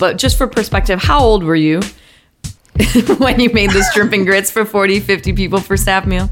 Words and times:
But 0.00 0.16
just 0.16 0.38
for 0.38 0.46
perspective, 0.46 0.98
how 0.98 1.20
old 1.20 1.44
were 1.44 1.54
you 1.54 1.82
when 3.18 3.38
you 3.38 3.50
made 3.50 3.68
the 3.70 3.86
shrimp 3.92 4.14
and 4.14 4.24
grits 4.24 4.50
for 4.50 4.64
40, 4.64 4.98
50 4.98 5.34
people 5.34 5.60
for 5.60 5.76
staff 5.76 6.06
meal? 6.06 6.30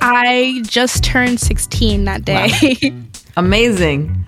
I 0.00 0.62
just 0.64 1.04
turned 1.04 1.38
16 1.38 2.06
that 2.06 2.24
day. 2.24 2.48
Wow. 2.82 2.90
Amazing. 3.36 4.26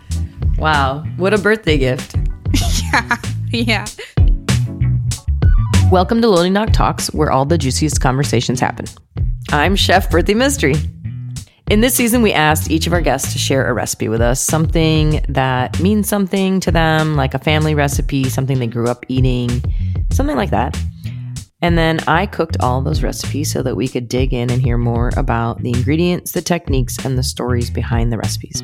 Wow. 0.58 1.04
What 1.16 1.32
a 1.32 1.38
birthday 1.38 1.78
gift. 1.78 2.14
yeah. 2.92 3.16
Yeah. 3.54 3.84
Welcome 5.90 6.22
to 6.22 6.29
Loading 6.29 6.54
Dock 6.54 6.72
Talks, 6.72 7.13
where 7.13 7.31
all 7.31 7.45
the 7.45 7.59
juiciest 7.59 8.01
conversations 8.01 8.61
happen. 8.61 8.87
I'm 9.51 9.77
Chef 9.77 10.09
Preeti 10.09 10.35
Mistry. 10.35 10.74
In 11.72 11.80
this 11.80 11.94
season, 11.94 12.20
we 12.20 12.34
asked 12.34 12.70
each 12.70 12.86
of 12.86 12.92
our 12.92 13.00
guests 13.00 13.32
to 13.32 13.38
share 13.38 13.66
a 13.66 13.72
recipe 13.72 14.06
with 14.06 14.21
us, 14.21 14.42
something 14.42 15.24
that 15.30 15.80
means 15.80 16.06
something 16.06 16.60
to 16.60 16.70
them, 16.70 17.16
like 17.16 17.32
a 17.32 17.38
family 17.38 17.74
recipe, 17.74 18.28
something 18.28 18.59
they 18.59 18.66
grew 18.66 18.88
up 18.88 19.06
eating, 19.09 19.48
something 20.10 20.36
like 20.36 20.50
that. 20.50 20.78
And 21.62 21.78
then 21.78 22.00
I 22.06 22.27
cooked 22.27 22.58
all 22.60 22.82
those 22.82 23.02
recipes 23.02 23.50
so 23.50 23.62
that 23.62 23.74
we 23.74 23.88
could 23.88 24.06
dig 24.06 24.34
in 24.34 24.50
and 24.50 24.60
hear 24.60 24.77
more 24.77 25.12
about 25.16 25.62
the 25.62 25.70
ingredients, 25.70 26.32
the 26.32 26.42
techniques, 26.42 27.02
and 27.06 27.16
the 27.16 27.22
stories 27.22 27.70
behind 27.70 28.12
the 28.12 28.18
recipes. 28.18 28.62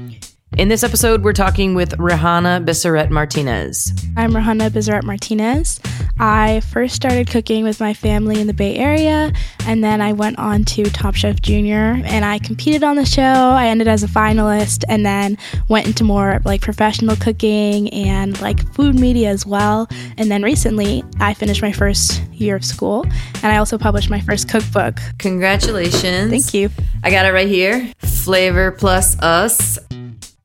In 0.56 0.68
this 0.68 0.82
episode, 0.82 1.22
we're 1.22 1.34
talking 1.34 1.74
with 1.74 1.90
Rahanna 1.98 2.64
Bisseret 2.64 3.10
Martinez. 3.10 3.92
I'm 4.16 4.32
Rahanna 4.32 4.70
Bisseret 4.70 5.04
Martinez. 5.04 5.78
I 6.18 6.60
first 6.60 6.96
started 6.96 7.28
cooking 7.28 7.62
with 7.62 7.78
my 7.78 7.94
family 7.94 8.40
in 8.40 8.48
the 8.48 8.54
Bay 8.54 8.76
Area, 8.76 9.32
and 9.66 9.84
then 9.84 10.00
I 10.00 10.14
went 10.14 10.38
on 10.38 10.64
to 10.64 10.84
Top 10.84 11.14
Chef 11.14 11.40
Junior, 11.42 12.00
and 12.04 12.24
I 12.24 12.40
competed 12.40 12.82
on 12.82 12.96
the 12.96 13.04
show. 13.04 13.22
I 13.22 13.66
ended 13.66 13.86
as 13.86 14.02
a 14.02 14.08
finalist, 14.08 14.84
and 14.88 15.06
then 15.06 15.36
went 15.68 15.86
into 15.86 16.02
more 16.02 16.40
like 16.44 16.62
professional 16.62 17.14
cooking 17.14 17.90
and 17.90 18.40
like 18.40 18.66
food 18.72 18.98
media 18.98 19.28
as 19.28 19.46
well. 19.46 19.86
And 20.16 20.30
then 20.30 20.42
recently, 20.42 21.04
I 21.20 21.34
finished 21.34 21.62
my 21.62 21.72
first 21.72 22.20
year 22.32 22.56
of 22.56 22.64
school, 22.64 23.04
and 23.42 23.52
I 23.52 23.58
also 23.58 23.78
published 23.78 24.10
my 24.10 24.20
first 24.20 24.48
cookbook. 24.48 24.98
Congratulations! 25.18 26.30
Thank 26.30 26.55
you. 26.55 26.70
I 27.05 27.10
got 27.10 27.27
it 27.27 27.33
right 27.33 27.48
here. 27.48 27.92
Flavor 27.98 28.72
plus 28.72 29.16
us. 29.20 29.78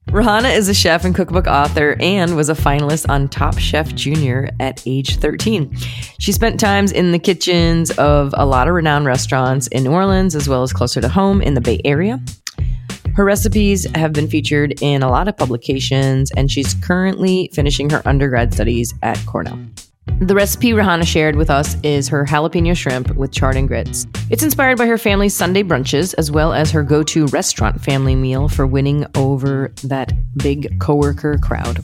Rahanna 0.08 0.56
is 0.56 0.70
a 0.70 0.74
chef 0.74 1.06
and 1.06 1.16
cookbook 1.16 1.48
author 1.48 1.96
and 2.00 2.36
was 2.36 2.50
a 2.50 2.54
finalist 2.54 3.10
on 3.10 3.30
Top 3.30 3.58
Chef 3.58 3.96
Junior 3.96 4.50
at 4.60 4.84
age 4.86 5.18
13. 5.18 5.76
She 6.20 6.32
spent 6.32 6.60
times 6.60 6.92
in 6.92 7.12
the 7.12 7.20
kitchens 7.20 7.90
of 7.92 8.34
a 8.38 8.46
lot 8.46 8.68
of 8.68 8.76
renowned 8.76 9.06
restaurants 9.06 9.68
in 9.68 9.84
New 9.84 9.92
Orleans 9.92 10.36
as 10.36 10.48
well 10.48 10.62
as 10.62 10.72
closer 10.72 11.02
to 11.02 11.10
home 11.10 11.42
in 11.42 11.56
the 11.56 11.62
Bay 11.62 11.82
Area. 11.84 12.22
Her 13.16 13.26
recipes 13.26 13.88
have 13.96 14.14
been 14.14 14.28
featured 14.28 14.82
in 14.82 15.04
a 15.04 15.10
lot 15.10 15.28
of 15.28 15.38
publications, 15.38 16.32
and 16.32 16.52
she's 16.52 16.74
currently 16.74 17.50
finishing 17.54 17.90
her 17.92 18.02
undergrad 18.06 18.54
studies 18.54 18.94
at 19.04 19.24
Cornell. 19.26 19.60
The 20.06 20.36
recipe 20.36 20.72
Rahanna 20.72 21.06
shared 21.06 21.36
with 21.36 21.50
us 21.50 21.76
is 21.82 22.08
her 22.10 22.26
jalapeno 22.26 22.76
shrimp 22.76 23.16
with 23.16 23.32
chard 23.32 23.56
and 23.56 23.68
grits. 23.68 24.06
It's 24.30 24.44
inspired 24.44 24.78
by 24.78 24.86
her 24.86 24.98
family's 24.98 25.34
Sunday 25.34 25.64
brunches 25.64 26.14
as 26.18 26.30
well 26.30 26.54
as 26.54 26.72
her 26.72 26.84
go-to 26.84 27.26
restaurant 27.28 27.82
family 27.82 28.16
meal 28.16 28.48
for 28.50 28.68
winning 28.68 29.06
over 29.16 29.72
that 29.84 30.12
big 30.38 30.80
coworker 30.80 31.38
crowd. 31.38 31.84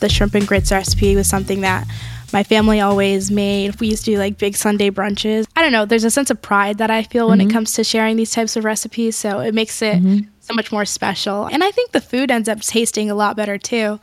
The 0.00 0.08
shrimp 0.08 0.34
and 0.34 0.46
grits 0.46 0.72
recipe 0.72 1.14
was 1.14 1.28
something 1.28 1.60
that 1.60 1.86
my 2.32 2.42
family 2.42 2.80
always 2.80 3.30
made. 3.30 3.80
We 3.80 3.88
used 3.88 4.04
to 4.06 4.12
do 4.12 4.18
like 4.18 4.38
big 4.38 4.56
Sunday 4.56 4.90
brunches. 4.90 5.46
I 5.54 5.62
don't 5.62 5.72
know, 5.72 5.84
there's 5.84 6.04
a 6.04 6.10
sense 6.10 6.30
of 6.30 6.42
pride 6.42 6.78
that 6.78 6.90
I 6.90 7.04
feel 7.04 7.28
when 7.28 7.38
mm-hmm. 7.38 7.50
it 7.50 7.52
comes 7.52 7.72
to 7.74 7.84
sharing 7.84 8.16
these 8.16 8.32
types 8.32 8.56
of 8.56 8.64
recipes, 8.64 9.14
so 9.14 9.38
it 9.38 9.54
makes 9.54 9.80
it 9.80 10.02
mm-hmm. 10.02 10.26
so 10.40 10.54
much 10.54 10.72
more 10.72 10.84
special. 10.84 11.46
And 11.46 11.62
I 11.62 11.70
think 11.70 11.92
the 11.92 12.00
food 12.00 12.30
ends 12.32 12.48
up 12.48 12.60
tasting 12.60 13.10
a 13.10 13.14
lot 13.14 13.36
better 13.36 13.58
too. 13.58 14.00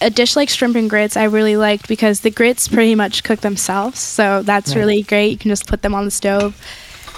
A 0.00 0.10
dish 0.10 0.36
like 0.36 0.48
shrimp 0.48 0.76
and 0.76 0.88
grits 0.88 1.16
I 1.16 1.24
really 1.24 1.56
liked 1.56 1.88
because 1.88 2.20
the 2.20 2.30
grits 2.30 2.68
pretty 2.68 2.94
much 2.94 3.24
cook 3.24 3.40
themselves. 3.40 3.98
So 3.98 4.42
that's 4.42 4.70
right. 4.70 4.80
really 4.80 5.02
great. 5.02 5.32
You 5.32 5.38
can 5.38 5.50
just 5.50 5.66
put 5.66 5.82
them 5.82 5.94
on 5.94 6.04
the 6.04 6.10
stove. 6.10 6.60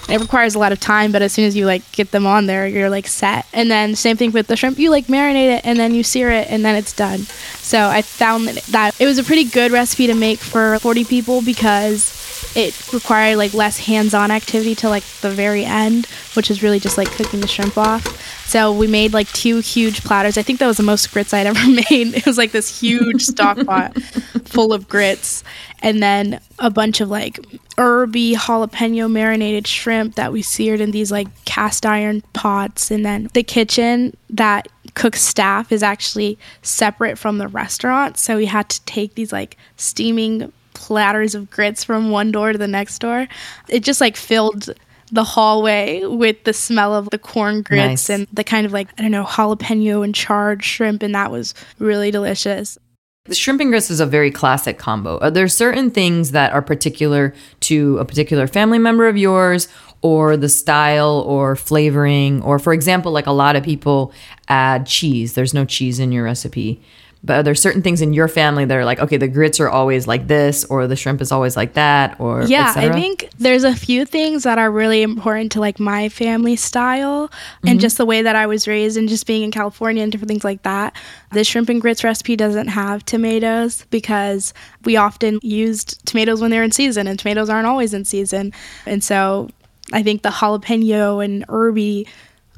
It 0.09 0.21
requires 0.21 0.57
a 0.57 0.59
lot 0.59 0.73
of 0.73 0.81
time, 0.81 1.13
but 1.13 1.23
as 1.23 1.33
soon 1.33 1.45
as 1.45 1.57
you 1.57 1.65
like 1.65 1.91
get 1.93 2.11
them 2.11 2.27
on 2.27 2.47
there, 2.47 2.67
you're 2.67 2.91
like 2.91 3.07
set. 3.07 3.47
And 3.53 3.71
then 3.71 3.95
same 3.95 4.17
thing 4.17 4.33
with 4.33 4.49
the 4.49 4.57
shrimp, 4.57 4.79
you 4.79 4.91
like 4.91 5.07
marinate 5.07 5.59
it 5.59 5.65
and 5.65 5.79
then 5.79 5.95
you 5.95 6.03
sear 6.03 6.31
it 6.31 6.51
and 6.51 6.65
then 6.65 6.75
it's 6.75 6.93
done. 6.93 7.21
So 7.59 7.87
I 7.89 8.03
found 8.03 8.49
that 8.49 9.01
it 9.01 9.07
was 9.07 9.19
a 9.19 9.25
pretty 9.25 9.45
good 9.45 9.71
recipe 9.71 10.09
to 10.09 10.15
make 10.15 10.41
for 10.41 10.79
40 10.81 11.05
people 11.05 11.41
because 11.41 12.22
it 12.55 12.93
required 12.93 13.37
like 13.37 13.55
less 13.55 13.79
hands-on 13.79 14.31
activity 14.31 14.75
to 14.77 14.89
like 14.89 15.05
the 15.21 15.31
very 15.31 15.65
end, 15.65 16.07
which 16.35 16.51
is 16.51 16.63
really 16.63 16.79
just 16.79 16.99
like 16.99 17.11
cooking 17.13 17.41
the 17.41 17.49
shrimp 17.49 17.79
off. 17.79 18.05
So 18.47 18.73
we 18.73 18.87
made 18.87 19.15
like 19.15 19.29
two 19.29 19.61
huge 19.61 20.05
platters. 20.05 20.37
I 20.37 20.43
think 20.43 20.59
that 20.59 20.67
was 20.67 20.77
the 20.77 20.83
most 20.83 21.11
grits 21.13 21.33
I'd 21.33 21.47
ever 21.47 21.67
made. 21.67 22.15
It 22.15 22.27
was 22.27 22.37
like 22.37 22.53
this 22.53 22.81
huge 22.81 23.23
stock 23.23 23.57
pot 23.67 24.01
full 24.45 24.73
of 24.73 24.89
grits, 24.89 25.43
and 25.81 26.03
then 26.03 26.41
a 26.59 26.71
bunch 26.71 27.01
of 27.01 27.09
like 27.09 27.41
herby 27.79 28.35
jalapeno 28.35 29.11
marinated 29.11 29.67
shrimp 29.67 30.17
that 30.17 30.33
we 30.33 30.43
seared 30.43 30.81
in 30.81 30.91
these 30.91 31.11
like 31.11 31.29
cast 31.47 31.87
iron 31.87 32.23
pots. 32.35 32.91
And 32.91 33.05
then 33.05 33.31
the 33.33 33.43
kitchen 33.43 34.15
that 34.29 34.69
cooks 34.95 35.23
staff 35.23 35.73
is 35.73 35.83
actually 35.83 36.39
separate 36.61 37.17
from 37.19 37.39
the 37.39 37.49
restaurant, 37.49 38.19
so 38.19 38.37
we 38.37 38.47
had 38.47 38.69
to 38.69 38.85
take 38.85 39.15
these 39.15 39.33
like 39.33 39.57
steaming 39.77 40.53
platters 40.83 41.37
of 41.37 41.49
grits 41.49 41.85
from 41.85 42.11
one 42.11 42.33
door 42.33 42.51
to 42.51 42.59
the 42.59 42.67
next 42.67 42.99
door. 42.99 43.29
It 43.69 43.85
just 43.85 44.01
like 44.01 44.17
filled 44.17 44.75
the 45.13 45.23
hallway 45.23 46.05
with 46.05 46.43
the 46.43 46.53
smell 46.53 46.93
of 46.93 47.09
the 47.11 47.19
corn 47.19 47.63
grits 47.63 48.09
nice. 48.09 48.11
and 48.11 48.27
the 48.33 48.43
kind 48.43 48.67
of 48.67 48.73
like, 48.73 48.89
I 48.99 49.03
don't 49.03 49.13
know, 49.13 49.25
jalapeno 49.25 50.03
and 50.05 50.13
charred 50.13 50.65
shrimp. 50.65 51.05
And 51.05 51.15
that 51.15 51.31
was 51.31 51.55
really 51.79 52.11
delicious. 52.11 52.79
The 53.27 53.37
shrimp 53.37 53.61
and 53.61 53.71
grits 53.71 53.91
is 53.91 54.01
a 54.01 54.07
very 54.07 54.33
classic 54.33 54.77
combo. 54.77 55.19
Are 55.21 55.31
there 55.31 55.47
certain 55.47 55.93
things 55.93 56.33
that 56.33 56.53
are 56.53 56.63
particular 56.63 57.33
to 57.61 57.99
a 57.99 58.05
particular 58.05 58.49
family 58.49 58.81
member 58.81 59.07
of 59.07 59.17
yours 59.17 59.69
or 60.01 60.37
the 60.37 60.49
style 60.49 61.23
or 61.29 61.55
flavoring? 61.55 62.43
Or, 62.43 62.59
for 62.59 62.73
example, 62.73 63.13
like 63.13 63.29
a 63.29 63.33
lot 63.33 63.55
of 63.55 63.63
people 63.63 64.13
add 64.49 64.87
cheese. 64.87 65.35
There's 65.35 65.55
no 65.55 65.65
cheese 65.65 66.01
in 66.01 66.11
your 66.11 66.25
recipe 66.25 66.83
but 67.25 67.39
are 67.39 67.43
there 67.43 67.55
certain 67.55 67.83
things 67.83 68.01
in 68.01 68.13
your 68.13 68.29
family 68.29 68.65
that 68.65 68.77
are 68.77 68.85
like 68.85 68.99
okay 68.99 69.17
the 69.17 69.29
grits 69.29 69.61
are 69.61 69.69
always 69.69 70.07
like 70.07 70.27
this 70.27 70.65
or 70.65 70.87
the 70.87 70.97
shrimp 70.97 71.21
is 71.21 71.31
always 71.31 71.57
like 71.57 71.75
that 71.75 72.19
or 72.21 72.43
yeah 72.43 72.73
i 72.77 72.91
think 72.91 73.29
there's 73.39 73.65
a 73.65 73.75
few 73.75 74.05
things 74.05 74.43
that 74.43 74.59
are 74.59 74.71
really 74.71 75.03
important 75.03 75.53
to 75.53 75.61
like 75.61 75.79
my 75.79 76.09
family 76.09 76.57
style 76.57 77.29
mm-hmm. 77.29 77.69
and 77.69 77.81
just 77.81 77.97
the 77.99 78.07
way 78.07 78.23
that 78.23 78.37
i 78.37 78.47
was 78.47 78.67
raised 78.67 78.97
and 78.97 79.09
just 79.09 79.27
being 79.27 79.43
in 79.43 79.51
california 79.51 80.03
and 80.03 80.13
different 80.13 80.29
things 80.29 80.45
like 80.45 80.63
that 80.63 80.95
the 81.33 81.45
shrimp 81.45 81.69
and 81.69 81.81
grits 81.81 82.05
recipe 82.05 82.37
doesn't 82.37 82.69
have 82.69 83.05
tomatoes 83.05 83.85
because 83.91 84.53
we 84.85 84.97
often 84.97 85.39
used 85.43 86.05
tomatoes 86.07 86.41
when 86.41 86.51
they're 86.51 86.65
in 86.65 86.73
season 86.73 87.07
and 87.07 87.19
tomatoes 87.19 87.49
aren't 87.49 87.67
always 87.67 87.95
in 87.95 88.05
season 88.05 88.53
and 88.87 89.03
so 89.05 89.49
i 89.93 90.03
think 90.03 90.23
the 90.23 90.31
jalapeno 90.31 91.25
and 91.25 91.45
herby 91.49 92.07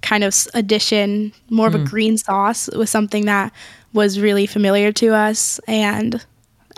kind 0.01 0.23
of 0.23 0.35
addition 0.53 1.33
more 1.49 1.67
of 1.67 1.75
a 1.75 1.79
mm. 1.79 1.89
green 1.89 2.19
sauce 2.19 2.69
was 2.75 2.91
something 2.91 3.25
that 3.25 3.51
was 3.95 4.21
really 4.21 4.47
familiar 4.47 4.93
to 4.93 5.15
us 5.15 5.59
and 5.67 6.25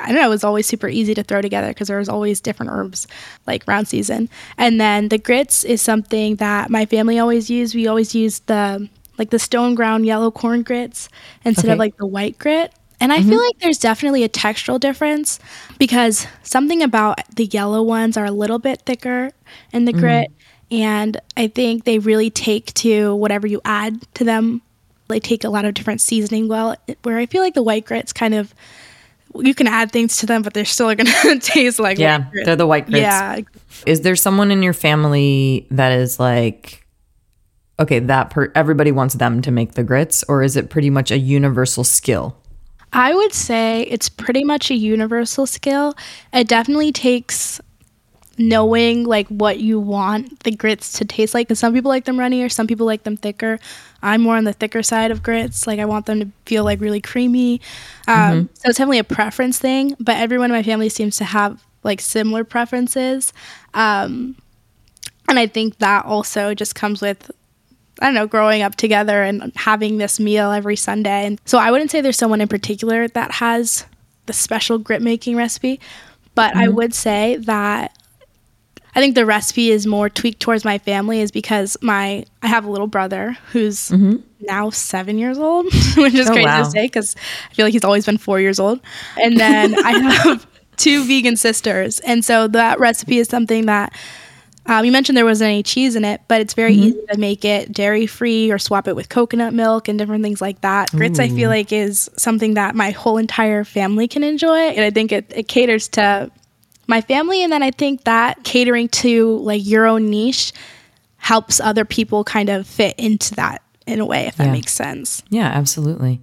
I 0.00 0.08
don't 0.08 0.16
know, 0.16 0.26
it 0.26 0.30
was 0.30 0.44
always 0.44 0.66
super 0.66 0.88
easy 0.88 1.14
to 1.14 1.22
throw 1.22 1.40
together 1.40 1.68
because 1.68 1.88
there 1.88 1.98
was 1.98 2.08
always 2.08 2.40
different 2.40 2.70
herbs 2.72 3.06
like 3.46 3.66
round 3.66 3.88
season. 3.88 4.28
And 4.58 4.80
then 4.80 5.08
the 5.08 5.18
grits 5.18 5.64
is 5.64 5.80
something 5.80 6.36
that 6.36 6.70
my 6.70 6.84
family 6.84 7.18
always 7.18 7.48
used. 7.48 7.74
We 7.74 7.86
always 7.86 8.14
used 8.14 8.46
the 8.46 8.88
like 9.18 9.30
the 9.30 9.38
stone 9.38 9.74
ground 9.74 10.04
yellow 10.04 10.30
corn 10.30 10.62
grits 10.62 11.08
instead 11.44 11.66
okay. 11.66 11.72
of 11.72 11.78
like 11.78 11.96
the 11.96 12.06
white 12.06 12.38
grit. 12.38 12.74
And 13.00 13.12
I 13.12 13.18
mm-hmm. 13.18 13.30
feel 13.30 13.42
like 13.42 13.58
there's 13.58 13.78
definitely 13.78 14.24
a 14.24 14.28
textural 14.28 14.78
difference 14.78 15.38
because 15.78 16.26
something 16.42 16.82
about 16.82 17.18
the 17.34 17.46
yellow 17.46 17.82
ones 17.82 18.16
are 18.16 18.24
a 18.24 18.30
little 18.30 18.58
bit 18.58 18.82
thicker 18.82 19.30
in 19.72 19.86
the 19.86 19.92
mm. 19.92 19.98
grit. 19.98 20.32
And 20.70 21.20
I 21.36 21.48
think 21.48 21.84
they 21.84 21.98
really 21.98 22.30
take 22.30 22.72
to 22.74 23.14
whatever 23.14 23.46
you 23.46 23.60
add 23.64 24.02
to 24.14 24.24
them 24.24 24.62
they 25.08 25.20
take 25.20 25.44
a 25.44 25.48
lot 25.48 25.64
of 25.64 25.74
different 25.74 26.00
seasoning 26.00 26.48
well, 26.48 26.76
where 27.02 27.18
I 27.18 27.26
feel 27.26 27.42
like 27.42 27.54
the 27.54 27.62
white 27.62 27.84
grits 27.84 28.12
kind 28.12 28.34
of 28.34 28.54
you 29.34 29.54
can 29.54 29.66
add 29.66 29.92
things 29.92 30.18
to 30.18 30.26
them, 30.26 30.42
but 30.42 30.54
they're 30.54 30.64
still 30.64 30.94
going 30.94 31.06
to 31.06 31.38
taste 31.38 31.78
like 31.78 31.98
yeah, 31.98 32.26
they're 32.44 32.56
the 32.56 32.66
white 32.66 32.86
grits. 32.86 33.02
Yeah. 33.02 33.40
Is 33.84 34.02
there 34.02 34.16
someone 34.16 34.50
in 34.50 34.62
your 34.62 34.72
family 34.72 35.66
that 35.70 35.92
is 35.92 36.18
like, 36.18 36.86
okay, 37.78 37.98
that 37.98 38.30
per- 38.30 38.52
everybody 38.54 38.92
wants 38.92 39.14
them 39.14 39.42
to 39.42 39.50
make 39.50 39.74
the 39.74 39.84
grits, 39.84 40.24
or 40.28 40.42
is 40.42 40.56
it 40.56 40.70
pretty 40.70 40.90
much 40.90 41.10
a 41.10 41.18
universal 41.18 41.84
skill? 41.84 42.36
I 42.92 43.14
would 43.14 43.34
say 43.34 43.82
it's 43.82 44.08
pretty 44.08 44.44
much 44.44 44.70
a 44.70 44.74
universal 44.74 45.46
skill. 45.46 45.94
It 46.32 46.48
definitely 46.48 46.92
takes 46.92 47.60
knowing 48.38 49.04
like 49.04 49.26
what 49.28 49.58
you 49.58 49.80
want 49.80 50.40
the 50.40 50.50
grits 50.50 50.92
to 50.98 51.04
taste 51.06 51.32
like 51.32 51.48
because 51.48 51.58
some 51.58 51.72
people 51.72 51.88
like 51.88 52.04
them 52.04 52.18
runny 52.18 52.42
or 52.42 52.50
some 52.50 52.66
people 52.66 52.84
like 52.84 53.02
them 53.02 53.16
thicker 53.16 53.58
i'm 54.02 54.20
more 54.22 54.36
on 54.36 54.44
the 54.44 54.52
thicker 54.52 54.82
side 54.82 55.10
of 55.10 55.22
grits 55.22 55.66
like 55.66 55.78
i 55.78 55.84
want 55.84 56.06
them 56.06 56.20
to 56.20 56.30
feel 56.44 56.64
like 56.64 56.80
really 56.80 57.00
creamy 57.00 57.60
um, 58.08 58.16
mm-hmm. 58.16 58.54
so 58.54 58.68
it's 58.68 58.78
definitely 58.78 58.98
a 58.98 59.04
preference 59.04 59.58
thing 59.58 59.94
but 59.98 60.16
everyone 60.16 60.50
in 60.50 60.56
my 60.56 60.62
family 60.62 60.88
seems 60.88 61.16
to 61.16 61.24
have 61.24 61.64
like 61.82 62.00
similar 62.00 62.44
preferences 62.44 63.32
um, 63.74 64.36
and 65.28 65.38
i 65.38 65.46
think 65.46 65.78
that 65.78 66.04
also 66.04 66.54
just 66.54 66.74
comes 66.74 67.00
with 67.00 67.30
I 68.00 68.06
don't 68.06 68.14
know, 68.14 68.26
growing 68.26 68.62
up 68.62 68.74
together 68.74 69.22
and 69.22 69.52
having 69.56 69.96
this 69.96 70.20
meal 70.20 70.52
every 70.52 70.76
Sunday. 70.76 71.24
And 71.24 71.40
so 71.46 71.58
I 71.58 71.70
wouldn't 71.70 71.90
say 71.90 72.00
there's 72.02 72.18
someone 72.18 72.42
in 72.42 72.48
particular 72.48 73.08
that 73.08 73.30
has 73.32 73.86
the 74.26 74.32
special 74.32 74.78
grit 74.78 75.00
making 75.00 75.36
recipe, 75.36 75.80
but 76.34 76.50
mm-hmm. 76.50 76.60
I 76.60 76.68
would 76.68 76.94
say 76.94 77.36
that 77.36 77.96
I 78.96 79.00
think 79.00 79.14
the 79.14 79.26
recipe 79.26 79.70
is 79.70 79.86
more 79.86 80.08
tweaked 80.08 80.40
towards 80.40 80.64
my 80.64 80.78
family 80.78 81.20
is 81.20 81.30
because 81.30 81.76
my 81.82 82.24
I 82.40 82.46
have 82.46 82.64
a 82.64 82.70
little 82.70 82.86
brother 82.86 83.36
who's 83.52 83.90
mm-hmm. 83.90 84.16
now 84.40 84.70
seven 84.70 85.18
years 85.18 85.38
old, 85.38 85.66
which 85.98 86.14
is 86.14 86.28
oh, 86.28 86.32
crazy 86.32 86.46
wow. 86.46 86.62
to 86.62 86.70
say 86.70 86.86
because 86.86 87.14
I 87.50 87.54
feel 87.54 87.66
like 87.66 87.74
he's 87.74 87.84
always 87.84 88.06
been 88.06 88.16
four 88.16 88.40
years 88.40 88.58
old. 88.58 88.80
And 89.22 89.38
then 89.38 89.78
I 89.84 89.98
have 90.12 90.46
two 90.78 91.04
vegan 91.04 91.36
sisters, 91.36 92.00
and 92.00 92.24
so 92.24 92.48
that 92.48 92.80
recipe 92.80 93.18
is 93.18 93.28
something 93.28 93.66
that. 93.66 93.92
Um, 94.68 94.84
you 94.84 94.90
mentioned 94.90 95.16
there 95.16 95.24
wasn't 95.24 95.46
any 95.46 95.62
cheese 95.62 95.94
in 95.94 96.04
it, 96.04 96.22
but 96.26 96.40
it's 96.40 96.54
very 96.54 96.74
mm-hmm. 96.74 96.88
easy 96.88 97.06
to 97.12 97.18
make 97.18 97.44
it 97.44 97.70
dairy 97.70 98.08
free 98.08 98.50
or 98.50 98.58
swap 98.58 98.88
it 98.88 98.96
with 98.96 99.08
coconut 99.08 99.54
milk 99.54 99.86
and 99.86 99.96
different 99.96 100.24
things 100.24 100.40
like 100.40 100.60
that. 100.62 100.92
Ooh. 100.92 100.98
Grits, 100.98 101.20
I 101.20 101.28
feel 101.28 101.48
like, 101.48 101.72
is 101.72 102.10
something 102.16 102.54
that 102.54 102.74
my 102.74 102.90
whole 102.90 103.16
entire 103.16 103.62
family 103.62 104.08
can 104.08 104.24
enjoy. 104.24 104.58
And 104.58 104.80
I 104.80 104.90
think 104.90 105.12
it, 105.12 105.32
it 105.32 105.46
caters 105.46 105.86
to 105.90 106.32
my 106.86 107.00
family. 107.00 107.42
And 107.42 107.52
then 107.52 107.62
I 107.62 107.70
think 107.70 108.04
that 108.04 108.44
catering 108.44 108.88
to 108.88 109.38
like 109.38 109.66
your 109.66 109.86
own 109.86 110.10
niche 110.10 110.52
helps 111.16 111.60
other 111.60 111.84
people 111.84 112.24
kind 112.24 112.48
of 112.48 112.66
fit 112.66 112.94
into 112.98 113.34
that 113.34 113.62
in 113.86 114.00
a 114.00 114.04
way, 114.04 114.26
if 114.26 114.36
that 114.36 114.50
makes 114.50 114.72
sense. 114.72 115.22
Yeah, 115.28 115.46
absolutely. 115.46 116.20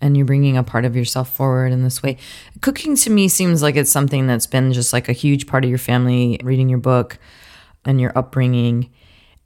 And 0.00 0.16
you're 0.16 0.26
bringing 0.26 0.56
a 0.56 0.62
part 0.62 0.84
of 0.84 0.94
yourself 0.94 1.28
forward 1.34 1.72
in 1.72 1.82
this 1.82 2.02
way. 2.02 2.18
Cooking 2.60 2.94
to 2.96 3.10
me 3.10 3.28
seems 3.28 3.62
like 3.62 3.76
it's 3.76 3.90
something 3.90 4.26
that's 4.26 4.46
been 4.46 4.72
just 4.72 4.92
like 4.92 5.08
a 5.08 5.12
huge 5.12 5.46
part 5.46 5.64
of 5.64 5.70
your 5.70 5.78
family, 5.78 6.38
reading 6.42 6.68
your 6.68 6.78
book 6.78 7.18
and 7.84 8.00
your 8.00 8.16
upbringing. 8.16 8.90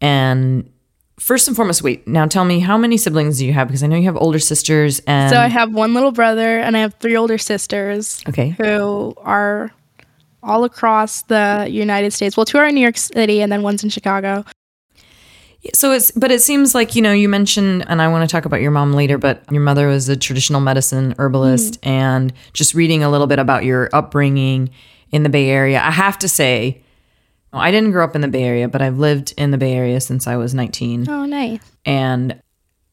And 0.01 0.71
first 1.19 1.47
and 1.49 1.57
foremost, 1.57 1.83
wait, 1.83 2.07
now 2.07 2.27
tell 2.27 2.45
me 2.45 2.61
how 2.61 2.77
many 2.77 2.97
siblings 2.97 3.39
do 3.39 3.47
you 3.47 3.53
have? 3.53 3.69
Because 3.69 3.83
I 3.83 3.87
know 3.87 3.97
you 3.97 4.05
have 4.05 4.17
older 4.17 4.39
sisters 4.41 5.01
and 5.07 5.33
So 5.33 5.39
I 5.39 5.47
have 5.47 5.73
one 5.73 5.95
little 5.95 6.13
brother 6.13 6.59
and 6.59 6.77
I 6.77 6.81
have 6.81 6.95
three 6.95 7.17
older 7.17 7.39
sisters. 7.39 8.23
Okay. 8.29 8.51
Who 8.51 9.15
are 9.19 9.71
all 10.43 10.65
across 10.65 11.23
the 11.23 11.67
United 11.71 12.13
States. 12.13 12.37
Well, 12.37 12.47
two 12.47 12.59
are 12.59 12.67
in 12.67 12.75
New 12.75 12.81
York 12.81 12.97
City 12.97 13.41
and 13.41 13.51
then 13.51 13.63
one's 13.63 13.85
in 13.85 13.91
Chicago. 13.91 14.45
So 15.75 15.93
it's, 15.93 16.11
but 16.11 16.33
it 16.33 16.43
seems 16.43 16.75
like, 16.75 16.97
you 16.97 17.03
know, 17.03 17.13
you 17.13 17.29
mentioned, 17.29 17.85
and 17.89 18.03
I 18.03 18.09
want 18.09 18.29
to 18.29 18.33
talk 18.33 18.45
about 18.45 18.61
your 18.61 18.73
mom 18.73 18.93
later, 18.93 19.17
but 19.17 19.45
your 19.53 19.61
mother 19.61 19.87
was 19.87 20.09
a 20.09 20.17
traditional 20.17 20.61
medicine 20.61 21.15
herbalist 21.19 21.81
mm. 21.81 21.87
and 21.87 22.33
just 22.53 22.75
reading 22.75 23.05
a 23.05 23.11
little 23.11 23.29
bit 23.29 23.39
about 23.39 23.65
your 23.65 23.89
upbringing 23.93 24.71
in 25.13 25.23
the 25.23 25.29
Bay 25.29 25.49
Area. 25.49 25.81
I 25.81 25.93
have 25.93 26.19
to 26.19 26.29
say, 26.29 26.83
I 27.53 27.71
didn't 27.71 27.93
grow 27.93 28.03
up 28.03 28.17
in 28.17 28.23
the 28.23 28.29
Bay 28.29 28.43
Area, 28.43 28.67
but 28.67 28.83
I've 28.83 28.99
lived 28.99 29.35
in 29.37 29.53
the 29.53 29.59
Bay 29.59 29.75
Area 29.75 30.01
since 30.01 30.27
I 30.27 30.37
was 30.37 30.53
19. 30.53 31.09
Oh, 31.09 31.27
nice. 31.27 31.61
And 31.85 32.43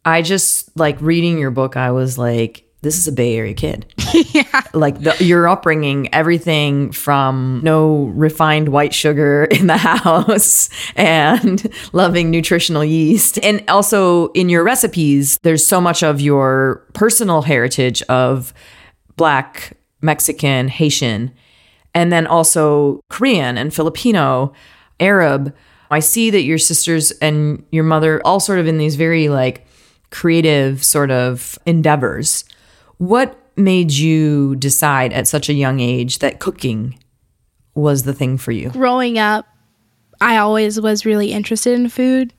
I 0.06 0.22
just 0.22 0.78
like 0.78 1.02
reading 1.02 1.40
your 1.40 1.52
book, 1.52 1.76
I 1.76 1.92
was 1.92 2.20
like, 2.20 2.69
this 2.82 2.98
is 2.98 3.08
a 3.08 3.12
Bay 3.12 3.36
Area 3.36 3.54
kid. 3.54 3.86
yeah. 4.14 4.62
Like 4.74 5.02
the, 5.02 5.16
your 5.24 5.48
upbringing, 5.50 6.14
everything 6.14 6.92
from 6.92 7.60
no 7.64 8.06
refined 8.16 8.70
white 8.70 8.94
sugar 8.94 9.46
in 9.52 9.68
the 9.68 9.78
house 9.78 10.70
and 10.96 11.68
loving 11.92 12.32
nutritional 12.32 12.86
yeast. 12.86 13.38
And 13.44 13.64
also 13.70 14.30
in 14.30 14.50
your 14.50 14.64
recipes, 14.64 15.38
there's 15.44 15.66
so 15.66 15.82
much 15.82 16.04
of 16.04 16.22
your 16.22 16.86
personal 16.94 17.42
heritage 17.42 18.02
of 18.04 18.54
Black, 19.18 19.78
Mexican, 20.02 20.70
Haitian, 20.70 21.34
and 21.94 22.14
then 22.14 22.28
also 22.28 23.02
Korean 23.10 23.58
and 23.58 23.74
Filipino, 23.74 24.54
Arab. 25.02 25.54
I 25.92 26.00
see 26.00 26.30
that 26.30 26.44
your 26.44 26.58
sisters 26.60 27.12
and 27.14 27.66
your 27.72 27.84
mother 27.84 28.22
all 28.24 28.40
sort 28.40 28.60
of 28.60 28.68
in 28.68 28.78
these 28.78 28.96
very 28.96 29.28
like 29.28 29.66
creative 30.12 30.84
sort 30.84 31.12
of 31.12 31.60
endeavors 31.66 32.46
what 33.00 33.38
made 33.58 33.92
you 33.92 34.56
decide 34.58 35.12
at 35.12 35.28
such 35.28 35.50
a 35.50 35.54
young 35.54 35.80
age 35.80 36.20
that 36.20 36.40
cooking 36.40 36.98
was 37.74 38.04
the 38.04 38.14
thing 38.14 38.38
for 38.38 38.52
you? 38.52 38.70
Growing 38.70 39.18
up, 39.18 39.48
I 40.22 40.38
always 40.38 40.80
was 40.80 41.06
really 41.06 41.32
interested 41.32 41.74
in 41.74 41.90
food. 41.90 42.34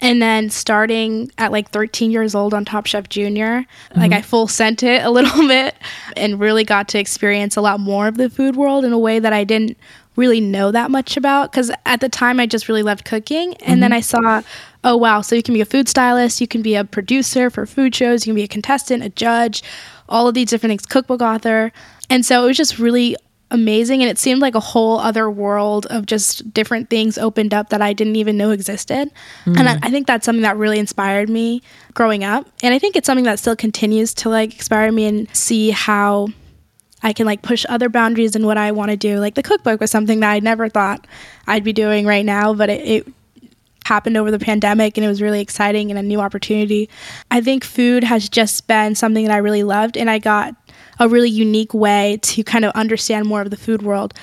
And 0.00 0.20
then 0.20 0.50
starting 0.50 1.30
at 1.38 1.52
like 1.52 1.70
13 1.70 2.10
years 2.10 2.34
old 2.34 2.52
on 2.52 2.64
Top 2.64 2.86
Chef 2.86 3.08
Junior, 3.08 3.60
mm-hmm. 3.60 4.00
like 4.00 4.12
I 4.12 4.22
full 4.22 4.48
sent 4.48 4.82
it 4.82 5.04
a 5.04 5.10
little 5.10 5.46
bit 5.46 5.74
and 6.16 6.40
really 6.40 6.64
got 6.64 6.88
to 6.88 6.98
experience 6.98 7.56
a 7.56 7.60
lot 7.60 7.80
more 7.80 8.08
of 8.08 8.16
the 8.16 8.30
food 8.30 8.56
world 8.56 8.84
in 8.84 8.92
a 8.92 8.98
way 8.98 9.18
that 9.18 9.32
I 9.32 9.44
didn't 9.44 9.76
really 10.16 10.40
know 10.40 10.70
that 10.70 10.90
much 10.90 11.16
about. 11.16 11.50
Because 11.50 11.70
at 11.86 12.00
the 12.00 12.08
time, 12.08 12.38
I 12.38 12.46
just 12.46 12.68
really 12.68 12.82
loved 12.82 13.04
cooking. 13.04 13.54
And 13.54 13.74
mm-hmm. 13.74 13.80
then 13.80 13.92
I 13.92 14.00
saw, 14.00 14.42
oh, 14.84 14.96
wow, 14.96 15.22
so 15.22 15.34
you 15.34 15.42
can 15.42 15.54
be 15.54 15.60
a 15.60 15.66
food 15.66 15.88
stylist, 15.88 16.40
you 16.40 16.46
can 16.46 16.62
be 16.62 16.74
a 16.74 16.84
producer 16.84 17.50
for 17.50 17.66
food 17.66 17.94
shows, 17.94 18.26
you 18.26 18.30
can 18.30 18.36
be 18.36 18.44
a 18.44 18.48
contestant, 18.48 19.02
a 19.02 19.08
judge, 19.08 19.62
all 20.08 20.28
of 20.28 20.34
these 20.34 20.48
different 20.48 20.70
things, 20.70 20.86
cookbook 20.86 21.20
author. 21.20 21.72
And 22.10 22.24
so 22.24 22.44
it 22.44 22.48
was 22.48 22.56
just 22.56 22.78
really 22.78 23.16
amazing. 23.50 24.02
And 24.02 24.10
it 24.10 24.18
seemed 24.18 24.40
like 24.40 24.54
a 24.54 24.60
whole 24.60 24.98
other 24.98 25.30
world 25.30 25.86
of 25.86 26.06
just 26.06 26.52
different 26.52 26.90
things 26.90 27.16
opened 27.16 27.54
up 27.54 27.70
that 27.70 27.80
I 27.80 27.92
didn't 27.92 28.16
even 28.16 28.36
know 28.36 28.50
existed. 28.50 29.10
Mm. 29.44 29.58
And 29.58 29.68
I, 29.68 29.78
I, 29.82 29.90
think 29.90 30.06
that's 30.06 30.26
something 30.26 30.42
that 30.42 30.56
really 30.56 30.78
inspired 30.78 31.28
me 31.28 31.62
growing 31.94 32.24
up. 32.24 32.46
And 32.62 32.74
I 32.74 32.78
think 32.78 32.96
it's 32.96 33.06
something 33.06 33.24
that 33.24 33.38
still 33.38 33.56
continues 33.56 34.12
to 34.14 34.28
like 34.28 34.54
inspire 34.54 34.90
me 34.90 35.06
and 35.06 35.34
see 35.34 35.70
how 35.70 36.28
I 37.02 37.12
can 37.12 37.26
like 37.26 37.42
push 37.42 37.64
other 37.68 37.88
boundaries 37.88 38.34
in 38.34 38.46
what 38.46 38.58
I 38.58 38.72
want 38.72 38.90
to 38.90 38.96
do. 38.96 39.20
Like 39.20 39.34
the 39.34 39.42
cookbook 39.42 39.80
was 39.80 39.90
something 39.90 40.20
that 40.20 40.30
I 40.30 40.40
never 40.40 40.68
thought 40.68 41.06
I'd 41.46 41.64
be 41.64 41.72
doing 41.72 42.06
right 42.06 42.24
now, 42.24 42.54
but 42.54 42.70
it, 42.70 42.86
it 42.86 43.12
happened 43.84 44.16
over 44.16 44.30
the 44.30 44.38
pandemic 44.38 44.96
and 44.96 45.04
it 45.04 45.08
was 45.08 45.22
really 45.22 45.40
exciting 45.40 45.90
and 45.90 45.98
a 45.98 46.02
new 46.02 46.20
opportunity. 46.20 46.88
I 47.30 47.40
think 47.40 47.64
food 47.64 48.04
has 48.04 48.28
just 48.28 48.66
been 48.66 48.94
something 48.94 49.24
that 49.26 49.34
I 49.34 49.38
really 49.38 49.62
loved 49.62 49.96
and 49.96 50.10
I 50.10 50.18
got 50.18 50.54
a 50.98 51.08
really 51.08 51.30
unique 51.30 51.74
way 51.74 52.18
to 52.22 52.42
kind 52.44 52.64
of 52.64 52.72
understand 52.72 53.26
more 53.26 53.42
of 53.42 53.50
the 53.50 53.56
food 53.56 53.82
world. 53.82 54.14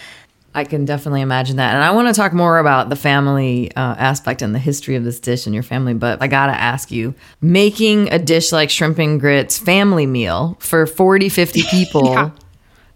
I 0.54 0.66
can 0.66 0.84
definitely 0.84 1.22
imagine 1.22 1.56
that. 1.58 1.76
And 1.76 1.84
I 1.84 1.92
want 1.92 2.10
to 2.10 2.14
talk 2.14 2.34
more 2.34 2.60
about 2.60 2.90
the 2.90 2.96
family 2.96 3.74
uh, 3.76 3.96
aspect 3.98 4.42
and 4.42 4.54
the 4.54 4.60
history 4.60 4.96
of 4.96 5.04
this 5.06 5.20
dish 5.20 5.46
and 5.46 5.54
your 5.54 5.64
family. 5.64 5.94
But 5.94 6.22
I 6.22 6.28
got 6.28 6.48
to 6.48 6.54
ask 6.54 6.92
you 6.92 7.16
making 7.40 8.12
a 8.12 8.20
dish 8.20 8.52
like 8.52 8.70
shrimp 8.70 9.00
and 9.00 9.20
grits 9.20 9.58
family 9.58 10.06
meal 10.06 10.58
for 10.60 10.86
40, 10.86 11.30
50 11.30 11.64
people, 11.72 12.06
yeah. 12.06 12.32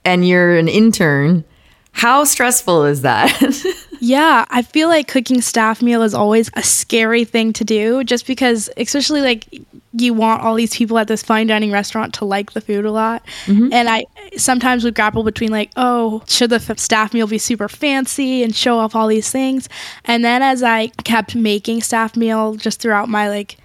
and 0.04 0.28
you're 0.28 0.58
an 0.58 0.68
intern, 0.68 1.46
how 1.94 2.26
stressful 2.26 2.84
is 2.86 3.04
that? 3.04 3.32
Yeah, 4.00 4.46
I 4.50 4.62
feel 4.62 4.88
like 4.88 5.08
cooking 5.08 5.42
staff 5.42 5.82
meal 5.82 6.02
is 6.02 6.14
always 6.14 6.50
a 6.54 6.64
scary 6.64 7.26
thing 7.26 7.54
to 7.54 7.64
do 7.64 8.04
just 8.04 8.28
because, 8.28 8.70
especially 8.78 9.22
like 9.22 9.48
you 9.94 10.14
want 10.14 10.42
all 10.42 10.56
these 10.56 10.76
people 10.76 10.98
at 10.98 11.08
this 11.08 11.24
fine 11.24 11.48
dining 11.48 11.72
restaurant 11.72 12.14
to 12.16 12.26
like 12.26 12.52
the 12.52 12.62
food 12.62 12.86
a 12.86 12.92
lot. 12.92 13.26
Mm-hmm. 13.46 13.72
And 13.72 13.90
I 13.90 14.06
sometimes 14.38 14.84
would 14.84 14.96
grapple 14.96 15.24
between 15.24 15.52
like, 15.52 15.72
oh, 15.78 16.24
should 16.28 16.50
the 16.50 16.60
staff 16.78 17.14
meal 17.14 17.28
be 17.28 17.38
super 17.38 17.70
fancy 17.70 18.44
and 18.44 18.56
show 18.56 18.78
off 18.78 18.96
all 18.96 19.08
these 19.08 19.32
things? 19.32 19.70
And 20.04 20.24
then 20.24 20.42
as 20.42 20.64
I 20.64 20.88
kept 21.04 21.36
making 21.36 21.82
staff 21.82 22.16
meal 22.16 22.56
just 22.56 22.82
throughout 22.82 23.10
my 23.10 23.30
like 23.30 23.58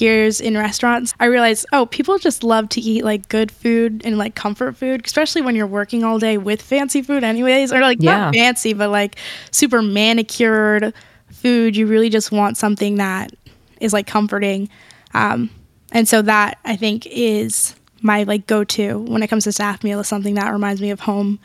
years 0.00 0.40
in 0.40 0.56
restaurants, 0.56 1.14
I 1.20 1.26
realized, 1.26 1.66
oh, 1.72 1.86
people 1.86 2.18
just 2.18 2.42
love 2.42 2.68
to 2.70 2.80
eat 2.80 3.04
like 3.04 3.28
good 3.28 3.50
food 3.50 4.02
and 4.04 4.18
like 4.18 4.34
comfort 4.34 4.76
food, 4.76 5.04
especially 5.04 5.42
when 5.42 5.56
you're 5.56 5.66
working 5.66 6.04
all 6.04 6.18
day 6.18 6.38
with 6.38 6.62
fancy 6.62 7.02
food, 7.02 7.24
anyways, 7.24 7.72
or 7.72 7.80
like 7.80 7.98
yeah. 8.00 8.16
not 8.16 8.34
fancy, 8.34 8.72
but 8.72 8.90
like 8.90 9.16
super 9.50 9.82
manicured 9.82 10.94
food. 11.30 11.76
You 11.76 11.86
really 11.86 12.10
just 12.10 12.32
want 12.32 12.56
something 12.56 12.96
that 12.96 13.32
is 13.80 13.92
like 13.92 14.06
comforting. 14.06 14.68
Um, 15.14 15.50
and 15.92 16.08
so 16.08 16.22
that 16.22 16.58
I 16.64 16.76
think 16.76 17.06
is 17.06 17.74
my 18.02 18.22
like 18.22 18.46
go 18.46 18.64
to 18.64 18.98
when 18.98 19.22
it 19.22 19.28
comes 19.28 19.44
to 19.44 19.52
staff 19.52 19.84
meal 19.84 20.00
is 20.00 20.08
something 20.08 20.34
that 20.34 20.52
reminds 20.52 20.80
me 20.80 20.90
of 20.90 21.00
home. 21.00 21.38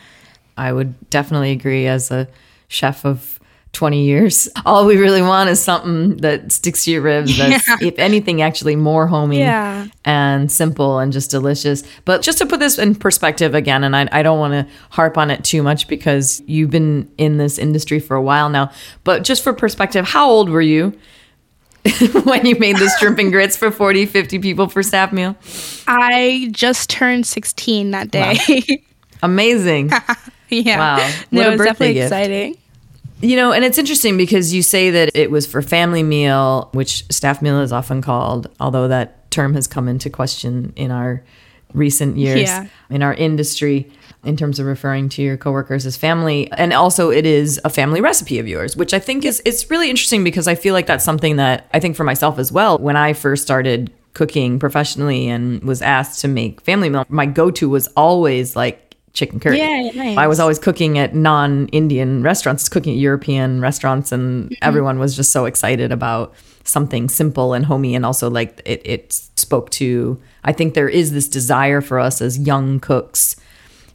I 0.57 0.71
would 0.71 1.09
definitely 1.09 1.51
agree 1.51 1.87
as 1.87 2.11
a 2.11 2.27
chef 2.67 3.05
of 3.05 3.39
20 3.75 4.03
years. 4.03 4.49
All 4.65 4.85
we 4.85 4.97
really 4.97 5.21
want 5.21 5.49
is 5.49 5.61
something 5.61 6.17
that 6.17 6.51
sticks 6.51 6.85
to 6.85 6.91
your 6.91 7.01
ribs 7.01 7.37
that's, 7.37 7.67
yeah. 7.67 7.77
if 7.81 7.99
anything, 7.99 8.41
actually 8.41 8.75
more 8.75 9.05
homey 9.05 9.39
yeah. 9.39 9.87
and 10.03 10.51
simple 10.51 10.97
and 10.99 11.13
just 11.13 11.29
delicious. 11.29 11.83
But 12.05 12.23
just 12.23 12.39
to 12.39 12.45
put 12.45 12.59
this 12.59 12.79
in 12.79 12.95
perspective 12.95 13.53
again, 13.53 13.83
and 13.83 13.95
I, 13.95 14.07
I 14.11 14.23
don't 14.23 14.39
want 14.39 14.53
to 14.53 14.73
harp 14.89 15.17
on 15.17 15.29
it 15.29 15.43
too 15.43 15.61
much 15.61 15.87
because 15.87 16.41
you've 16.47 16.71
been 16.71 17.11
in 17.17 17.37
this 17.37 17.59
industry 17.59 17.99
for 17.99 18.15
a 18.15 18.21
while 18.21 18.49
now, 18.49 18.71
but 19.03 19.23
just 19.23 19.43
for 19.43 19.53
perspective, 19.53 20.05
how 20.05 20.29
old 20.29 20.49
were 20.49 20.61
you? 20.61 20.97
when 22.23 22.45
you 22.47 22.57
made 22.57 22.77
the 22.77 22.91
shrimp 22.99 23.19
and 23.19 23.31
grits 23.31 23.55
for 23.55 23.69
40, 23.69 24.07
50 24.07 24.39
people 24.39 24.67
for 24.67 24.81
staff 24.81 25.13
meal? 25.13 25.35
I 25.87 26.49
just 26.51 26.89
turned 26.89 27.27
16 27.27 27.91
that 27.91 28.09
day. 28.09 28.39
Wow. 28.47 28.75
Amazing. 29.23 29.91
yeah. 30.49 30.79
Wow. 30.79 30.95
What 30.95 31.31
no, 31.31 31.41
it 31.41 31.51
was 31.51 31.59
definitely 31.59 31.93
gift. 31.93 32.05
exciting. 32.11 32.57
You 33.25 33.35
know, 33.37 33.51
and 33.51 33.65
it's 33.65 33.79
interesting 33.79 34.17
because 34.17 34.53
you 34.53 34.61
say 34.61 34.91
that 34.91 35.09
it 35.15 35.31
was 35.31 35.47
for 35.47 35.63
family 35.63 36.03
meal, 36.03 36.69
which 36.73 37.05
staff 37.11 37.41
meal 37.41 37.59
is 37.61 37.71
often 37.73 38.03
called, 38.03 38.47
although 38.59 38.87
that 38.87 39.31
term 39.31 39.55
has 39.55 39.65
come 39.65 39.87
into 39.87 40.11
question 40.11 40.71
in 40.75 40.91
our 40.91 41.23
recent 41.73 42.17
years 42.17 42.41
Yeah. 42.41 42.67
in 42.91 43.01
our 43.01 43.15
industry 43.15 43.91
in 44.23 44.37
terms 44.37 44.59
of 44.59 44.65
referring 44.67 45.09
to 45.09 45.21
your 45.23 45.37
coworkers 45.37 45.85
as 45.85 45.97
family 45.97 46.49
and 46.53 46.71
also 46.71 47.09
it 47.09 47.25
is 47.25 47.59
a 47.65 47.69
family 47.69 47.99
recipe 47.99 48.39
of 48.39 48.47
yours 48.47 48.77
which 48.77 48.93
i 48.93 48.99
think 48.99 49.25
is 49.25 49.41
it's 49.43 49.69
really 49.69 49.89
interesting 49.89 50.23
because 50.23 50.47
i 50.47 50.55
feel 50.55 50.73
like 50.73 50.85
that's 50.85 51.03
something 51.03 51.35
that 51.35 51.67
i 51.73 51.79
think 51.81 51.97
for 51.97 52.05
myself 52.05 52.39
as 52.39 52.49
well 52.49 52.77
when 52.77 52.95
i 52.95 53.11
first 53.11 53.43
started 53.43 53.91
cooking 54.13 54.57
professionally 54.57 55.27
and 55.27 55.61
was 55.63 55.81
asked 55.81 56.21
to 56.21 56.29
make 56.29 56.61
family 56.61 56.87
meal 56.87 57.03
my 57.09 57.25
go-to 57.25 57.67
was 57.67 57.87
always 57.97 58.55
like 58.55 58.84
chicken 59.15 59.39
curry 59.39 59.57
Yeah, 59.57 59.89
nice. 59.95 60.17
i 60.17 60.27
was 60.27 60.39
always 60.39 60.59
cooking 60.59 60.97
at 60.99 61.15
non-indian 61.15 62.21
restaurants 62.21 62.69
cooking 62.69 62.93
at 62.93 62.99
european 62.99 63.61
restaurants 63.61 64.11
and 64.11 64.55
everyone 64.61 64.99
was 64.99 65.15
just 65.15 65.31
so 65.31 65.45
excited 65.45 65.91
about 65.91 66.33
something 66.63 67.09
simple 67.09 67.53
and 67.53 67.65
homey 67.65 67.95
and 67.95 68.05
also 68.05 68.29
like 68.29 68.61
it, 68.65 68.81
it 68.85 69.13
spoke 69.35 69.69
to 69.71 70.19
i 70.43 70.51
think 70.51 70.73
there 70.75 70.89
is 70.89 71.11
this 71.13 71.27
desire 71.27 71.81
for 71.81 71.97
us 71.99 72.21
as 72.21 72.37
young 72.37 72.79
cooks 72.79 73.35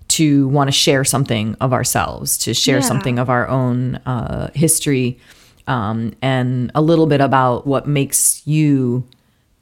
to 0.09 0.49
want 0.49 0.67
to 0.67 0.73
share 0.73 1.05
something 1.05 1.55
of 1.61 1.73
ourselves, 1.73 2.37
to 2.39 2.53
share 2.53 2.79
Yeah. 2.79 2.83
something 2.91 3.21
of 3.21 3.31
our 3.31 3.47
own 3.47 3.95
uh, 4.07 4.51
history, 4.57 5.21
um, 5.69 6.15
and 6.21 6.73
a 6.75 6.83
little 6.83 7.07
bit 7.07 7.21
about 7.21 7.65
what 7.65 7.87
makes 7.87 8.43
you 8.45 9.05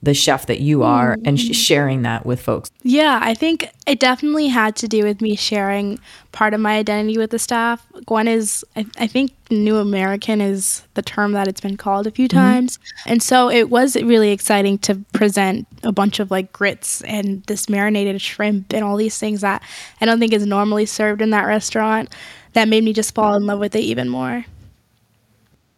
the 0.01 0.15
chef 0.15 0.47
that 0.47 0.61
you 0.61 0.85
are, 0.85 1.19
and 1.25 1.41
sh- 1.41 1.45
mm-hmm. 1.45 1.53
sharing 1.53 2.03
that 2.03 2.25
with 2.25 2.41
folks. 2.41 2.71
Yeah, 2.83 3.19
I 3.21 3.35
think 3.35 3.69
it 3.87 3.99
definitely 3.99 4.47
had 4.47 4.77
to 4.77 4.87
do 4.87 5.03
with 5.03 5.21
me 5.21 5.35
sharing 5.35 5.99
part 6.31 6.55
of 6.55 6.61
my 6.61 6.77
identity 6.77 7.19
with 7.19 7.31
the 7.31 7.39
staff. 7.39 7.85
Gwen 8.07 8.29
is, 8.29 8.65
I, 8.77 8.87
I 8.97 9.07
think, 9.09 9.33
New 9.51 9.77
American 9.79 10.41
is 10.41 10.83
the 10.95 11.03
term 11.03 11.33
that 11.33 11.49
it's 11.49 11.61
been 11.61 11.77
called 11.77 12.07
a 12.07 12.13
few 12.13 12.29
mm-hmm. 12.29 12.39
times. 12.39 12.79
And 13.07 13.21
so 13.23 13.51
it 13.51 13.71
was 13.71 13.97
really 13.97 14.31
exciting 14.31 14.79
to 14.79 14.95
present 15.13 15.67
a 15.83 15.91
bunch 15.91 16.21
of 16.21 16.31
like 16.31 16.53
grits 16.53 17.03
and 17.03 17.43
this 17.45 17.69
marinated 17.69 18.21
shrimp 18.21 18.73
and 18.73 18.85
all 18.85 18.97
these 18.97 19.19
things 19.19 19.41
that 19.41 19.63
I 20.01 20.07
don't 20.07 20.21
think 20.21 20.33
is 20.33 20.47
normally 20.47 20.87
served 20.87 21.23
in 21.23 21.31
that 21.31 21.47
restaurant. 21.47 22.15
That 22.53 22.69
made 22.69 22.85
me 22.85 22.93
just 22.93 23.15
fall 23.15 23.35
in 23.35 23.47
love 23.47 23.59
with 23.59 23.75
it 23.75 23.81
even 23.81 24.09
more. 24.09 24.45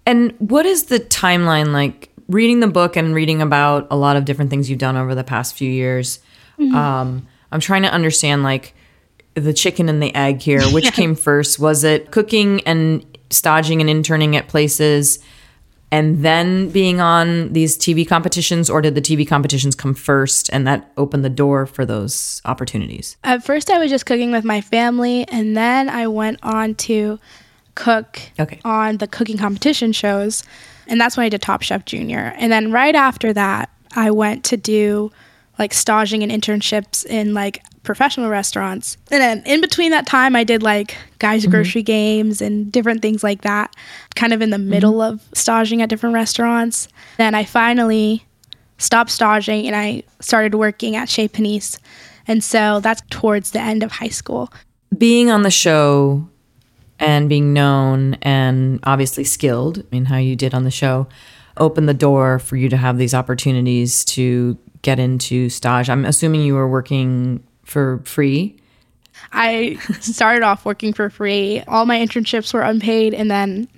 And 0.07 0.35
what 0.39 0.67
is 0.67 0.85
the 0.85 1.01
timeline 1.01 1.73
like? 1.73 2.10
Reading 2.31 2.61
the 2.61 2.69
book 2.69 2.97
and 2.97 3.13
reading 3.13 3.43
about 3.43 3.89
a 3.91 3.97
lot 3.97 4.17
of 4.17 4.25
different 4.25 4.51
things 4.51 4.71
you've 4.71 4.79
done 4.79 4.97
over 4.97 5.17
the 5.17 5.25
past 5.25 5.57
few 5.57 5.69
years. 5.69 6.21
Um, 6.61 7.27
I'm 7.51 7.59
trying 7.59 7.83
to 7.83 7.89
understand 7.91 8.45
like 8.45 8.73
the 9.35 9.53
chicken 9.53 9.89
and 9.89 10.01
the 10.01 10.15
egg 10.15 10.41
here. 10.41 10.63
Which 10.69 10.93
came 10.93 11.17
first? 11.17 11.59
Was 11.59 11.83
it 11.83 12.13
cooking 12.13 12.61
and 12.67 13.05
staging 13.31 13.81
and 13.81 13.91
interning 13.91 14.37
at 14.37 14.47
places, 14.47 15.19
and 15.91 16.25
then 16.25 16.69
being 16.71 17.01
on 17.01 17.53
these 17.53 17.77
TV 17.77 18.07
competitions, 18.07 18.71
or 18.71 18.81
did 18.81 18.95
the 18.95 19.01
TV 19.03 19.27
competitions 19.27 19.75
come 19.75 19.93
first 19.95 20.49
and 20.53 20.65
that 20.69 20.93
opened 20.97 21.25
the 21.25 21.29
door 21.31 21.67
for 21.67 21.85
those 21.85 22.41
opportunities? 22.45 23.17
At 23.25 23.43
first, 23.45 23.71
I 23.71 23.79
was 23.81 23.91
just 23.91 24.07
cooking 24.07 24.31
with 24.31 24.45
my 24.45 24.61
family, 24.61 25.27
and 25.29 25.57
then 25.57 25.89
I 25.89 26.07
went 26.07 26.39
on 26.45 26.77
to 26.77 27.19
cook 27.75 28.21
Okay. 28.39 28.61
on 28.65 28.99
the 28.99 29.09
cooking 29.09 29.37
competition 29.39 29.93
shows, 29.93 30.45
and 30.91 31.01
that's 31.01 31.17
when 31.17 31.25
I 31.25 31.29
did 31.29 31.41
Top 31.41 31.63
Chef 31.63 31.85
Junior. 31.87 32.35
And 32.37 32.53
then 32.53 32.73
right 32.73 32.95
after 32.95 33.33
that, 33.33 33.71
I 33.97 34.11
went 34.11 34.45
to 34.47 34.57
do 34.57 35.11
like 35.59 35.73
staging 35.73 36.23
and 36.23 36.33
internships 36.33 37.07
in 37.07 37.33
like 37.35 37.63
professional 37.83 38.29
restaurants. 38.29 38.97
And 39.11 39.21
then 39.21 39.43
in 39.47 39.61
between 39.61 39.91
that 39.93 40.07
time, 40.07 40.35
I 40.35 40.43
did 40.43 40.63
like 40.63 40.97
guys' 41.19 41.43
mm-hmm. 41.43 41.51
grocery 41.51 41.83
games 41.83 42.41
and 42.41 42.71
different 42.73 43.03
things 43.03 43.23
like 43.23 43.43
that, 43.43 43.75
kind 44.17 44.33
of 44.33 44.43
in 44.43 44.51
the 44.51 44.57
mm-hmm. 44.57 44.71
middle 44.71 45.01
of 45.01 45.23
staging 45.35 45.81
at 45.83 45.89
different 45.89 46.15
restaurants. 46.15 46.89
Then 47.19 47.35
I 47.35 47.45
finally 47.45 48.25
stopped 48.79 49.11
staging 49.11 49.67
and 49.67 49.77
I 49.77 50.03
started 50.21 50.55
working 50.55 50.97
at 50.97 51.09
Chez 51.09 51.29
Panisse. 51.29 51.79
And 52.27 52.43
so 52.43 52.81
that's 52.81 53.03
towards 53.11 53.51
the 53.51 53.61
end 53.61 53.83
of 53.83 53.93
high 53.93 54.09
school. 54.09 54.53
being 54.97 55.31
on 55.31 55.43
the 55.43 55.51
show 55.51 56.29
and 57.01 57.29
being 57.29 57.53
known 57.53 58.15
and 58.23 58.79
obviously 58.85 59.25
skilled 59.25 59.83
in 59.91 60.05
how 60.05 60.19
you 60.19 60.37
did 60.37 60.55
on 60.55 60.65
the 60.65 60.71
show 60.71 61.09
opened 61.57 61.89
the 61.89 61.95
door 61.95 62.39
for 62.39 62.57
you 62.57 62.69
to 62.69 62.77
have 62.77 62.99
these 62.99 63.15
opportunities 63.15 64.05
to 64.05 64.57
get 64.83 64.99
into 64.99 65.49
stage. 65.49 65.91
I'm 65.91 66.05
assuming 66.05 66.43
you 66.43 66.55
were 66.55 66.69
working 66.69 67.43
for 67.65 68.01
free. 68.05 68.57
I 69.33 69.77
started 70.01 70.43
off 70.43 70.65
working 70.65 70.93
for 70.93 71.11
free. 71.11 71.63
All 71.67 71.87
my 71.87 71.99
internships 71.99 72.55
were 72.55 72.63
unpaid, 72.63 73.15
and 73.15 73.31
then 73.31 73.69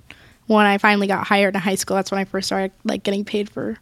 when 0.47 0.65
I 0.65 0.77
finally 0.77 1.07
got 1.07 1.25
hired 1.25 1.55
in 1.55 1.61
high 1.61 1.75
school, 1.75 1.95
that's 1.95 2.11
when 2.11 2.19
I 2.19 2.25
first 2.25 2.47
started 2.47 2.71
like 2.83 3.03
getting 3.03 3.25
paid 3.25 3.49
for 3.49 3.77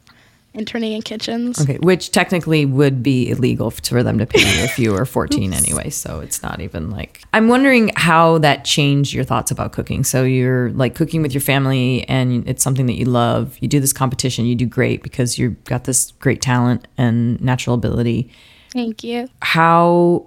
interning 0.53 0.93
in 0.93 1.01
kitchens. 1.01 1.61
Okay, 1.61 1.77
which 1.77 2.11
technically 2.11 2.65
would 2.65 3.01
be 3.01 3.29
illegal 3.29 3.71
for 3.71 4.03
them 4.03 4.17
to 4.17 4.25
pay 4.25 4.39
you 4.39 4.63
if 4.63 4.77
you 4.77 4.91
were 4.91 5.05
14 5.05 5.53
anyway. 5.53 5.89
So 5.89 6.19
it's 6.19 6.43
not 6.43 6.61
even 6.61 6.89
like. 6.89 7.23
I'm 7.33 7.47
wondering 7.47 7.91
how 7.95 8.37
that 8.39 8.65
changed 8.65 9.13
your 9.13 9.23
thoughts 9.23 9.51
about 9.51 9.71
cooking. 9.71 10.03
So 10.03 10.23
you're 10.23 10.71
like 10.71 10.95
cooking 10.95 11.21
with 11.21 11.33
your 11.33 11.41
family 11.41 12.07
and 12.09 12.47
it's 12.47 12.63
something 12.63 12.85
that 12.87 12.97
you 12.97 13.05
love. 13.05 13.57
You 13.61 13.67
do 13.67 13.79
this 13.79 13.93
competition, 13.93 14.45
you 14.45 14.55
do 14.55 14.65
great 14.65 15.03
because 15.03 15.37
you've 15.37 15.63
got 15.63 15.85
this 15.85 16.11
great 16.19 16.41
talent 16.41 16.87
and 16.97 17.39
natural 17.41 17.73
ability. 17.73 18.31
Thank 18.73 19.03
you. 19.03 19.29
How 19.41 20.25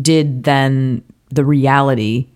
did 0.00 0.44
then 0.44 1.02
the 1.30 1.44
reality 1.44 2.28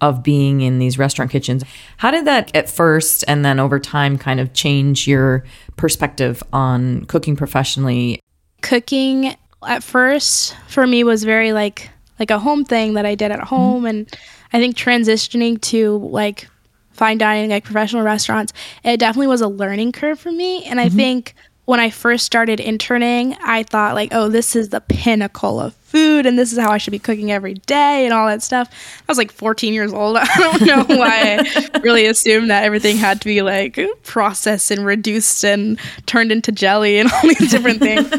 of 0.00 0.22
being 0.22 0.60
in 0.60 0.78
these 0.78 0.98
restaurant 0.98 1.30
kitchens. 1.30 1.64
How 1.96 2.10
did 2.10 2.24
that 2.26 2.54
at 2.54 2.68
first 2.68 3.24
and 3.26 3.44
then 3.44 3.58
over 3.58 3.78
time 3.78 4.18
kind 4.18 4.40
of 4.40 4.52
change 4.52 5.06
your 5.06 5.44
perspective 5.76 6.42
on 6.52 7.04
cooking 7.06 7.36
professionally? 7.36 8.20
Cooking 8.62 9.34
at 9.66 9.82
first 9.82 10.56
for 10.68 10.86
me 10.86 11.04
was 11.04 11.24
very 11.24 11.52
like 11.52 11.90
like 12.18 12.30
a 12.30 12.38
home 12.38 12.64
thing 12.64 12.94
that 12.94 13.06
I 13.06 13.14
did 13.14 13.30
at 13.30 13.38
mm-hmm. 13.38 13.46
home, 13.46 13.86
and 13.86 14.12
I 14.52 14.58
think 14.58 14.76
transitioning 14.76 15.60
to 15.62 15.98
like 15.98 16.48
fine 16.92 17.18
dining, 17.18 17.50
like 17.50 17.64
professional 17.64 18.02
restaurants, 18.02 18.52
it 18.84 18.98
definitely 18.98 19.28
was 19.28 19.40
a 19.40 19.48
learning 19.48 19.92
curve 19.92 20.18
for 20.18 20.32
me. 20.32 20.64
And 20.64 20.80
I 20.80 20.86
mm-hmm. 20.86 20.96
think 20.96 21.34
when 21.68 21.80
I 21.80 21.90
first 21.90 22.24
started 22.24 22.60
interning, 22.60 23.36
I 23.42 23.62
thought 23.62 23.94
like, 23.94 24.08
oh, 24.12 24.30
this 24.30 24.56
is 24.56 24.70
the 24.70 24.80
pinnacle 24.80 25.60
of 25.60 25.74
food, 25.74 26.24
and 26.24 26.38
this 26.38 26.50
is 26.50 26.58
how 26.58 26.70
I 26.70 26.78
should 26.78 26.92
be 26.92 26.98
cooking 26.98 27.30
every 27.30 27.52
day, 27.52 28.06
and 28.06 28.14
all 28.14 28.26
that 28.26 28.42
stuff. 28.42 28.70
I 29.06 29.12
was 29.12 29.18
like 29.18 29.30
14 29.30 29.74
years 29.74 29.92
old. 29.92 30.16
I 30.18 30.26
don't 30.38 30.62
know 30.62 30.96
why 30.96 31.36
I 31.38 31.78
really 31.80 32.06
assumed 32.06 32.48
that 32.48 32.64
everything 32.64 32.96
had 32.96 33.20
to 33.20 33.26
be 33.26 33.42
like 33.42 33.78
processed 34.02 34.70
and 34.70 34.86
reduced 34.86 35.44
and 35.44 35.78
turned 36.06 36.32
into 36.32 36.52
jelly 36.52 36.96
and 36.96 37.12
all 37.12 37.20
these 37.20 37.50
different 37.50 37.80
things. 37.80 38.10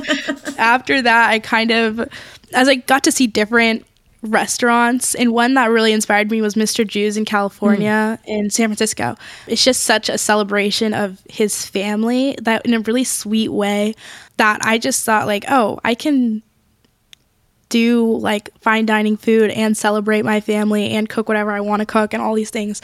After 0.59 1.01
that, 1.01 1.31
I 1.31 1.39
kind 1.39 1.71
of, 1.71 2.07
as 2.53 2.67
I 2.67 2.75
got 2.75 3.03
to 3.05 3.11
see 3.11 3.25
different 3.25 3.83
restaurants 4.21 5.15
and 5.15 5.31
one 5.31 5.53
that 5.53 5.67
really 5.67 5.93
inspired 5.93 6.29
me 6.29 6.41
was 6.41 6.55
Mister 6.55 6.83
Jiu's 6.83 7.15
in 7.15 7.25
California 7.25 8.19
hmm. 8.25 8.31
in 8.31 8.49
San 8.49 8.67
Francisco. 8.67 9.15
It's 9.47 9.63
just 9.63 9.83
such 9.83 10.09
a 10.09 10.17
celebration 10.17 10.93
of 10.93 11.21
his 11.29 11.65
family 11.65 12.37
that 12.41 12.65
in 12.65 12.73
a 12.73 12.79
really 12.81 13.05
sweet 13.05 13.49
way 13.49 13.95
that 14.37 14.59
I 14.63 14.77
just 14.77 15.05
thought 15.05 15.27
like, 15.27 15.45
oh, 15.49 15.79
I 15.83 15.95
can 15.95 16.43
do 17.69 18.17
like 18.17 18.49
fine 18.61 18.85
dining 18.85 19.15
food 19.15 19.51
and 19.51 19.77
celebrate 19.77 20.25
my 20.25 20.41
family 20.41 20.89
and 20.89 21.07
cook 21.07 21.27
whatever 21.27 21.51
I 21.51 21.61
want 21.61 21.81
to 21.81 21.85
cook 21.85 22.13
and 22.13 22.21
all 22.21 22.33
these 22.33 22.49
things 22.49 22.81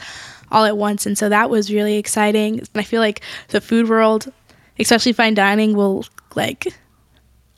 all 0.50 0.64
at 0.64 0.76
once. 0.76 1.06
And 1.06 1.18
so 1.18 1.28
that 1.28 1.50
was 1.50 1.72
really 1.72 1.96
exciting. 1.96 2.60
And 2.60 2.68
I 2.76 2.82
feel 2.82 3.00
like 3.00 3.20
the 3.48 3.60
food 3.60 3.88
world, 3.88 4.32
especially 4.78 5.12
fine 5.12 5.34
dining, 5.34 5.76
will 5.76 6.06
like 6.36 6.68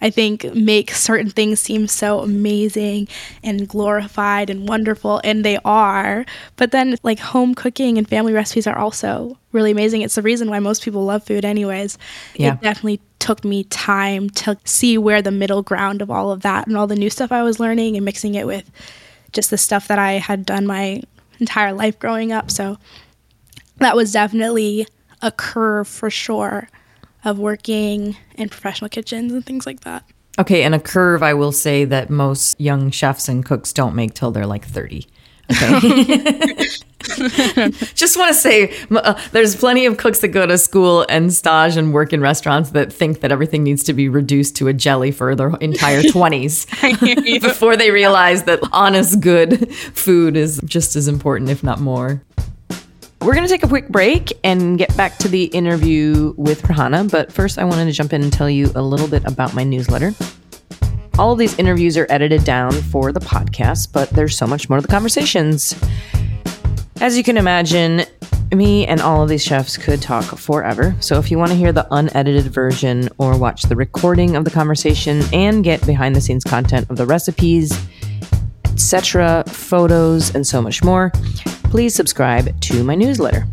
I 0.01 0.11
think 0.11 0.45
make 0.55 0.93
certain 0.93 1.31
things 1.31 1.61
seem 1.61 1.89
so 1.89 2.21
amazing 2.21 3.09
and 3.43 3.69
glorified 3.69 4.49
and 4.49 4.69
wonderful 4.69 5.21
and 5.25 5.45
they 5.45 5.59
are. 5.65 6.25
But 6.57 6.71
then 6.71 6.97
like 7.03 7.19
home 7.19 7.55
cooking 7.55 7.99
and 7.99 8.09
family 8.09 8.33
recipes 8.33 8.67
are 8.67 8.79
also 8.79 9.39
really 9.53 9.73
amazing. 9.73 10.03
It's 10.03 10.15
the 10.15 10.23
reason 10.23 10.51
why 10.51 10.61
most 10.61 10.83
people 10.83 11.05
love 11.05 11.25
food 11.25 11.45
anyways. 11.45 11.99
Yeah. 12.37 12.55
It 12.55 12.61
definitely 12.61 13.01
took 13.19 13.45
me 13.45 13.65
time 13.65 14.31
to 14.31 14.57
see 14.65 14.97
where 14.99 15.21
the 15.21 15.33
middle 15.33 15.63
ground 15.63 16.01
of 16.01 16.11
all 16.11 16.31
of 16.31 16.43
that 16.43 16.67
and 16.67 16.77
all 16.77 16.87
the 16.87 16.95
new 16.95 17.11
stuff 17.11 17.33
I 17.33 17.43
was 17.43 17.59
learning 17.59 17.97
and 17.97 18.05
mixing 18.05 18.35
it 18.37 18.47
with 18.47 18.71
just 19.33 19.51
the 19.51 19.59
stuff 19.59 19.89
that 19.89 19.99
I 19.99 20.13
had 20.13 20.47
done 20.47 20.67
my 20.67 21.03
entire 21.41 21.73
life 21.73 21.99
growing 21.99 22.31
up. 22.33 22.51
So 22.51 22.79
that 23.79 23.97
was 23.97 24.13
definitely 24.13 24.87
a 25.21 25.33
curve 25.33 25.89
for 25.89 26.11
sure 26.11 26.69
of 27.25 27.39
working 27.39 28.17
in 28.37 28.49
professional 28.49 28.89
kitchens 28.89 29.33
and 29.33 29.45
things 29.45 29.67
like 29.67 29.81
that. 29.81 30.05
okay 30.39 30.63
and 30.63 30.75
a 30.75 30.81
curve 30.81 31.23
i 31.23 31.35
will 31.35 31.53
say 31.53 31.85
that 31.85 32.11
most 32.11 32.61
young 32.61 32.91
chefs 32.91 33.29
and 33.29 33.45
cooks 33.45 33.73
don't 33.73 33.95
make 33.95 34.15
till 34.15 34.31
they're 34.31 34.47
like 34.47 34.65
30 34.65 35.07
okay? 35.51 36.67
Just 37.95 38.17
want 38.19 38.29
to 38.29 38.35
say 38.35 38.75
uh, 38.91 39.15
there's 39.33 39.57
plenty 39.57 39.87
of 39.87 39.97
cooks 39.97 40.19
that 40.21 40.29
go 40.29 40.47
to 40.47 40.59
school 40.59 41.07
and 41.09 41.33
stage 41.33 41.77
and 41.77 41.95
work 41.95 42.13
in 42.13 42.21
restaurants 42.21 42.71
that 42.71 42.93
think 42.93 43.21
that 43.21 43.33
everything 43.33 43.63
needs 43.63 43.83
to 43.85 43.93
be 43.93 44.09
reduced 44.09 44.57
to 44.57 44.69
a 44.69 44.73
jelly 44.73 45.11
for 45.11 45.35
their 45.35 45.55
entire 45.57 46.03
20s 46.15 47.41
before 47.41 47.77
they 47.77 47.91
realize 47.91 48.45
that 48.45 48.61
honest 48.73 49.21
good 49.21 49.73
food 49.75 50.37
is 50.37 50.61
just 50.65 50.97
as 50.97 51.09
important 51.09 51.51
if 51.51 51.63
not 51.63 51.81
more 51.81 52.23
we're 53.21 53.35
going 53.35 53.47
to 53.47 53.49
take 53.49 53.65
a 53.65 53.69
quick 53.69 53.89
break 53.89 54.33
and 54.45 54.79
get 54.79 54.97
back 54.97 55.19
to 55.19 55.29
the 55.29 55.45
interview 55.45 56.35
with 56.37 56.63
Rahanna, 56.63 57.11
but 57.11 57.33
first 57.33 57.59
I 57.59 57.65
wanted 57.65 57.87
to 57.87 57.93
jump 57.93 58.13
in 58.13 58.23
and 58.23 58.33
tell 58.33 58.49
you 58.49 58.71
a 58.75 58.83
little 58.83 59.09
bit 59.09 59.25
about 59.25 59.55
my 59.55 59.65
newsletter. 59.65 60.13
All 61.19 61.33
of 61.33 61.39
these 61.39 61.59
interviews 61.59 61.97
are 61.97 62.07
edited 62.11 62.45
down 62.45 62.71
for 62.73 63.11
the 63.11 63.21
podcast, 63.21 63.93
but 63.93 64.09
there's 64.11 64.37
so 64.37 64.47
much 64.47 64.69
more 64.69 64.79
to 64.79 64.83
the 64.83 64.89
conversations. 64.89 65.75
As 67.01 67.17
you 67.17 67.25
can 67.25 67.37
imagine, 67.37 68.05
me 68.53 68.87
and 68.87 69.01
all 69.01 69.25
of 69.25 69.29
these 69.29 69.43
chefs 69.43 69.77
could 69.77 70.01
talk 70.01 70.25
forever. 70.25 70.95
So 71.01 71.19
if 71.19 71.31
you 71.31 71.39
want 71.39 71.51
to 71.51 71.57
hear 71.57 71.73
the 71.73 71.89
unedited 71.91 72.45
version 72.45 73.09
or 73.19 73.37
watch 73.37 73.63
the 73.63 73.77
recording 73.77 74.37
of 74.37 74.45
the 74.45 74.51
conversation 74.51 75.23
and 75.33 75.65
get 75.65 75.85
behind 75.87 76.15
the 76.15 76.21
scenes 76.21 76.45
content 76.45 76.89
of 76.89 76.97
the 76.97 77.05
recipes, 77.05 77.77
etc., 78.65 79.43
photos, 79.49 80.33
and 80.35 80.47
so 80.47 80.63
much 80.63 80.85
more, 80.85 81.11
please 81.71 81.95
subscribe 81.95 82.59
to 82.63 82.83
my 82.83 82.95
newsletter. 82.95 83.47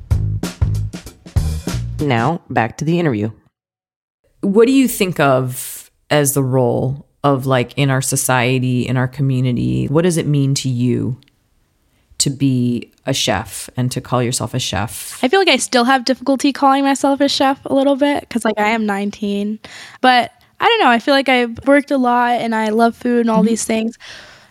Now, 2.00 2.42
back 2.50 2.78
to 2.78 2.86
the 2.86 3.00
interview. 3.00 3.32
What 4.42 4.68
do 4.68 4.72
you 4.72 4.88
think 4.88 5.20
of 5.20 5.92
as 6.10 6.34
the 6.34 6.44
role 6.44 7.06
of 7.24 7.46
like 7.46 7.74
in 7.78 7.90
our 7.90 8.02
society, 8.02 8.88
in 8.88 8.98
our 8.98 9.08
community? 9.08 9.88
What 9.88 10.04
does 10.04 10.18
it 10.18 10.28
mean 10.28 10.54
to 10.56 10.70
you 10.70 11.20
to 12.20 12.30
be 12.30 12.92
a 13.06 13.14
chef 13.14 13.70
and 13.76 13.92
to 13.92 14.00
call 14.00 14.24
yourself 14.24 14.54
a 14.54 14.60
chef? 14.60 15.22
I 15.24 15.28
feel 15.28 15.40
like 15.40 15.50
I 15.50 15.58
still 15.58 15.84
have 15.84 16.06
difficulty 16.06 16.54
calling 16.54 16.84
myself 16.84 17.20
a 17.20 17.28
chef 17.28 17.64
a 17.66 17.74
little 17.74 17.96
bit 17.96 18.22
because 18.22 18.46
like 18.46 18.60
I 18.60 18.70
am 18.70 18.86
19, 18.86 19.60
but 20.02 20.32
I 20.60 20.66
don't 20.68 20.80
know. 20.80 20.90
I 20.90 21.00
feel 21.00 21.14
like 21.14 21.28
I've 21.28 21.66
worked 21.68 21.92
a 21.92 21.98
lot 21.98 22.40
and 22.40 22.56
I 22.56 22.70
love 22.70 22.96
food 22.96 23.22
and 23.22 23.30
all 23.30 23.40
mm-hmm. 23.40 23.48
these 23.48 23.66
things. 23.66 23.98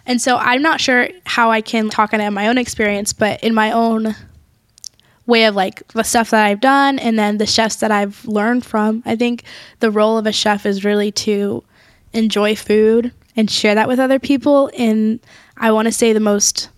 And 0.06 0.20
so 0.20 0.36
I'm 0.36 0.62
not 0.62 0.80
sure 0.80 1.08
how 1.24 1.50
I 1.50 1.60
can 1.60 1.88
talk 1.88 2.12
on 2.12 2.34
my 2.34 2.48
own 2.48 2.58
experience, 2.58 3.12
but 3.12 3.42
in 3.42 3.54
my 3.54 3.72
own 3.72 4.14
way 5.26 5.44
of 5.46 5.54
like 5.54 5.86
the 5.88 6.02
stuff 6.02 6.30
that 6.30 6.44
I've 6.44 6.60
done 6.60 6.98
and 6.98 7.18
then 7.18 7.38
the 7.38 7.46
chefs 7.46 7.76
that 7.76 7.90
I've 7.90 8.24
learned 8.26 8.64
from, 8.64 9.02
I 9.06 9.16
think 9.16 9.44
the 9.80 9.90
role 9.90 10.18
of 10.18 10.26
a 10.26 10.32
chef 10.32 10.66
is 10.66 10.84
really 10.84 11.10
to 11.12 11.64
enjoy 12.12 12.54
food 12.54 13.12
and 13.36 13.50
share 13.50 13.74
that 13.74 13.88
with 13.88 13.98
other 13.98 14.18
people 14.18 14.70
in 14.74 15.20
I 15.56 15.72
want 15.72 15.86
to 15.86 15.92
say 15.92 16.12
the 16.12 16.20
most 16.20 16.68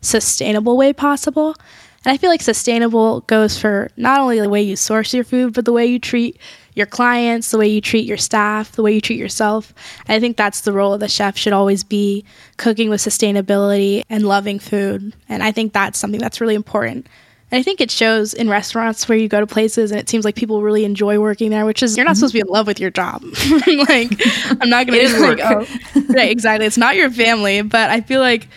sustainable 0.00 0.76
way 0.76 0.92
possible. 0.92 1.56
And 2.04 2.12
I 2.12 2.16
feel 2.16 2.30
like 2.30 2.42
sustainable 2.42 3.20
goes 3.22 3.58
for 3.58 3.90
not 3.96 4.20
only 4.20 4.40
the 4.40 4.48
way 4.48 4.62
you 4.62 4.76
source 4.76 5.12
your 5.12 5.24
food, 5.24 5.54
but 5.54 5.64
the 5.64 5.72
way 5.72 5.86
you 5.86 5.98
treat 5.98 6.38
your 6.78 6.86
clients, 6.86 7.50
the 7.50 7.58
way 7.58 7.68
you 7.68 7.80
treat 7.80 8.06
your 8.06 8.16
staff, 8.16 8.72
the 8.72 8.82
way 8.82 8.94
you 8.94 9.00
treat 9.00 9.18
yourself. 9.18 9.74
I 10.08 10.20
think 10.20 10.36
that's 10.36 10.62
the 10.62 10.72
role 10.72 10.94
of 10.94 11.00
the 11.00 11.08
chef 11.08 11.36
should 11.36 11.52
always 11.52 11.84
be 11.84 12.24
cooking 12.56 12.88
with 12.88 13.00
sustainability 13.00 14.04
and 14.08 14.26
loving 14.26 14.58
food. 14.58 15.14
And 15.28 15.42
I 15.42 15.52
think 15.52 15.72
that's 15.72 15.98
something 15.98 16.20
that's 16.20 16.40
really 16.40 16.54
important. 16.54 17.06
And 17.50 17.58
I 17.58 17.62
think 17.62 17.80
it 17.80 17.90
shows 17.90 18.34
in 18.34 18.48
restaurants 18.48 19.08
where 19.08 19.16
you 19.16 19.28
go 19.28 19.40
to 19.40 19.46
places 19.46 19.90
and 19.90 19.98
it 19.98 20.08
seems 20.08 20.24
like 20.24 20.34
people 20.34 20.62
really 20.62 20.84
enjoy 20.84 21.18
working 21.18 21.50
there, 21.50 21.64
which 21.64 21.82
is 21.82 21.96
you're 21.96 22.04
not 22.04 22.16
supposed 22.16 22.32
to 22.32 22.36
be 22.36 22.40
in 22.40 22.46
love 22.46 22.66
with 22.66 22.78
your 22.78 22.90
job. 22.90 23.22
like 23.66 24.12
I'm 24.60 24.68
not 24.68 24.86
gonna 24.86 24.98
be 24.98 25.18
like, 25.18 25.40
oh 25.42 25.66
right, 26.10 26.30
exactly. 26.30 26.66
It's 26.66 26.76
not 26.76 26.96
your 26.96 27.10
family, 27.10 27.62
but 27.62 27.90
I 27.90 28.02
feel 28.02 28.20
like 28.20 28.48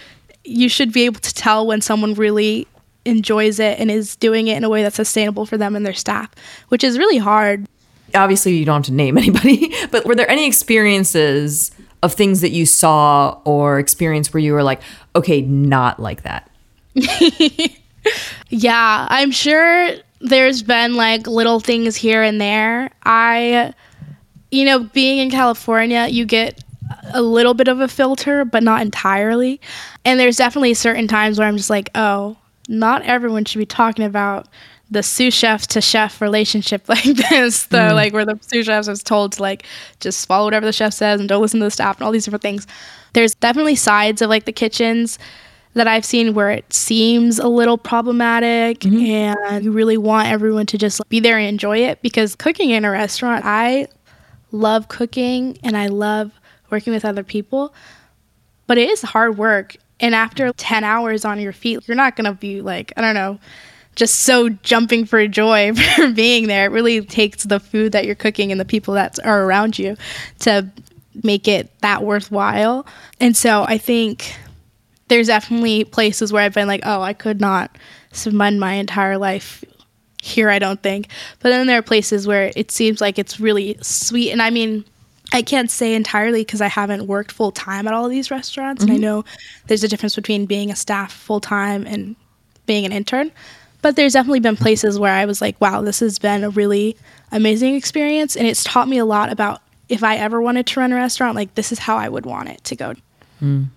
you 0.44 0.68
should 0.68 0.92
be 0.92 1.06
able 1.06 1.22
to 1.22 1.34
tell 1.34 1.66
when 1.66 1.80
someone 1.80 2.16
really 2.16 2.68
enjoys 3.06 3.60
it 3.60 3.80
and 3.80 3.90
is 3.90 4.16
doing 4.18 4.48
it 4.48 4.58
in 4.58 4.64
a 4.64 4.70
way 4.70 4.84
that's 4.84 4.96
sustainable 4.96 5.46
for 5.46 5.58
them 5.58 5.76
and 5.76 5.86
their 5.86 5.94
staff, 5.94 6.30
which 6.68 6.84
is 6.84 6.98
really 6.98 7.18
hard. 7.18 7.68
Obviously, 8.16 8.56
you 8.56 8.66
don't 8.66 8.78
have 8.78 8.86
to 8.86 8.94
name 8.94 9.18
anybody, 9.18 9.74
but 9.92 10.06
were 10.06 10.16
there 10.16 10.30
any 10.30 10.48
experiences 10.48 11.72
of 12.04 12.14
things 12.14 12.42
that 12.42 12.50
you 12.50 12.66
saw 12.66 13.40
or 13.46 13.80
experience 13.80 14.34
where 14.34 14.42
you 14.42 14.54
were 14.54 14.64
like, 14.64 14.82
okay, 15.16 15.42
not 15.42 16.00
like 16.00 16.24
that? 16.24 16.50
yeah, 18.50 19.08
I'm 19.10 19.32
sure 19.32 19.92
there's 20.20 20.64
been 20.64 20.96
like 20.96 21.28
little 21.28 21.60
things 21.60 21.96
here 21.96 22.24
and 22.24 22.40
there. 22.40 22.92
I, 23.04 23.74
you 24.52 24.66
know, 24.66 24.80
being 24.80 25.20
in 25.20 25.30
California, 25.30 26.08
you 26.08 26.26
get 26.26 26.64
a 27.14 27.22
little 27.22 27.54
bit 27.54 27.68
of 27.68 27.80
a 27.80 27.88
filter, 27.88 28.46
but 28.46 28.64
not 28.64 28.82
entirely. 28.82 29.62
And 30.06 30.20
there's 30.20 30.38
definitely 30.38 30.74
certain 30.74 31.08
times 31.08 31.40
where 31.40 31.48
I'm 31.48 31.58
just 31.58 31.70
like, 31.70 31.90
oh, 31.96 32.38
not 32.68 33.04
everyone 33.04 33.46
should 33.46 33.60
be 33.60 33.66
talking 33.66 34.06
about 34.06 34.48
the 34.92 35.02
sous 35.02 35.34
chef 35.34 35.66
to 35.68 35.82
chef 35.82 36.22
relationship 36.22 36.88
like 36.90 37.04
this, 37.04 37.66
though, 37.68 37.90
mm. 37.90 37.96
like 37.96 38.14
where 38.14 38.26
the 38.26 38.38
sous 38.42 38.66
chef 38.66 38.88
is 38.88 39.02
told 39.02 39.32
to 39.34 39.42
like 39.42 39.66
just 40.00 40.28
follow 40.28 40.46
whatever 40.46 40.66
the 40.66 40.74
chef 40.74 40.94
says 40.94 41.20
and 41.20 41.30
don't 41.30 41.42
listen 41.42 41.60
to 41.62 41.66
the 41.66 41.72
staff 41.72 41.98
and 41.98 42.06
all 42.06 42.12
these 42.12 42.26
different 42.26 42.44
things. 42.44 42.68
There's 43.14 43.34
definitely 43.36 43.76
sides 43.76 44.22
of 44.22 44.30
like 44.30 44.46
the 44.46 44.52
kitchens 44.52 45.18
that 45.74 45.88
I've 45.88 46.04
seen 46.04 46.34
where 46.34 46.52
it 46.52 46.72
seems 46.74 47.40
a 47.40 47.48
little 47.48 47.78
problematic 47.78 48.82
mm-hmm. 48.82 49.06
and 49.06 49.64
you 49.64 49.72
really 49.72 49.98
want 49.98 50.28
everyone 50.28 50.66
to 50.68 50.78
just 50.78 51.08
be 51.08 51.22
there 51.22 51.38
and 51.38 51.48
enjoy 51.48 51.78
it 51.78 52.02
because 52.02 52.36
cooking 52.36 52.72
in 52.72 52.84
a 52.84 52.92
restaurant, 52.92 53.46
I 53.46 53.88
love 54.52 54.90
cooking 54.90 55.58
and 55.64 55.78
I 55.78 55.88
love 55.88 56.32
working 56.70 56.92
with 56.92 57.06
other 57.06 57.24
people, 57.24 57.74
but 58.68 58.78
it 58.78 58.90
is 58.90 59.02
hard 59.02 59.38
work. 59.38 59.78
And 60.02 60.16
after 60.16 60.52
10 60.52 60.84
hours 60.84 61.24
on 61.24 61.40
your 61.40 61.54
feet, 61.54 61.88
you're 61.88 61.96
not 61.96 62.16
going 62.16 62.26
to 62.26 62.34
be 62.34 62.62
like, 62.62 62.92
I 62.98 63.02
don't 63.02 63.14
know, 63.14 63.40
just 64.02 64.22
so 64.22 64.50
jumping 64.50 65.06
for 65.06 65.28
joy 65.28 65.72
for 65.96 66.12
being 66.12 66.48
there. 66.48 66.66
It 66.66 66.72
really 66.72 67.06
takes 67.06 67.44
the 67.44 67.60
food 67.60 67.92
that 67.92 68.04
you're 68.04 68.16
cooking 68.16 68.52
and 68.52 68.60
the 68.60 68.66
people 68.66 68.96
that 68.96 69.24
are 69.24 69.44
around 69.44 69.78
you 69.78 69.96
to 70.40 70.68
make 71.22 71.48
it 71.48 71.70
that 71.82 72.02
worthwhile. 72.02 72.88
And 73.20 73.38
so 73.38 73.64
I 73.68 73.78
think 73.78 74.36
there's 75.08 75.28
definitely 75.28 75.84
places 75.84 76.34
where 76.34 76.42
I've 76.42 76.56
been 76.56 76.68
like, 76.68 76.82
oh, 76.84 77.04
I 77.04 77.14
could 77.14 77.40
not 77.40 77.78
spend 78.12 78.60
my 78.60 78.74
entire 78.74 79.20
life 79.20 79.64
here, 80.20 80.50
I 80.50 80.58
don't 80.58 80.82
think. 80.82 81.08
But 81.40 81.50
then 81.50 81.68
there 81.68 81.78
are 81.78 81.84
places 81.84 82.26
where 82.26 82.52
it 82.56 82.72
seems 82.72 83.02
like 83.02 83.20
it's 83.20 83.40
really 83.40 83.78
sweet. 83.84 84.32
And 84.32 84.42
I 84.42 84.50
mean, 84.50 84.84
I 85.32 85.44
can't 85.44 85.70
say 85.70 85.94
entirely 85.94 86.42
because 86.42 86.62
I 86.62 86.70
haven't 86.70 87.06
worked 87.06 87.32
full 87.32 87.52
time 87.52 87.88
at 87.88 87.94
all 87.94 88.06
of 88.06 88.10
these 88.10 88.32
restaurants. 88.32 88.84
Mm-hmm. 88.84 88.96
And 88.96 89.06
I 89.06 89.08
mm-hmm. 89.08 89.18
know 89.18 89.26
there's 89.68 89.84
a 89.84 89.88
difference 89.88 90.16
between 90.16 90.48
being 90.48 90.72
a 90.72 90.76
staff 90.76 91.14
full 91.14 91.40
time 91.40 91.86
and 91.86 92.16
being 92.66 92.84
an 92.84 92.92
intern. 92.92 93.32
But 93.82 93.96
there's 93.96 94.14
definitely 94.14 94.42
been 94.42 94.56
places 94.56 95.00
where 95.00 95.14
I 95.14 95.26
was 95.26 95.42
like, 95.42 95.60
wow, 95.60 95.82
this 95.82 96.00
has 96.02 96.20
been 96.20 96.44
a 96.44 96.50
really 96.50 96.98
amazing 97.32 97.76
experience. 97.76 98.36
And 98.36 98.46
it's 98.46 98.64
taught 98.64 98.88
me 98.88 98.98
a 98.98 99.06
lot 99.06 99.32
about 99.32 99.62
if 99.90 100.04
I 100.04 100.18
ever 100.18 100.42
wanted 100.42 100.68
to 100.68 100.80
run 100.80 100.92
a 100.94 100.96
restaurant, 100.96 101.36
like 101.36 101.56
this 101.56 101.72
is 101.72 101.80
how 101.80 101.98
I 101.98 102.08
would 102.08 102.26
want 102.26 102.50
it 102.50 102.64
to 102.66 102.76
go. 102.76 102.94
Mm. 103.42 103.68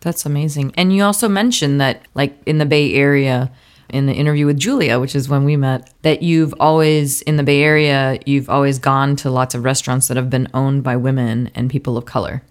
That's 0.00 0.24
amazing. 0.24 0.72
And 0.76 0.94
you 0.94 1.02
also 1.02 1.28
mentioned 1.28 1.80
that, 1.80 2.02
like 2.14 2.40
in 2.46 2.58
the 2.58 2.66
Bay 2.66 2.94
Area, 2.94 3.50
in 3.88 4.06
the 4.06 4.12
interview 4.12 4.46
with 4.46 4.58
Julia, 4.58 5.00
which 5.00 5.16
is 5.16 5.28
when 5.28 5.44
we 5.44 5.56
met, 5.56 5.92
that 6.02 6.22
you've 6.22 6.54
always, 6.60 7.22
in 7.22 7.36
the 7.36 7.42
Bay 7.42 7.62
Area, 7.62 8.20
you've 8.24 8.48
always 8.48 8.78
gone 8.78 9.16
to 9.16 9.30
lots 9.30 9.54
of 9.54 9.64
restaurants 9.64 10.08
that 10.08 10.16
have 10.16 10.30
been 10.30 10.46
owned 10.54 10.84
by 10.84 10.96
women 10.96 11.50
and 11.54 11.68
people 11.68 11.96
of 11.96 12.04
color. 12.04 12.42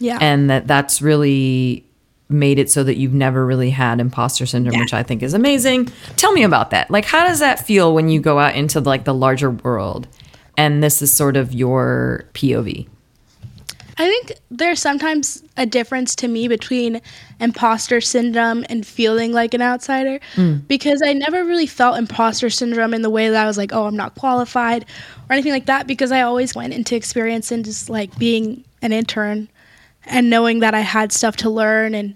Yeah. 0.00 0.18
And 0.20 0.48
that 0.48 0.66
that's 0.66 1.02
really 1.02 1.84
made 2.28 2.58
it 2.58 2.70
so 2.70 2.84
that 2.84 2.96
you've 2.96 3.14
never 3.14 3.46
really 3.46 3.70
had 3.70 4.00
imposter 4.00 4.46
syndrome, 4.46 4.74
yeah. 4.74 4.80
which 4.80 4.94
I 4.94 5.02
think 5.02 5.22
is 5.22 5.34
amazing. 5.34 5.86
Tell 6.16 6.32
me 6.32 6.42
about 6.42 6.70
that. 6.70 6.90
Like, 6.90 7.04
how 7.04 7.26
does 7.26 7.38
that 7.38 7.66
feel 7.66 7.94
when 7.94 8.08
you 8.08 8.20
go 8.20 8.38
out 8.38 8.54
into 8.54 8.80
like 8.80 9.04
the 9.04 9.14
larger 9.14 9.50
world 9.50 10.06
and 10.56 10.82
this 10.82 11.00
is 11.00 11.12
sort 11.12 11.36
of 11.36 11.54
your 11.54 12.24
POV? 12.34 12.86
I 14.00 14.04
think 14.04 14.34
there's 14.48 14.80
sometimes 14.80 15.42
a 15.56 15.66
difference 15.66 16.14
to 16.16 16.28
me 16.28 16.46
between 16.46 17.00
imposter 17.40 18.00
syndrome 18.00 18.64
and 18.68 18.86
feeling 18.86 19.32
like 19.32 19.54
an 19.54 19.62
outsider 19.62 20.20
mm. 20.36 20.66
because 20.68 21.02
I 21.04 21.14
never 21.14 21.44
really 21.44 21.66
felt 21.66 21.98
imposter 21.98 22.48
syndrome 22.48 22.94
in 22.94 23.02
the 23.02 23.10
way 23.10 23.28
that 23.28 23.42
I 23.42 23.46
was 23.46 23.58
like, 23.58 23.72
oh, 23.72 23.86
I'm 23.86 23.96
not 23.96 24.14
qualified 24.14 24.84
or 25.28 25.32
anything 25.32 25.50
like 25.50 25.66
that 25.66 25.88
because 25.88 26.12
I 26.12 26.20
always 26.20 26.54
went 26.54 26.74
into 26.74 26.94
experience 26.94 27.50
and 27.50 27.64
just 27.64 27.90
like 27.90 28.16
being 28.18 28.62
an 28.82 28.92
intern 28.92 29.48
and 30.08 30.30
knowing 30.30 30.60
that 30.60 30.74
I 30.74 30.80
had 30.80 31.12
stuff 31.12 31.36
to 31.38 31.50
learn 31.50 31.94
and 31.94 32.14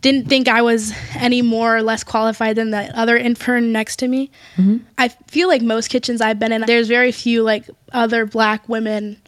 didn't 0.00 0.28
think 0.28 0.48
I 0.48 0.62
was 0.62 0.92
any 1.14 1.42
more 1.42 1.76
or 1.76 1.82
less 1.82 2.04
qualified 2.04 2.56
than 2.56 2.70
the 2.70 2.96
other 2.98 3.16
intern 3.16 3.72
next 3.72 3.96
to 3.96 4.08
me. 4.08 4.30
Mm-hmm. 4.56 4.78
I 4.96 5.08
feel 5.08 5.48
like 5.48 5.62
most 5.62 5.88
kitchens 5.88 6.20
I've 6.20 6.38
been 6.38 6.52
in, 6.52 6.62
there's 6.62 6.88
very 6.88 7.12
few 7.12 7.42
like 7.42 7.68
other 7.92 8.24
black 8.24 8.68
women 8.68 9.20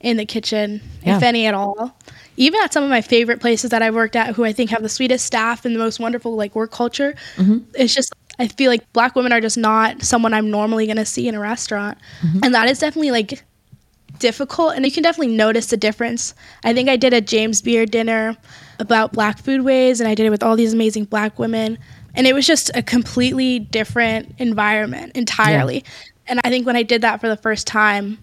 in 0.00 0.16
the 0.16 0.26
kitchen, 0.26 0.80
yeah. 1.02 1.16
if 1.16 1.22
any 1.22 1.46
at 1.46 1.54
all. 1.54 1.96
Even 2.36 2.60
at 2.62 2.72
some 2.72 2.84
of 2.84 2.90
my 2.90 3.00
favorite 3.00 3.40
places 3.40 3.70
that 3.70 3.82
I've 3.82 3.94
worked 3.94 4.16
at, 4.16 4.34
who 4.34 4.44
I 4.44 4.52
think 4.52 4.70
have 4.70 4.82
the 4.82 4.88
sweetest 4.88 5.24
staff 5.24 5.64
and 5.64 5.74
the 5.74 5.78
most 5.78 5.98
wonderful 6.00 6.36
like 6.36 6.54
work 6.54 6.70
culture, 6.70 7.14
mm-hmm. 7.36 7.58
it's 7.74 7.94
just 7.94 8.12
I 8.38 8.48
feel 8.48 8.70
like 8.70 8.92
black 8.92 9.16
women 9.16 9.32
are 9.32 9.40
just 9.40 9.56
not 9.56 10.02
someone 10.02 10.34
I'm 10.34 10.50
normally 10.50 10.86
gonna 10.86 11.06
see 11.06 11.28
in 11.28 11.34
a 11.34 11.40
restaurant, 11.40 11.98
mm-hmm. 12.20 12.40
and 12.42 12.54
that 12.54 12.68
is 12.68 12.78
definitely 12.78 13.10
like 13.10 13.42
difficult. 14.18 14.74
And 14.74 14.84
you 14.84 14.92
can 14.92 15.02
definitely 15.02 15.34
notice 15.36 15.66
the 15.66 15.76
difference. 15.76 16.34
I 16.64 16.74
think 16.74 16.88
I 16.88 16.96
did 16.96 17.12
a 17.12 17.20
James 17.20 17.62
Beard 17.62 17.90
dinner 17.90 18.36
about 18.78 19.12
black 19.12 19.42
foodways, 19.42 20.00
and 20.00 20.08
I 20.08 20.14
did 20.14 20.26
it 20.26 20.30
with 20.30 20.42
all 20.42 20.56
these 20.56 20.74
amazing 20.74 21.04
black 21.04 21.38
women, 21.38 21.78
and 22.14 22.26
it 22.26 22.34
was 22.34 22.46
just 22.46 22.70
a 22.74 22.82
completely 22.82 23.58
different 23.58 24.34
environment 24.38 25.12
entirely. 25.14 25.76
Yeah. 25.76 25.90
And 26.28 26.40
I 26.44 26.50
think 26.50 26.66
when 26.66 26.76
I 26.76 26.82
did 26.82 27.02
that 27.02 27.20
for 27.20 27.28
the 27.28 27.36
first 27.36 27.66
time, 27.66 28.18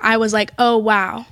I 0.00 0.16
was 0.16 0.32
like, 0.32 0.52
oh, 0.58 0.76
wow. 0.76 1.26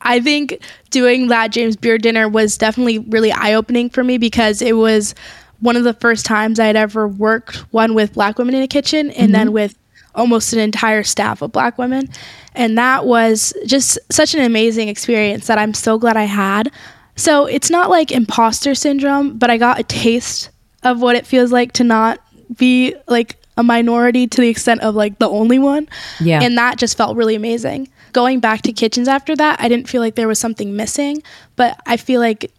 I 0.00 0.20
think 0.20 0.58
doing 0.90 1.28
that 1.28 1.52
James 1.52 1.76
Beard 1.76 2.02
dinner 2.02 2.28
was 2.28 2.58
definitely 2.58 2.98
really 2.98 3.32
eye 3.32 3.54
opening 3.54 3.88
for 3.90 4.02
me 4.02 4.18
because 4.18 4.60
it 4.60 4.76
was 4.76 5.14
one 5.60 5.76
of 5.76 5.84
the 5.84 5.94
first 5.94 6.26
times 6.26 6.58
I 6.58 6.66
had 6.66 6.76
ever 6.76 7.06
worked 7.06 7.58
one 7.72 7.94
with 7.94 8.14
black 8.14 8.38
women 8.38 8.54
in 8.54 8.62
a 8.62 8.68
kitchen 8.68 9.10
and 9.10 9.26
mm-hmm. 9.26 9.32
then 9.32 9.52
with 9.52 9.78
almost 10.14 10.52
an 10.52 10.58
entire 10.58 11.04
staff 11.04 11.40
of 11.40 11.52
black 11.52 11.78
women. 11.78 12.08
And 12.54 12.76
that 12.78 13.06
was 13.06 13.54
just 13.66 13.98
such 14.10 14.34
an 14.34 14.40
amazing 14.40 14.88
experience 14.88 15.46
that 15.46 15.58
I'm 15.58 15.74
so 15.74 15.98
glad 15.98 16.16
I 16.16 16.24
had. 16.24 16.70
So 17.16 17.46
it's 17.46 17.70
not 17.70 17.90
like 17.90 18.10
imposter 18.10 18.74
syndrome, 18.74 19.38
but 19.38 19.50
I 19.50 19.56
got 19.56 19.80
a 19.80 19.84
taste 19.84 20.50
of 20.82 21.00
what 21.00 21.16
it 21.16 21.26
feels 21.26 21.52
like 21.52 21.72
to 21.72 21.84
not 21.84 22.20
be 22.56 22.94
like 23.06 23.36
a 23.56 23.62
minority 23.62 24.26
to 24.26 24.40
the 24.40 24.48
extent 24.48 24.80
of 24.82 24.94
like 24.94 25.18
the 25.18 25.28
only 25.28 25.58
one. 25.58 25.88
Yeah. 26.20 26.42
And 26.42 26.56
that 26.58 26.78
just 26.78 26.96
felt 26.96 27.16
really 27.16 27.34
amazing. 27.34 27.88
Going 28.12 28.40
back 28.40 28.62
to 28.62 28.72
kitchens 28.72 29.08
after 29.08 29.34
that, 29.36 29.60
I 29.60 29.68
didn't 29.68 29.88
feel 29.88 30.00
like 30.02 30.16
there 30.16 30.28
was 30.28 30.38
something 30.38 30.76
missing, 30.76 31.22
but 31.56 31.80
I 31.86 31.96
feel 31.96 32.20
like 32.20 32.50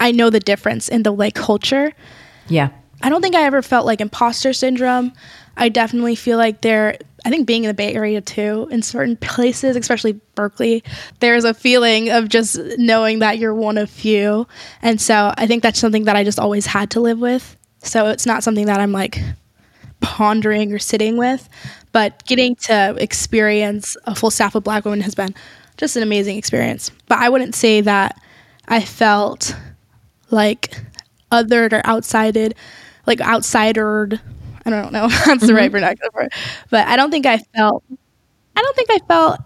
I 0.00 0.12
know 0.12 0.30
the 0.30 0.40
difference 0.40 0.88
in 0.88 1.02
the 1.02 1.12
like 1.12 1.34
culture. 1.34 1.92
Yeah. 2.48 2.70
I 3.02 3.08
don't 3.08 3.22
think 3.22 3.34
I 3.34 3.42
ever 3.44 3.62
felt 3.62 3.86
like 3.86 4.00
imposter 4.00 4.52
syndrome. 4.52 5.12
I 5.56 5.68
definitely 5.68 6.14
feel 6.14 6.38
like 6.38 6.60
there 6.60 6.98
I 7.24 7.28
think 7.30 7.46
being 7.46 7.64
in 7.64 7.68
the 7.68 7.74
Bay 7.74 7.94
Area 7.94 8.20
too, 8.20 8.68
in 8.70 8.82
certain 8.82 9.16
places, 9.20 9.76
especially 9.76 10.20
Berkeley, 10.34 10.82
there's 11.20 11.44
a 11.44 11.54
feeling 11.54 12.10
of 12.10 12.28
just 12.28 12.58
knowing 12.78 13.18
that 13.20 13.38
you're 13.38 13.54
one 13.54 13.78
of 13.78 13.90
few. 13.90 14.46
And 14.82 15.00
so 15.00 15.34
I 15.36 15.46
think 15.46 15.62
that's 15.62 15.78
something 15.78 16.04
that 16.04 16.16
I 16.16 16.24
just 16.24 16.38
always 16.38 16.66
had 16.66 16.90
to 16.92 17.00
live 17.00 17.18
with. 17.18 17.56
So 17.82 18.08
it's 18.08 18.26
not 18.26 18.42
something 18.42 18.66
that 18.66 18.80
I'm 18.80 18.92
like 18.92 19.18
pondering 20.00 20.72
or 20.72 20.78
sitting 20.78 21.16
with, 21.16 21.48
but 21.92 22.24
getting 22.26 22.56
to 22.56 22.96
experience 22.98 23.96
a 24.04 24.14
full 24.14 24.30
staff 24.30 24.54
of 24.54 24.64
black 24.64 24.84
women 24.84 25.00
has 25.02 25.14
been 25.14 25.34
just 25.76 25.96
an 25.96 26.02
amazing 26.02 26.36
experience. 26.36 26.90
But 27.06 27.18
I 27.18 27.28
wouldn't 27.28 27.54
say 27.54 27.80
that 27.82 28.20
I 28.68 28.80
felt 28.80 29.54
like 30.30 30.76
othered 31.32 31.72
or 31.72 31.84
outsided, 31.86 32.54
like 33.06 33.20
outsidered 33.20 34.20
I 34.64 34.70
don't 34.70 34.92
know 34.92 35.06
if 35.10 35.24
that's 35.24 35.46
the 35.46 35.54
right 35.54 35.70
vernacular 35.70 36.10
for 36.12 36.22
it. 36.22 36.32
But 36.70 36.86
I 36.86 36.96
don't 36.96 37.10
think 37.10 37.26
I 37.26 37.38
felt 37.38 37.84
I 38.56 38.62
don't 38.62 38.76
think 38.76 38.90
I 38.90 38.98
felt 39.06 39.40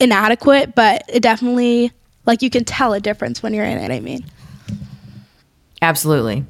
inadequate, 0.00 0.74
but 0.74 1.02
it 1.08 1.22
definitely 1.22 1.92
like 2.24 2.42
you 2.42 2.50
can 2.50 2.64
tell 2.64 2.92
a 2.92 3.00
difference 3.00 3.42
when 3.42 3.54
you're 3.54 3.64
in 3.64 3.78
it, 3.78 3.94
I 3.94 4.00
mean. 4.00 4.24
Absolutely. 5.82 6.44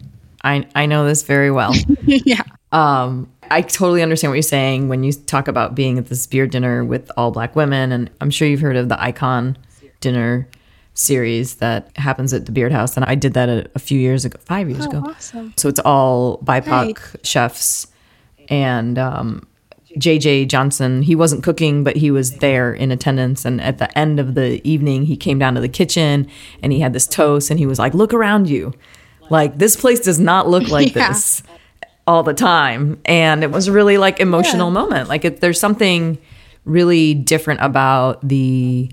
I 0.44 0.66
I 0.74 0.86
know 0.86 1.06
this 1.06 1.22
very 1.22 1.50
well. 1.50 1.74
yeah. 2.06 2.42
Um 2.72 3.30
I 3.48 3.62
totally 3.62 4.02
understand 4.02 4.32
what 4.32 4.36
you're 4.36 4.42
saying 4.42 4.88
when 4.88 5.04
you 5.04 5.12
talk 5.12 5.46
about 5.46 5.76
being 5.76 5.98
at 5.98 6.06
this 6.06 6.26
Beard 6.26 6.50
dinner 6.50 6.84
with 6.84 7.10
all 7.16 7.30
black 7.30 7.54
women 7.54 7.92
and 7.92 8.10
I'm 8.20 8.30
sure 8.30 8.48
you've 8.48 8.60
heard 8.60 8.76
of 8.76 8.88
the 8.88 9.00
icon 9.00 9.56
dinner 10.00 10.48
series 10.96 11.56
that 11.56 11.90
happens 11.96 12.32
at 12.32 12.46
the 12.46 12.52
Beard 12.52 12.72
House 12.72 12.96
and 12.96 13.04
I 13.04 13.14
did 13.14 13.34
that 13.34 13.48
a, 13.48 13.70
a 13.74 13.78
few 13.78 13.98
years 14.00 14.24
ago, 14.24 14.38
5 14.44 14.68
years 14.70 14.86
Oh, 14.86 14.88
ago. 14.88 15.02
awesome. 15.10 15.52
So 15.56 15.68
it's 15.68 15.80
all 15.80 16.38
BIPOC 16.38 16.66
Right. 16.66 16.98
chefs 17.22 17.86
and 18.48 18.98
um, 18.98 19.46
JJ 19.98 20.48
Johnson. 20.48 21.02
He 21.02 21.14
wasn't 21.14 21.42
cooking, 21.42 21.84
but 21.84 21.96
he 21.96 22.10
was 22.10 22.38
there 22.38 22.72
in 22.72 22.90
attendance. 22.90 23.44
And 23.44 23.60
at 23.60 23.78
the 23.78 23.96
end 23.98 24.18
of 24.20 24.34
the 24.34 24.66
evening, 24.68 25.04
he 25.06 25.16
came 25.16 25.38
down 25.38 25.54
to 25.54 25.60
the 25.60 25.68
kitchen 25.68 26.28
and 26.62 26.72
he 26.72 26.80
had 26.80 26.92
this 26.92 27.06
toast 27.06 27.50
and 27.50 27.58
he 27.58 27.66
was 27.66 27.78
like, 27.78 27.94
Look 27.94 28.12
around 28.14 28.48
you. 28.48 28.72
Like, 29.28 29.58
this 29.58 29.74
place 29.76 30.00
does 30.00 30.18
not 30.20 30.48
look 30.48 30.68
like 30.78 30.94
Yeah. 30.94 31.08
this 31.08 31.42
all 32.06 32.22
the 32.22 32.34
time. 32.34 33.00
And 33.04 33.42
it 33.42 33.50
was 33.50 33.68
a 33.68 33.72
really 33.72 33.98
like 33.98 34.20
emotional 34.20 34.68
Yeah. 34.68 34.72
moment. 34.74 35.08
Like, 35.08 35.24
if 35.24 35.40
there's 35.40 35.58
something 35.60 36.18
really 36.64 37.14
different 37.14 37.60
about 37.62 38.26
the 38.26 38.90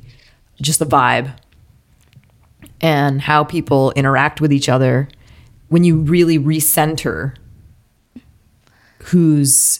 just 0.62 0.80
the 0.80 0.86
vibe 0.86 1.32
and 2.84 3.22
how 3.22 3.44
people 3.44 3.92
interact 3.96 4.42
with 4.42 4.54
each 4.54 4.70
other 4.70 5.08
when 5.70 5.84
you 5.84 6.02
really 6.02 6.38
recenter 6.38 7.36
who's 9.00 9.80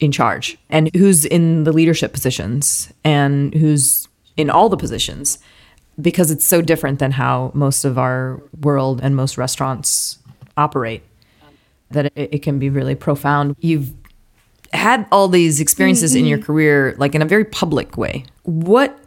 in 0.00 0.10
charge 0.10 0.56
and 0.70 0.90
who's 0.94 1.24
in 1.24 1.64
the 1.64 1.72
leadership 1.72 2.12
positions 2.12 2.92
and 3.04 3.52
who's 3.54 4.08
in 4.36 4.48
all 4.48 4.68
the 4.68 4.76
positions 4.76 5.38
because 6.00 6.30
it's 6.30 6.44
so 6.44 6.62
different 6.62 6.98
than 6.98 7.12
how 7.12 7.50
most 7.54 7.84
of 7.84 7.98
our 7.98 8.42
world 8.60 9.00
and 9.02 9.14
most 9.14 9.36
restaurants 9.36 10.18
operate 10.56 11.02
that 11.90 12.06
it, 12.16 12.34
it 12.34 12.42
can 12.42 12.58
be 12.58 12.70
really 12.70 12.94
profound. 12.94 13.54
You've 13.60 13.92
had 14.72 15.06
all 15.12 15.28
these 15.28 15.60
experiences 15.60 16.14
in 16.14 16.24
your 16.24 16.38
mm-hmm. 16.38 16.46
career 16.46 16.94
like 16.98 17.14
in 17.14 17.22
a 17.22 17.26
very 17.26 17.44
public 17.44 17.96
way. 17.96 18.24
What 18.42 19.03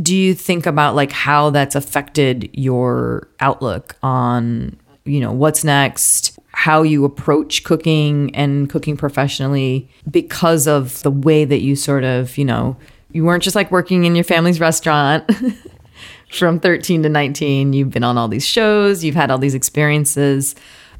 do 0.00 0.14
you 0.14 0.34
think 0.34 0.66
about 0.66 0.94
like 0.94 1.12
how 1.12 1.50
that's 1.50 1.74
affected 1.74 2.50
your 2.52 3.28
outlook 3.40 3.96
on 4.02 4.76
you 5.04 5.20
know 5.20 5.32
what's 5.32 5.64
next 5.64 6.38
how 6.52 6.82
you 6.82 7.04
approach 7.04 7.64
cooking 7.64 8.34
and 8.34 8.68
cooking 8.68 8.96
professionally 8.96 9.88
because 10.10 10.66
of 10.66 11.02
the 11.02 11.10
way 11.10 11.44
that 11.44 11.60
you 11.60 11.76
sort 11.76 12.04
of 12.04 12.36
you 12.36 12.44
know 12.44 12.76
you 13.12 13.24
weren't 13.24 13.42
just 13.42 13.56
like 13.56 13.70
working 13.70 14.04
in 14.04 14.14
your 14.14 14.24
family's 14.24 14.60
restaurant 14.60 15.28
from 16.32 16.60
13 16.60 17.02
to 17.02 17.08
19 17.08 17.72
you've 17.72 17.90
been 17.90 18.04
on 18.04 18.18
all 18.18 18.28
these 18.28 18.46
shows. 18.46 19.02
You've 19.02 19.14
had 19.14 19.30
all 19.30 19.38
these 19.38 19.54
experiences 19.54 20.54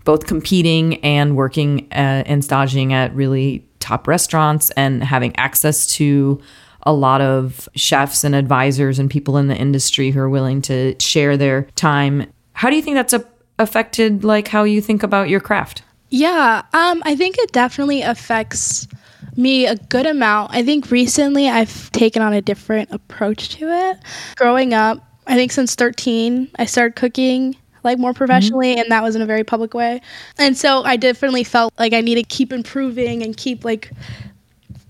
both 0.05 0.27
competing 0.27 1.05
and 1.05 1.37
working 1.37 1.87
uh, 1.93 2.25
and 2.25 2.43
staging 2.43 2.95
at 2.95 3.15
really 3.15 3.67
top 3.79 4.09
restaurants 4.09 4.71
and 4.71 5.05
having 5.05 5.37
access 5.37 5.87
to 5.87 6.41
a 6.83 6.93
lot 6.93 7.21
of 7.21 7.69
chefs 7.75 8.25
and 8.25 8.35
advisors 8.35 8.99
and 8.99 9.11
people 9.11 9.37
in 9.37 9.49
the 9.49 9.57
industry 9.57 10.11
who 10.11 10.21
are 10.21 10.29
willing 10.29 10.63
to 10.63 10.95
share 11.01 11.37
their 11.37 11.63
time. 11.75 12.31
How 12.53 12.71
do 12.71 12.77
you 12.77 12.83
think 12.83 12.95
that's 12.95 13.13
a, 13.13 13.25
affected 13.59 14.25
like 14.25 14.49
how 14.49 14.65
you 14.65 14.81
think 14.81 15.03
about 15.03 15.29
your 15.29 15.41
craft? 15.41 15.83
Yeah, 16.11 16.63
um, 16.73 17.03
I 17.05 17.17
think 17.17 17.37
it 17.39 17.53
definitely 17.53 18.03
affects 18.03 18.89
me 19.37 19.67
a 19.67 19.77
good 19.77 20.07
amount. 20.07 20.53
I 20.55 20.63
think 20.65 20.91
recently 20.91 21.49
I've 21.49 21.91
taken 21.93 22.23
on 22.23 22.33
a 22.33 22.41
different 22.41 22.91
approach 22.93 23.51
to 23.57 23.69
it. 23.69 23.99
Growing 24.37 24.75
up, 24.75 25.05
I 25.27 25.35
think 25.35 25.53
since 25.53 25.75
13, 25.75 26.51
I 26.57 26.65
started 26.65 26.97
cooking 26.97 27.57
like 27.85 27.99
more 27.99 28.13
professionally 28.13 28.77
and 28.77 28.91
that 28.91 29.03
was 29.03 29.15
in 29.15 29.23
a 29.23 29.27
very 29.27 29.45
public 29.45 29.75
way. 29.75 30.01
And 30.39 30.57
so 30.57 30.83
I 30.83 30.97
definitely 30.97 31.45
felt 31.45 31.73
like 31.79 31.93
I 31.93 32.01
need 32.01 32.17
to 32.17 32.23
keep 32.23 32.53
improving 32.53 33.23
and 33.23 33.37
keep 33.37 33.65
like 33.65 33.93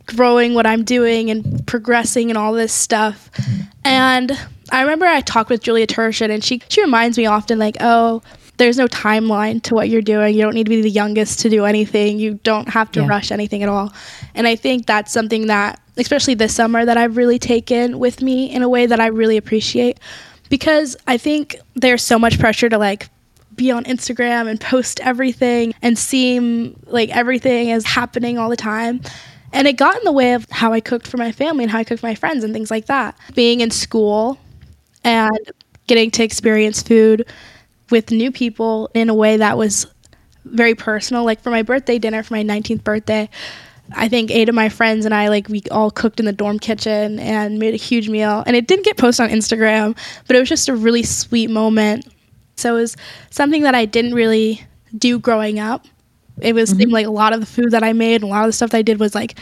growing 0.09 0.55
what 0.55 0.67
I'm 0.67 0.85
doing 0.85 1.31
and 1.31 1.67
progressing 1.67 2.31
and 2.31 2.37
all 2.39 2.53
this 2.53 2.73
stuff. 2.73 3.31
And 3.85 4.33
I 4.71 4.81
remember 4.83 5.07
I 5.07 5.21
talked 5.21 5.51
with 5.51 5.63
Julia 5.63 5.87
Turshen 5.87 6.31
and 6.31 6.43
she 6.43 6.61
she 6.69 6.83
reminds 6.83 7.17
me 7.17 7.27
often 7.27 7.59
like, 7.59 7.77
"Oh, 7.81 8.23
there's 8.57 8.77
no 8.77 8.89
timeline 8.89 9.63
to 9.63 9.75
what 9.75 9.89
you're 9.89 10.03
doing. 10.03 10.35
You 10.35 10.43
don't 10.43 10.55
need 10.55 10.65
to 10.65 10.71
be 10.71 10.83
the 10.83 10.91
youngest 10.91 11.41
to 11.41 11.49
do 11.49 11.65
anything. 11.65 12.19
You 12.19 12.41
don't 12.43 12.69
have 12.69 12.91
to 12.93 13.01
Yeah. 13.01 13.09
rush 13.09 13.31
anything 13.31 13.63
at 13.63 13.69
all." 13.69 13.93
And 14.35 14.47
I 14.49 14.57
think 14.57 14.87
that's 14.87 15.13
something 15.13 15.47
that 15.47 15.81
especially 15.97 16.35
this 16.35 16.55
summer 16.55 16.85
that 16.85 16.97
I've 16.97 17.17
really 17.17 17.39
taken 17.39 17.99
with 17.99 18.23
me 18.23 18.51
in 18.51 18.63
a 18.63 18.69
way 18.69 18.87
that 18.87 19.01
I 19.01 19.07
really 19.07 19.37
appreciate 19.37 19.99
because 20.49 20.97
I 21.07 21.17
think 21.19 21.57
there's 21.75 22.03
so 22.05 22.19
much 22.19 22.39
pressure 22.39 22.69
to 22.69 22.79
like 22.79 23.09
be 23.57 23.73
on 23.73 23.83
Instagram 23.85 24.49
and 24.49 24.61
post 24.61 25.01
everything 25.01 25.75
and 25.83 25.99
seem 25.99 26.77
like 26.87 27.11
everything 27.11 27.71
is 27.71 27.85
happening 27.85 28.39
all 28.39 28.49
the 28.49 28.57
time. 28.57 29.01
And 29.53 29.67
it 29.67 29.77
got 29.77 29.97
in 29.97 30.05
the 30.05 30.13
way 30.13 30.35
of 30.35 30.47
how 30.51 30.73
I 30.73 30.81
cooked 30.81 31.07
for 31.07 31.17
my 31.17 31.33
family 31.33 31.65
and 31.65 31.71
how 31.71 31.79
I 31.79 31.85
cooked 31.85 32.01
for 32.01 32.07
my 32.07 32.15
friends 32.15 32.45
and 32.45 32.53
things 32.53 32.71
like 32.71 32.87
that. 32.87 33.17
Being 33.35 33.61
in 33.61 33.71
school 33.71 34.39
and 35.05 35.31
getting 35.87 36.11
to 36.13 36.25
experience 36.25 36.83
food 36.83 37.27
with 37.91 38.11
new 38.11 38.31
people 38.31 38.91
in 38.95 39.09
a 39.09 39.15
way 39.15 39.37
that 39.39 39.57
was 39.59 39.87
very 40.45 40.75
personal. 40.75 41.25
Like 41.25 41.41
for 41.41 41.51
my 41.51 41.63
birthday 41.63 41.99
dinner, 41.99 42.23
for 42.23 42.35
my 42.35 42.43
19th 42.43 42.85
birthday, 42.85 43.29
I 43.97 44.09
think 44.09 44.31
eight 44.31 44.49
of 44.49 44.55
my 44.55 44.69
friends 44.69 45.07
and 45.07 45.15
I 45.15 45.29
like 45.29 45.49
we 45.49 45.63
all 45.71 45.91
cooked 45.91 46.21
in 46.21 46.27
the 46.27 46.33
dorm 46.33 46.59
kitchen 46.59 47.19
and 47.19 47.59
made 47.59 47.75
a 47.75 47.79
huge 47.79 48.09
meal. 48.09 48.45
And 48.47 48.55
it 48.55 48.67
didn't 48.67 48.85
get 48.85 48.99
posted 48.99 49.25
on 49.25 49.31
Instagram, 49.31 49.97
but 50.27 50.37
it 50.37 50.41
was 50.41 50.49
just 50.49 50.69
a 50.69 50.75
really 50.77 51.03
sweet 51.03 51.49
moment. 51.51 52.07
So 52.57 52.77
it 52.77 52.81
was 52.81 52.97
something 53.31 53.63
that 53.63 53.75
I 53.75 53.87
didn't 53.87 54.15
really 54.15 54.63
do 54.97 55.19
growing 55.19 55.59
up. 55.59 55.87
It 56.41 56.55
was 56.55 56.71
seemed 56.71 56.93
like 56.93 57.07
a 57.07 57.11
lot 57.11 57.33
of 57.33 57.41
the 57.41 57.47
food 57.47 57.71
that 57.71 57.83
I 57.83 57.93
made, 57.93 58.17
and 58.17 58.25
a 58.25 58.27
lot 58.29 58.45
of 58.45 58.49
the 58.49 58.53
stuff 58.53 58.71
that 58.71 58.79
I 58.79 58.83
did 58.83 59.01
was 59.01 59.15
like 59.15 59.39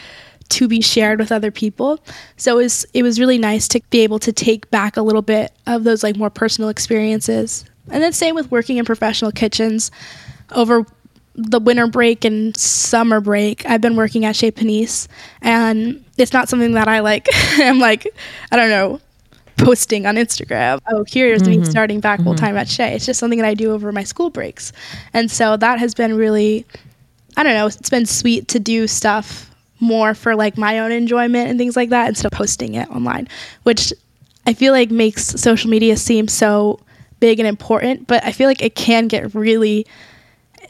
to 0.49 0.67
be 0.67 0.81
shared 0.81 1.19
with 1.19 1.31
other 1.31 1.51
people. 1.51 1.99
So 2.37 2.59
it 2.59 2.63
was 2.63 2.85
it 2.93 3.03
was 3.03 3.19
really 3.19 3.37
nice 3.37 3.67
to 3.69 3.81
be 3.89 4.01
able 4.01 4.19
to 4.19 4.31
take 4.31 4.69
back 4.71 4.97
a 4.97 5.01
little 5.01 5.21
bit 5.21 5.53
of 5.65 5.83
those 5.83 6.03
like 6.03 6.15
more 6.15 6.29
personal 6.29 6.69
experiences. 6.69 7.65
And 7.89 8.03
then 8.03 8.13
same 8.13 8.35
with 8.35 8.51
working 8.51 8.77
in 8.77 8.85
professional 8.85 9.31
kitchens 9.31 9.91
over 10.51 10.85
the 11.37 11.59
winter 11.59 11.87
break 11.87 12.25
and 12.25 12.57
summer 12.57 13.21
break, 13.21 13.65
I've 13.65 13.79
been 13.79 13.95
working 13.95 14.25
at 14.25 14.35
Chez 14.35 14.51
Panisse, 14.51 15.07
and 15.41 16.03
it's 16.17 16.33
not 16.33 16.49
something 16.49 16.73
that 16.73 16.87
I 16.87 16.99
like. 16.99 17.27
I'm 17.33 17.79
like, 17.79 18.07
I 18.51 18.55
don't 18.55 18.69
know, 18.69 18.99
posting 19.57 20.07
on 20.07 20.15
Instagram. 20.15 20.79
Oh, 20.91 21.05
here's 21.07 21.47
me 21.47 21.57
mm-hmm. 21.57 21.65
starting 21.65 21.99
back 21.99 22.21
full 22.23 22.33
mm-hmm. 22.33 22.43
time 22.43 22.57
at 22.57 22.67
Chez. 22.67 22.95
It's 22.95 23.05
just 23.05 23.19
something 23.19 23.39
that 23.39 23.47
I 23.47 23.53
do 23.53 23.71
over 23.71 23.91
my 23.91 24.03
school 24.03 24.31
breaks, 24.31 24.73
and 25.13 25.29
so 25.29 25.55
that 25.57 25.77
has 25.79 25.93
been 25.93 26.17
really, 26.17 26.65
I 27.37 27.43
don't 27.43 27.53
know, 27.53 27.67
it's 27.67 27.89
been 27.89 28.05
sweet 28.05 28.47
to 28.49 28.59
do 28.59 28.87
stuff 28.87 29.51
more 29.79 30.15
for 30.15 30.35
like 30.35 30.57
my 30.57 30.79
own 30.79 30.91
enjoyment 30.91 31.49
and 31.49 31.59
things 31.59 31.75
like 31.75 31.89
that 31.89 32.09
instead 32.09 32.25
of 32.25 32.35
posting 32.35 32.73
it 32.73 32.89
online, 32.89 33.27
which 33.63 33.93
I 34.47 34.53
feel 34.53 34.73
like 34.73 34.89
makes 34.89 35.23
social 35.23 35.69
media 35.69 35.95
seem 35.97 36.27
so 36.27 36.79
big 37.19 37.39
and 37.39 37.47
important, 37.47 38.07
but 38.07 38.23
I 38.25 38.31
feel 38.31 38.47
like 38.47 38.63
it 38.63 38.75
can 38.75 39.07
get 39.07 39.35
really 39.35 39.85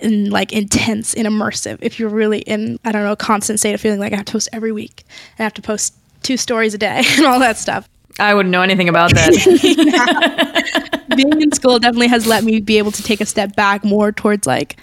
and 0.02 0.32
like 0.32 0.54
intense 0.54 1.14
and 1.16 1.28
immersive 1.28 1.80
if 1.82 2.00
you're 2.00 2.10
really 2.10 2.40
in 2.40 2.80
I 2.86 2.92
don't 2.92 3.04
know 3.04 3.14
a 3.14 3.18
constant 3.18 3.60
state 3.60 3.74
of 3.74 3.82
feeling 3.82 4.00
like 4.00 4.14
I 4.14 4.18
have 4.18 4.26
to 4.26 4.32
post 4.34 4.50
every 4.54 4.72
week 4.72 5.04
and 5.08 5.40
I 5.40 5.44
have 5.44 5.56
to 5.56 5.62
post 5.62 5.96
two 6.22 6.38
stories 6.38 6.74
a 6.74 6.78
day 6.78 7.02
and 7.18 7.26
all 7.26 7.40
that 7.40 7.58
stuff. 7.58 7.90
I 8.20 8.34
wouldn't 8.34 8.52
know 8.52 8.62
anything 8.62 8.90
about 8.90 9.14
that. 9.14 11.04
Being 11.16 11.42
in 11.42 11.52
school 11.52 11.80
definitely 11.80 12.08
has 12.08 12.28
let 12.28 12.44
me 12.44 12.60
be 12.60 12.78
able 12.78 12.92
to 12.92 13.04
take 13.04 13.22
a 13.22 13.26
step 13.26 13.56
back 13.56 13.84
more 13.84 14.12
towards 14.12 14.46
like 14.48 14.78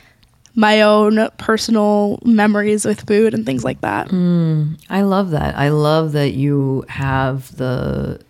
my 0.54 0.82
own 0.82 1.28
personal 1.38 2.18
memories 2.24 2.84
with 2.84 3.06
food 3.06 3.34
and 3.34 3.44
things 3.44 3.64
like 3.64 3.80
that. 3.80 4.08
Mm, 4.08 4.80
I 4.88 5.02
love 5.02 5.30
that. 5.30 5.56
I 5.56 5.70
love 5.70 6.12
that 6.12 6.34
you 6.34 6.84
have 6.88 7.56
the, 7.56 8.20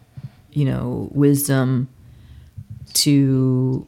you 0.52 0.64
know, 0.64 1.08
wisdom 1.12 1.88
to 2.94 3.86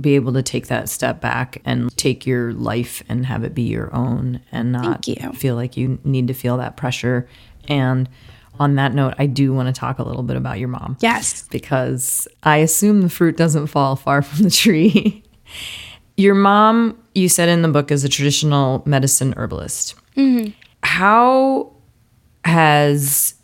be 0.00 0.14
able 0.14 0.32
to 0.32 0.42
take 0.42 0.66
that 0.68 0.88
step 0.88 1.20
back 1.20 1.60
and 1.64 1.94
take 1.96 2.26
your 2.26 2.52
life 2.52 3.02
and 3.08 3.26
have 3.26 3.44
it 3.44 3.54
be 3.54 3.62
your 3.62 3.94
own 3.94 4.40
and 4.50 4.72
not 4.72 5.04
feel 5.34 5.54
like 5.54 5.76
you 5.76 5.98
need 6.04 6.26
to 6.28 6.34
feel 6.34 6.56
that 6.56 6.76
pressure. 6.76 7.28
And 7.68 8.08
on 8.58 8.76
that 8.76 8.94
note, 8.94 9.14
I 9.18 9.26
do 9.26 9.52
want 9.52 9.74
to 9.74 9.78
talk 9.78 9.98
a 9.98 10.02
little 10.02 10.22
bit 10.22 10.36
about 10.36 10.58
your 10.58 10.68
mom. 10.68 10.96
Yes. 11.00 11.46
Because 11.48 12.28
I 12.42 12.58
assume 12.58 13.02
the 13.02 13.08
fruit 13.08 13.36
doesn't 13.36 13.68
fall 13.68 13.96
far 13.96 14.22
from 14.22 14.44
the 14.44 14.50
tree. 14.50 15.22
your 16.16 16.34
mom, 16.34 16.98
you 17.14 17.28
said 17.28 17.48
in 17.48 17.62
the 17.62 17.68
book, 17.68 17.90
is 17.90 18.04
a 18.04 18.08
traditional 18.08 18.82
medicine 18.86 19.34
herbalist. 19.36 19.94
Mm-hmm. 20.16 20.50
How 20.82 21.72
has 22.44 23.34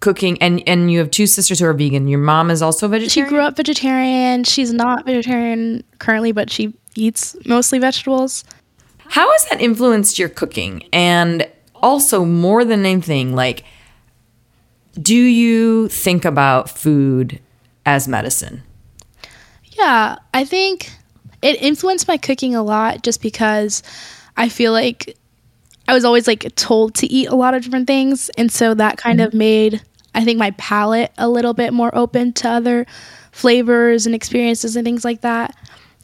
cooking 0.00 0.40
and 0.40 0.62
and 0.66 0.92
you 0.92 0.98
have 0.98 1.10
two 1.10 1.26
sisters 1.26 1.60
who 1.60 1.66
are 1.66 1.72
vegan. 1.72 2.08
Your 2.08 2.20
mom 2.20 2.50
is 2.50 2.62
also 2.62 2.88
vegetarian. 2.88 3.10
She 3.10 3.28
grew 3.28 3.40
up 3.40 3.56
vegetarian. 3.56 4.44
She's 4.44 4.72
not 4.72 5.06
vegetarian 5.06 5.84
currently, 5.98 6.32
but 6.32 6.50
she 6.50 6.74
eats 6.94 7.36
mostly 7.46 7.78
vegetables. 7.78 8.44
How 9.08 9.30
has 9.32 9.46
that 9.46 9.60
influenced 9.60 10.18
your 10.18 10.28
cooking? 10.28 10.88
And 10.92 11.48
also, 11.76 12.24
more 12.24 12.64
than 12.64 12.84
anything, 12.84 13.34
like, 13.34 13.64
do 15.00 15.16
you 15.16 15.88
think 15.88 16.24
about 16.24 16.68
food 16.68 17.40
as 17.86 18.06
medicine? 18.08 18.62
Yeah, 19.64 20.16
I 20.34 20.44
think 20.44 20.90
it 21.42 21.60
influenced 21.62 22.08
my 22.08 22.16
cooking 22.16 22.54
a 22.54 22.62
lot 22.62 23.02
just 23.02 23.22
because 23.22 23.82
I 24.36 24.48
feel 24.48 24.72
like 24.72 25.16
I 25.86 25.94
was 25.94 26.04
always 26.04 26.26
like 26.26 26.54
told 26.54 26.94
to 26.96 27.06
eat 27.06 27.28
a 27.28 27.34
lot 27.34 27.54
of 27.54 27.62
different 27.62 27.86
things. 27.86 28.30
And 28.36 28.52
so 28.52 28.74
that 28.74 28.98
kind 28.98 29.20
of 29.20 29.32
made, 29.32 29.82
I 30.14 30.24
think, 30.24 30.38
my 30.38 30.50
palate 30.52 31.12
a 31.16 31.28
little 31.28 31.54
bit 31.54 31.72
more 31.72 31.94
open 31.96 32.32
to 32.34 32.48
other 32.48 32.86
flavors 33.32 34.04
and 34.04 34.14
experiences 34.14 34.76
and 34.76 34.84
things 34.84 35.04
like 35.04 35.22
that. 35.22 35.56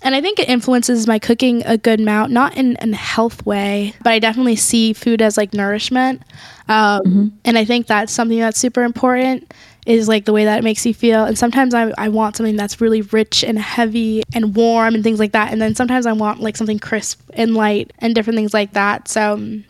And 0.02 0.14
I 0.14 0.20
think 0.20 0.38
it 0.38 0.48
influences 0.48 1.06
my 1.06 1.18
cooking 1.18 1.62
a 1.64 1.78
good 1.78 2.00
amount, 2.00 2.30
not 2.30 2.56
in 2.56 2.76
a 2.80 2.96
health 2.96 3.44
way, 3.46 3.94
but 4.02 4.12
I 4.12 4.18
definitely 4.18 4.56
see 4.56 4.92
food 4.92 5.22
as 5.22 5.36
like 5.36 5.54
nourishment. 5.54 6.22
Um, 6.68 7.02
And 7.44 7.58
I 7.58 7.64
think 7.64 7.86
that's 7.86 8.12
something 8.12 8.38
that's 8.38 8.58
super 8.58 8.84
important 8.84 9.52
is 9.86 10.08
like 10.08 10.24
the 10.24 10.32
way 10.32 10.44
that 10.44 10.58
it 10.58 10.64
makes 10.64 10.84
you 10.86 10.94
feel. 10.94 11.24
And 11.24 11.38
sometimes 11.38 11.74
I, 11.74 11.92
I 11.98 12.08
want 12.08 12.36
something 12.36 12.56
that's 12.56 12.80
really 12.80 13.02
rich 13.02 13.44
and 13.44 13.58
heavy 13.58 14.22
and 14.34 14.56
warm 14.56 14.94
and 14.94 15.04
things 15.04 15.18
like 15.18 15.32
that. 15.32 15.52
And 15.52 15.60
then 15.60 15.74
sometimes 15.74 16.06
I 16.06 16.12
want 16.12 16.40
like 16.40 16.56
something 16.56 16.78
crisp 16.78 17.20
and 17.34 17.54
light 17.54 17.92
and 17.98 18.14
different 18.14 18.36
things 18.36 18.54
like 18.54 18.72
that. 18.72 19.08
So 19.08 19.60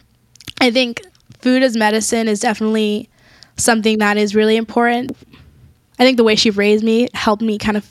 I 0.61 0.71
think 0.71 1.03
food 1.41 1.63
as 1.63 1.77
medicine 1.77 2.29
is 2.29 2.41
definitely 2.41 3.09
something 3.57 3.99
that 3.99 4.17
is 4.17 4.35
really 4.35 4.57
important. 4.57 5.17
I 5.99 6.05
think 6.05 6.17
the 6.17 6.25
way 6.25 6.37
she 6.37 6.51
raised 6.51 6.85
me 6.85 7.09
helped 7.15 7.43
me 7.43 7.59
kind 7.59 7.77
of 7.77 7.89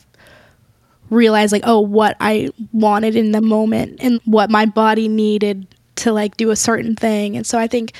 realize 1.09 1.51
like 1.51 1.61
oh 1.65 1.79
what 1.79 2.17
I 2.19 2.49
wanted 2.71 3.15
in 3.15 3.33
the 3.33 3.41
moment 3.41 3.97
and 3.99 4.19
what 4.25 4.49
my 4.49 4.65
body 4.65 5.07
needed 5.07 5.67
to 5.97 6.11
like 6.11 6.37
do 6.37 6.49
a 6.49 6.55
certain 6.55 6.95
thing. 6.95 7.37
And 7.37 7.45
so 7.45 7.59
I 7.59 7.67
think 7.67 7.93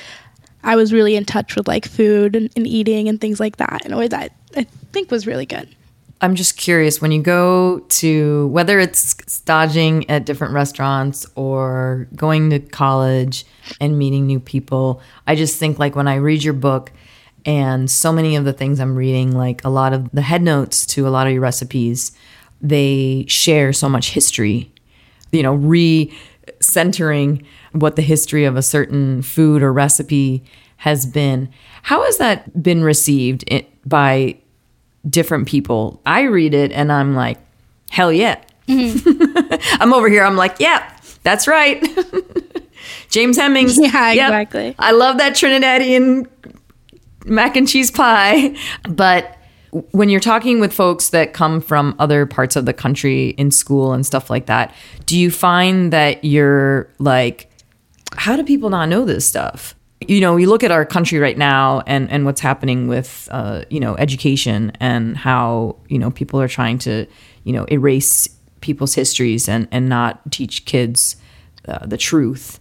I 0.64 0.76
was 0.76 0.92
really 0.92 1.14
in 1.14 1.24
touch 1.24 1.56
with 1.56 1.68
like 1.68 1.86
food 1.86 2.34
and, 2.34 2.50
and 2.56 2.66
eating 2.66 3.08
and 3.08 3.20
things 3.20 3.38
like 3.38 3.56
that 3.58 3.82
in 3.84 3.92
a 3.92 3.98
way 3.98 4.08
that 4.08 4.32
I 4.56 4.64
think 4.92 5.10
was 5.10 5.26
really 5.26 5.46
good. 5.46 5.68
I'm 6.20 6.36
just 6.36 6.56
curious 6.56 7.02
when 7.02 7.12
you 7.12 7.20
go 7.20 7.80
to 7.80 8.46
whether 8.46 8.80
it's 8.80 9.14
staging 9.26 10.08
at 10.08 10.24
different 10.24 10.54
restaurants 10.54 11.26
or 11.34 12.08
going 12.16 12.48
to 12.50 12.60
college 12.60 13.44
and 13.78 13.98
meeting 13.98 14.26
new 14.26 14.40
people. 14.40 15.02
I 15.26 15.34
just 15.34 15.58
think 15.58 15.78
like 15.78 15.94
when 15.94 16.08
I 16.08 16.14
read 16.16 16.42
your 16.42 16.54
book 16.54 16.92
and 17.44 17.90
so 17.90 18.10
many 18.10 18.36
of 18.36 18.46
the 18.46 18.54
things 18.54 18.80
I'm 18.80 18.96
reading, 18.96 19.32
like 19.32 19.62
a 19.64 19.68
lot 19.68 19.92
of 19.92 20.10
the 20.12 20.22
head 20.22 20.40
notes 20.40 20.86
to 20.86 21.06
a 21.06 21.10
lot 21.10 21.26
of 21.26 21.34
your 21.34 21.42
recipes, 21.42 22.12
they 22.62 23.26
share 23.28 23.74
so 23.74 23.90
much 23.90 24.10
history, 24.10 24.72
you 25.30 25.42
know, 25.42 25.54
re 25.54 26.10
centering 26.64 27.44
what 27.72 27.96
the 27.96 28.02
history 28.02 28.44
of 28.44 28.56
a 28.56 28.62
certain 28.62 29.22
food 29.22 29.62
or 29.62 29.72
recipe 29.72 30.42
has 30.78 31.06
been. 31.06 31.48
How 31.82 32.02
has 32.04 32.18
that 32.18 32.62
been 32.62 32.82
received 32.84 33.44
by 33.86 34.36
different 35.08 35.46
people. 35.46 36.00
I 36.06 36.22
read 36.22 36.54
it 36.54 36.72
and 36.72 36.90
I'm 36.90 37.14
like, 37.14 37.38
hell 37.90 38.12
yeah. 38.12 38.40
I'm 38.68 39.92
over 39.92 40.08
here. 40.08 40.24
I'm 40.24 40.36
like, 40.36 40.56
yeah, 40.58 40.90
that's 41.22 41.46
right. 41.46 41.82
James 43.10 43.36
Hemings. 43.36 43.78
Yeah, 43.78 44.12
Yep. 44.12 44.28
exactly. 44.28 44.74
I 44.78 44.92
love 44.92 45.18
that 45.18 45.34
Trinidadian 45.34 46.26
mac 47.26 47.56
and 47.56 47.68
cheese 47.68 47.90
pie. 47.90 48.56
But 48.88 49.36
when 49.90 50.08
you're 50.08 50.20
talking 50.20 50.60
with 50.60 50.72
folks 50.72 51.10
that 51.10 51.32
come 51.32 51.60
from 51.60 51.96
other 51.98 52.26
parts 52.26 52.54
of 52.54 52.64
the 52.64 52.72
country 52.72 53.30
in 53.30 53.50
school 53.50 53.92
and 53.92 54.06
stuff 54.06 54.30
like 54.30 54.46
that, 54.46 54.72
do 55.06 55.18
you 55.18 55.32
find 55.32 55.92
that 55.92 56.24
you're 56.24 56.88
like, 57.00 57.50
how 58.12 58.36
do 58.36 58.44
people 58.44 58.70
not 58.70 58.88
know 58.88 59.04
this 59.04 59.26
stuff? 59.26 59.74
You 60.06 60.20
know, 60.20 60.36
you 60.36 60.48
look 60.48 60.62
at 60.62 60.70
our 60.70 60.84
country 60.84 61.18
right 61.18 61.36
now 61.36 61.82
and, 61.88 62.08
and 62.10 62.24
what's 62.24 62.40
happening 62.40 62.86
with, 62.86 63.28
uh, 63.32 63.64
you 63.68 63.80
know, 63.80 63.96
education 63.96 64.70
and 64.78 65.16
how, 65.16 65.76
you 65.88 65.98
know, 65.98 66.10
people 66.10 66.40
are 66.40 66.48
trying 66.48 66.78
to, 66.78 67.06
you 67.42 67.52
know, 67.52 67.64
erase 67.64 68.28
people's 68.60 68.94
histories 68.94 69.48
and, 69.48 69.66
and 69.72 69.88
not 69.88 70.30
teach 70.30 70.66
kids 70.66 71.16
uh, 71.66 71.84
the 71.84 71.96
truth. 71.96 72.60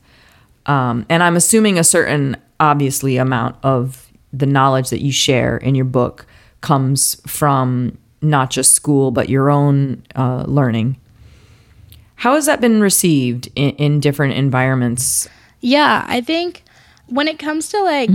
Um, 0.66 1.06
and 1.10 1.22
I'm 1.22 1.36
assuming 1.36 1.78
a 1.78 1.84
certain, 1.84 2.38
obviously, 2.60 3.18
amount 3.18 3.58
of 3.62 4.12
the 4.32 4.46
knowledge 4.48 4.90
that 4.90 5.02
you 5.02 5.12
share 5.12 5.58
in 5.58 5.76
your 5.76 5.86
book 5.86 6.26
comes 6.64 7.22
from 7.28 7.96
not 8.24 8.50
just 8.50 8.74
school, 8.74 9.12
but 9.12 9.30
your 9.30 9.52
own 9.52 10.02
uh, 10.16 10.46
learning. 10.48 10.98
How 12.16 12.34
has 12.34 12.48
that 12.48 12.62
been 12.62 12.82
received 12.82 13.50
in, 13.56 13.72
in 13.72 14.00
different 14.00 14.34
environments? 14.34 15.28
Yeah, 15.60 16.06
I 16.08 16.22
think 16.22 16.64
when 17.08 17.28
it 17.28 17.38
comes 17.38 17.70
to 17.70 17.84
like 17.84 18.10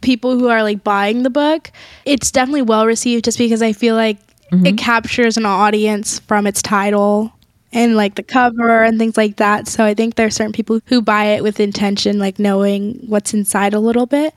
people 0.00 0.38
who 0.38 0.48
are 0.48 0.62
like 0.62 0.82
buying 0.82 1.24
the 1.24 1.30
book, 1.30 1.70
it's 2.04 2.30
definitely 2.30 2.62
well 2.62 2.86
received 2.86 3.24
just 3.24 3.36
because 3.36 3.60
I 3.60 3.72
feel 3.72 3.96
like 3.96 4.18
it 4.64 4.76
captures 4.76 5.36
an 5.36 5.46
audience 5.46 6.18
from 6.20 6.46
its 6.46 6.60
title 6.60 7.32
and 7.72 7.96
like 7.96 8.16
the 8.16 8.22
cover 8.22 8.84
and 8.84 8.98
things 8.98 9.16
like 9.16 9.36
that. 9.36 9.66
So 9.66 9.84
I 9.84 9.94
think 9.94 10.16
there 10.16 10.26
are 10.26 10.30
certain 10.30 10.52
people 10.52 10.80
who 10.86 11.00
buy 11.00 11.24
it 11.24 11.42
with 11.42 11.58
intention, 11.58 12.18
like 12.18 12.38
knowing 12.38 13.02
what's 13.06 13.32
inside 13.32 13.72
a 13.72 13.80
little 13.80 14.06
bit. 14.06 14.34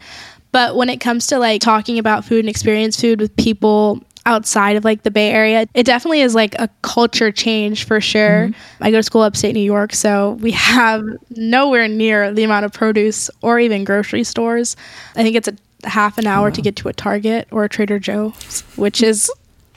But 0.56 0.78
when 0.78 0.88
it 0.88 1.02
comes 1.02 1.28
to 1.28 1.38
like 1.38 1.60
talking 1.60 2.00
about 2.00 2.24
food 2.24 2.40
and 2.40 2.48
experience 2.48 2.98
food 2.98 3.20
with 3.20 3.36
people 3.36 4.02
outside 4.26 4.78
of 4.78 4.86
like 4.86 5.04
the 5.04 5.12
Bay 5.12 5.30
Area, 5.30 5.68
it 5.74 5.86
definitely 5.86 6.22
is 6.22 6.34
like 6.34 6.56
a 6.58 6.70
culture 6.82 7.30
change 7.30 7.84
for 7.84 8.00
sure. 8.00 8.48
Mm-hmm. 8.48 8.84
I 8.86 8.90
go 8.90 8.96
to 8.96 9.04
school 9.04 9.24
upstate 9.24 9.54
New 9.54 9.60
York, 9.60 9.94
so 9.94 10.32
we 10.40 10.52
have 10.52 11.04
nowhere 11.32 11.90
near 11.90 12.32
the 12.32 12.46
amount 12.46 12.64
of 12.64 12.72
produce 12.72 13.30
or 13.42 13.60
even 13.60 13.84
grocery 13.84 14.24
stores. 14.24 14.78
I 15.18 15.24
think 15.24 15.36
it's 15.36 15.50
a 15.50 15.58
half 15.84 16.18
an 16.18 16.26
hour 16.26 16.52
to 16.52 16.62
get 16.62 16.78
to 16.78 16.88
a 16.88 16.94
Target 16.94 17.50
or 17.52 17.66
a 17.66 17.68
Trader 17.68 18.00
Joe's, 18.00 18.62
which 18.78 19.04
is 19.04 19.30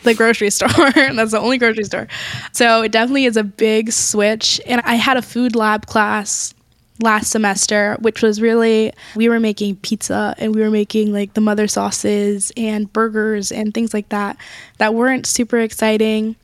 the 0.04 0.14
grocery 0.14 0.50
store. 0.58 0.68
That's 0.92 1.32
the 1.32 1.40
only 1.40 1.58
grocery 1.58 1.82
store. 1.82 2.06
So 2.52 2.82
it 2.82 2.92
definitely 2.92 3.24
is 3.24 3.36
a 3.36 3.42
big 3.42 3.90
switch. 3.90 4.60
And 4.64 4.80
I 4.84 4.94
had 4.94 5.16
a 5.16 5.22
food 5.22 5.56
lab 5.56 5.86
class 5.86 6.54
last 7.00 7.30
semester, 7.30 7.96
which 8.00 8.22
was 8.22 8.40
really, 8.40 8.92
we 9.14 9.28
were 9.28 9.40
making 9.40 9.76
pizza 9.76 10.34
and 10.38 10.54
we 10.54 10.60
were 10.60 10.70
making 10.70 11.12
like 11.12 11.34
the 11.34 11.40
mother 11.40 11.68
sauces 11.68 12.52
and 12.56 12.92
burgers 12.92 13.52
and 13.52 13.72
things 13.72 13.94
like 13.94 14.08
that 14.08 14.36
that 14.78 14.94
weren't 14.94 15.26
super 15.26 15.58
exciting. 15.58 16.36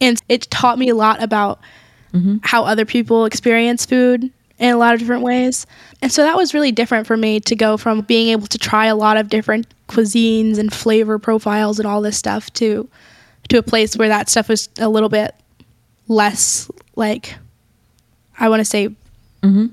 And 0.00 0.20
it 0.28 0.50
taught 0.50 0.78
me 0.78 0.88
a 0.88 0.94
lot 0.94 1.22
about 1.22 1.60
mm-hmm. 2.12 2.36
how 2.42 2.64
other 2.64 2.84
people 2.84 3.24
experience 3.24 3.86
food 3.86 4.30
in 4.58 4.74
a 4.74 4.78
lot 4.78 4.94
of 4.94 5.00
different 5.00 5.22
ways. 5.22 5.66
And 6.00 6.12
so 6.12 6.22
that 6.22 6.36
was 6.36 6.54
really 6.54 6.72
different 6.72 7.06
for 7.06 7.16
me 7.16 7.40
to 7.40 7.56
go 7.56 7.76
from 7.76 8.02
being 8.02 8.28
able 8.28 8.46
to 8.46 8.58
try 8.58 8.86
a 8.86 8.96
lot 8.96 9.16
of 9.16 9.28
different 9.28 9.66
cuisines 9.88 10.58
and 10.58 10.72
flavor 10.72 11.18
profiles 11.18 11.78
and 11.78 11.86
all 11.86 12.00
this 12.00 12.16
stuff 12.16 12.52
to 12.54 12.88
to 13.48 13.58
a 13.58 13.62
place 13.62 13.96
where 13.96 14.08
that 14.08 14.28
stuff 14.28 14.48
was 14.48 14.68
a 14.78 14.88
little 14.88 15.08
bit 15.08 15.34
less 16.08 16.70
like 16.96 17.34
I 18.38 18.48
want 18.48 18.60
to 18.60 18.64
say 18.64 18.88
mm-hmm. 18.88 19.66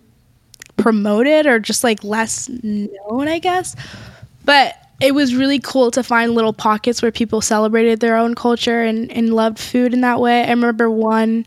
Promoted 0.82 1.46
or 1.46 1.60
just 1.60 1.84
like 1.84 2.04
less 2.04 2.50
known, 2.50 3.28
I 3.28 3.39
guess. 3.39 3.76
But 4.46 4.76
it 5.02 5.13
was 5.15 5.36
really 5.36 5.60
cool 5.60 5.92
to 5.92 6.04
find 6.04 6.36
little 6.36 6.54
pockets 6.54 7.02
where 7.02 7.12
people 7.12 7.42
celebrated 7.42 8.00
their 8.00 8.18
own 8.18 8.36
culture 8.36 8.82
and, 8.82 9.12
and 9.12 9.34
loved 9.34 9.60
food 9.60 9.94
in 9.94 10.02
that 10.02 10.20
way. 10.20 10.44
I 10.44 10.50
remember 10.50 10.89
one 10.89 11.46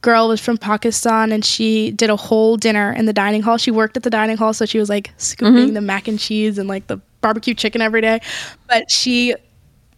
girl 0.00 0.28
was 0.28 0.40
from 0.40 0.58
Pakistan 0.58 1.32
and 1.32 1.44
she 1.44 1.90
did 1.90 2.10
a 2.10 2.16
whole 2.16 2.56
dinner 2.56 2.92
in 2.92 3.06
the 3.06 3.12
dining 3.12 3.42
hall. 3.42 3.56
She 3.56 3.70
worked 3.70 3.96
at 3.96 4.02
the 4.02 4.10
dining 4.10 4.36
hall, 4.36 4.52
so 4.52 4.66
she 4.66 4.78
was 4.78 4.88
like 4.88 5.12
scooping 5.16 5.54
mm-hmm. 5.54 5.74
the 5.74 5.80
mac 5.80 6.08
and 6.08 6.18
cheese 6.18 6.58
and 6.58 6.68
like 6.68 6.86
the 6.86 6.98
barbecue 7.20 7.54
chicken 7.54 7.80
every 7.80 8.00
day. 8.00 8.20
But 8.68 8.90
she 8.90 9.34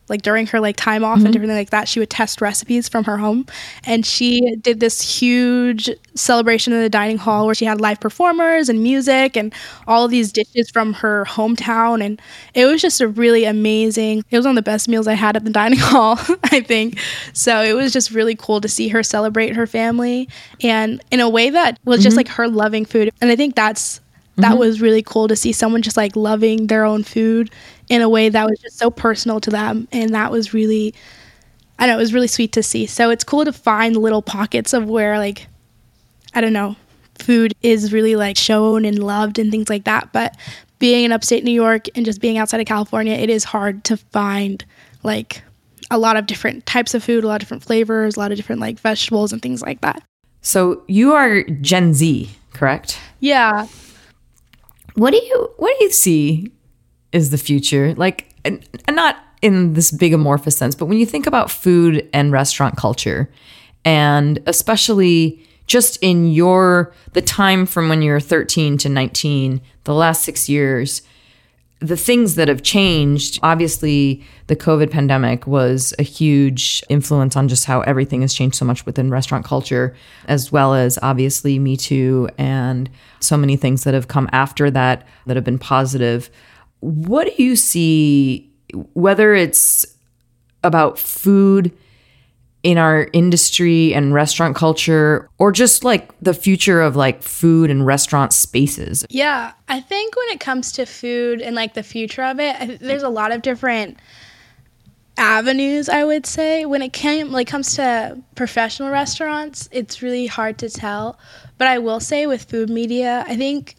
like 0.09 0.23
during 0.23 0.47
her 0.47 0.61
like 0.61 0.77
time 0.77 1.05
off 1.05 1.19
and 1.19 1.27
mm-hmm. 1.27 1.37
everything 1.37 1.57
like 1.57 1.71
that 1.71 1.89
she 1.89 1.99
would 1.99 2.11
test 2.11 2.41
recipes 2.41 2.89
from 2.89 3.05
her 3.05 3.17
home. 3.17 3.47
And 3.85 4.05
she 4.05 4.57
did 4.57 4.81
this 4.81 5.01
huge 5.01 5.91
celebration 6.15 6.73
in 6.73 6.81
the 6.81 6.89
dining 6.89 7.19
hall 7.19 7.47
where 7.47 7.55
she 7.55 7.65
had 7.65 7.81
live 7.81 8.01
performers 8.01 8.69
and 8.69 8.83
music 8.83 9.37
and 9.37 9.53
all 9.87 10.05
of 10.05 10.11
these 10.11 10.33
dishes 10.33 10.71
from 10.71 10.95
her 10.95 11.25
hometown. 11.27 12.05
And 12.05 12.21
it 12.55 12.67
was 12.67 12.81
just 12.81 13.01
a 13.01 13.09
really 13.09 13.45
amazing 13.45 14.25
it 14.31 14.37
was 14.37 14.47
one 14.47 14.57
of 14.57 14.65
the 14.65 14.71
best 14.71 14.89
meals 14.89 15.07
i 15.07 15.15
had 15.15 15.37
at 15.37 15.45
the 15.45 15.51
dining 15.57 15.79
hall 15.79 16.19
i 16.45 16.61
think. 16.61 16.99
So 17.33 17.63
it 17.63 17.75
was 17.75 17.93
just 17.93 18.11
really 18.11 18.35
cool 18.35 18.61
to 18.61 18.69
see 18.69 18.89
her 18.89 19.03
celebrate 19.03 19.55
her 19.57 19.67
family 19.67 20.29
and 20.63 21.03
in 21.11 21.21
a 21.21 21.29
way 21.29 21.51
that 21.51 21.79
was 21.85 22.03
just 22.03 22.13
mm-hmm. 22.13 22.19
like 22.19 22.29
her 22.29 22.49
loving 22.49 22.85
food. 22.85 23.13
And 23.21 23.31
i 23.31 23.37
think 23.37 23.55
that's 23.55 24.01
that 24.37 24.51
mm-hmm. 24.51 24.59
was 24.59 24.81
really 24.81 25.03
cool 25.03 25.29
to 25.29 25.37
see 25.37 25.53
someone 25.53 25.83
just 25.83 25.97
like 25.97 26.15
loving 26.15 26.67
their 26.67 26.85
own 26.85 27.03
food 27.03 27.51
in 27.89 28.03
a 28.03 28.09
way 28.09 28.29
that 28.29 28.49
was 28.49 28.59
just 28.61 28.79
so 28.79 28.91
personal 28.91 29.41
to 29.41 29.51
them 29.51 29.89
and 29.93 30.15
that 30.15 30.31
was 30.31 30.53
really 30.53 30.95
i 31.79 31.87
know 31.87 31.95
it 31.95 32.01
was 32.01 32.15
really 32.15 32.27
sweet 32.27 32.53
to 32.53 32.63
see. 32.63 32.87
So 32.87 33.11
it's 33.11 33.25
cool 33.25 33.45
to 33.45 33.53
find 33.53 33.97
little 33.97 34.23
pockets 34.23 34.73
of 34.73 34.89
where 34.89 35.19
like 35.19 35.47
i 36.35 36.41
don't 36.41 36.53
know 36.53 36.77
food 37.19 37.55
is 37.63 37.93
really 37.93 38.15
like 38.15 38.37
shown 38.37 38.85
and 38.85 38.99
loved 38.99 39.39
and 39.39 39.51
things 39.51 39.71
like 39.71 39.85
that 39.85 40.13
but 40.13 40.37
being 40.79 41.05
in 41.05 41.13
upstate 41.13 41.45
new 41.45 41.51
york 41.51 41.87
and 41.95 42.05
just 42.05 42.21
being 42.21 42.37
outside 42.37 42.61
of 42.61 42.67
california 42.67 43.15
it 43.15 43.31
is 43.31 43.43
hard 43.45 43.83
to 43.85 43.97
find 43.97 44.67
like 45.03 45.43
a 45.91 45.99
lot 45.99 46.17
of 46.17 46.27
different 46.27 46.67
types 46.67 46.93
of 46.93 47.03
food 47.03 47.25
a 47.25 47.27
lot 47.27 47.37
of 47.37 47.41
different 47.41 47.63
flavors 47.63 48.17
a 48.17 48.21
lot 48.21 48.31
of 48.31 48.37
different 48.37 48.61
like 48.61 48.79
vegetables 48.81 49.33
and 49.33 49.41
things 49.41 49.63
like 49.63 49.81
that. 49.81 50.03
So 50.43 50.83
you 50.87 51.13
are 51.13 51.43
Gen 51.43 51.95
Z, 51.95 52.31
correct? 52.53 53.01
yeah 53.21 53.67
What 54.97 55.13
do 55.13 55.19
you 55.19 55.51
what 55.59 55.79
do 55.79 55.85
you 55.85 55.91
see 55.91 56.51
is 57.13 57.31
the 57.31 57.39
future? 57.39 57.95
Like 57.95 58.35
and, 58.45 58.67
and 58.87 58.97
not 58.97 59.17
in 59.43 59.75
this 59.75 59.91
big 59.91 60.15
amorphous 60.15 60.57
sense, 60.57 60.75
but 60.75 60.87
when 60.87 60.99
you 60.99 61.07
think 61.07 61.27
about 61.27 61.51
food 61.51 62.09
and 62.13 62.33
restaurant 62.33 62.77
culture 62.77 63.31
and 63.85 64.43
especially 64.47 65.47
just 65.67 65.99
in 66.03 66.33
your 66.33 66.95
the 67.13 67.23
time 67.23 67.67
from 67.67 67.89
when 67.89 68.01
you're 68.01 68.21
13 68.21 68.79
to 68.79 68.89
19, 68.89 69.61
the 69.85 69.95
last 69.95 70.23
6 70.23 70.49
years, 70.49 71.03
the 71.81 71.97
things 71.97 72.37
that 72.37 72.49
have 72.49 72.63
changed 72.63 73.39
obviously 73.43 74.25
the 74.47 74.57
covid 74.57 74.91
pandemic 74.91 75.47
was 75.47 75.93
a 75.99 76.03
huge 76.03 76.83
influence 76.89 77.37
on 77.37 77.49
just 77.49 77.67
how 77.67 77.83
everything 77.83 78.23
has 78.23 78.33
changed 78.33 78.57
so 78.57 78.65
much 78.65 78.87
within 78.87 79.11
restaurant 79.11 79.45
culture 79.45 79.95
as 80.27 80.51
well 80.51 80.73
as 80.73 80.99
obviously 81.03 81.59
me 81.59 81.77
too 81.77 82.29
and 82.39 82.89
so 83.21 83.37
many 83.37 83.57
things 83.57 83.85
that 83.85 83.95
have 83.95 84.09
come 84.09 84.29
after 84.33 84.71
that 84.71 85.07
that 85.27 85.37
have 85.37 85.45
been 85.45 85.59
positive. 85.59 86.31
What 86.81 87.27
do 87.37 87.43
you 87.43 87.57
see 87.57 88.51
whether 88.95 89.35
it's 89.35 89.85
about 90.65 90.99
food 90.99 91.73
in 92.67 92.79
our 92.79 93.09
industry 93.13 93.95
and 93.95 94.13
restaurant 94.13 94.57
culture 94.57 95.31
or 95.39 95.53
just 95.53 95.85
like 95.85 96.11
the 96.21 96.35
future 96.35 96.81
of 96.81 96.97
like 96.97 97.23
food 97.23 97.71
and 97.71 97.87
restaurant 97.87 98.33
spaces 98.33 99.07
Yeah, 99.09 99.53
I 99.69 99.79
think 99.79 100.17
when 100.17 100.31
it 100.31 100.41
comes 100.41 100.73
to 100.73 100.85
food 100.85 101.41
and 101.41 101.55
like 101.55 101.75
the 101.75 101.85
future 101.85 102.25
of 102.25 102.41
it, 102.41 102.57
I, 102.61 102.77
there's 102.81 103.05
a 103.05 103.09
lot 103.09 103.31
of 103.31 103.43
different 103.43 103.99
avenues. 105.17 105.89
I 105.89 106.03
would 106.03 106.27
say 106.27 106.67
when 106.67 106.83
it 106.83 106.93
came 106.93 107.31
like 107.31 107.47
comes 107.47 107.77
to 107.77 108.21
professional 108.35 108.91
restaurants, 108.91 109.69
it's 109.71 110.03
really 110.03 110.27
hard 110.27 110.59
to 110.59 110.69
tell. 110.69 111.21
But 111.59 111.69
I 111.69 111.79
will 111.79 112.01
say 112.01 112.27
with 112.27 112.43
food 112.51 112.69
media, 112.69 113.25
I 113.29 113.37
think 113.37 113.77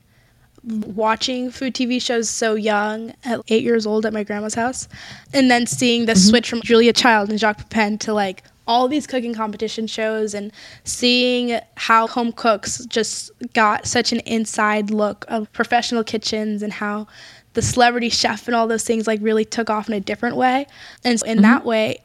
watching 0.63 1.51
food 1.51 1.75
TV 1.75 2.01
shows 2.01 2.29
so 2.29 2.55
young 2.55 3.13
at 3.25 3.41
eight 3.49 3.63
years 3.63 3.85
old 3.85 4.05
at 4.05 4.13
my 4.13 4.23
grandma's 4.23 4.55
house, 4.55 4.87
and 5.33 5.51
then 5.51 5.65
seeing 5.65 6.05
the 6.05 6.13
mm-hmm. 6.13 6.29
switch 6.29 6.49
from 6.49 6.61
Julia 6.61 6.93
Child 6.93 7.29
and 7.29 7.37
Jacques 7.37 7.69
Pepin 7.69 7.97
to 7.97 8.13
like 8.13 8.43
all 8.67 8.87
these 8.87 9.07
cooking 9.07 9.33
competition 9.33 9.87
shows 9.87 10.33
and 10.33 10.51
seeing 10.83 11.59
how 11.75 12.05
home 12.07 12.31
cooks 12.31 12.85
just 12.85 13.31
got 13.53 13.87
such 13.87 14.11
an 14.11 14.19
inside 14.21 14.91
look 14.91 15.25
of 15.29 15.51
professional 15.53 16.03
kitchens 16.03 16.61
and 16.61 16.73
how 16.73 17.07
the 17.53 17.61
celebrity 17.61 18.09
chef 18.09 18.47
and 18.47 18.55
all 18.55 18.67
those 18.67 18.83
things 18.83 19.07
like 19.07 19.19
really 19.21 19.45
took 19.45 19.69
off 19.69 19.87
in 19.87 19.93
a 19.93 19.99
different 19.99 20.35
way. 20.35 20.67
And 21.03 21.19
so 21.19 21.25
in 21.25 21.37
mm-hmm. 21.37 21.43
that 21.43 21.65
way, 21.65 21.97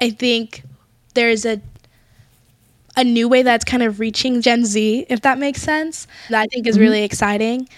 I 0.00 0.10
think 0.10 0.62
there's 1.14 1.44
a 1.44 1.60
a 2.96 3.04
new 3.04 3.28
way 3.28 3.42
that's 3.42 3.64
kind 3.64 3.82
of 3.82 4.00
reaching 4.00 4.42
Gen 4.42 4.64
Z, 4.64 5.06
if 5.08 5.20
that 5.22 5.38
makes 5.38 5.62
sense. 5.62 6.06
That 6.28 6.42
I 6.42 6.46
think 6.46 6.66
is 6.66 6.74
mm-hmm. 6.74 6.82
really 6.82 7.02
exciting. 7.04 7.68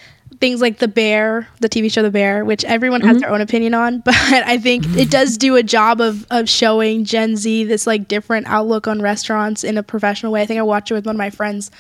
Things 0.43 0.61
like 0.61 0.79
The 0.79 0.89
Bear, 0.89 1.47
the 1.61 1.69
TV 1.69 1.89
show 1.89 2.03
The 2.03 2.11
Bear, 2.11 2.45
which 2.45 2.65
everyone 2.65 3.01
has 3.03 3.11
mm-hmm. 3.11 3.21
their 3.21 3.31
own 3.31 3.41
opinion 3.41 3.75
on, 3.75 4.01
but 4.05 4.17
I 4.17 4.59
think 4.59 4.85
it 4.97 5.09
does 5.09 5.39
do 5.39 5.55
a 5.55 5.63
job 5.63 6.01
of 6.01 6.27
of 6.33 6.49
showing 6.49 7.05
Gen 7.05 7.37
Z 7.37 7.63
this 7.63 7.87
like 7.87 8.09
different 8.09 8.49
outlook 8.49 8.89
on 8.89 9.01
restaurants 9.01 9.63
in 9.63 9.79
a 9.79 9.85
professional 9.85 10.33
way. 10.33 10.43
I 10.43 10.47
think 10.47 10.59
I 10.59 10.65
watched 10.65 10.91
it 10.91 10.95
with 10.95 11.07
one 11.07 11.15
of 11.15 11.19
my 11.19 11.31
friends 11.31 11.71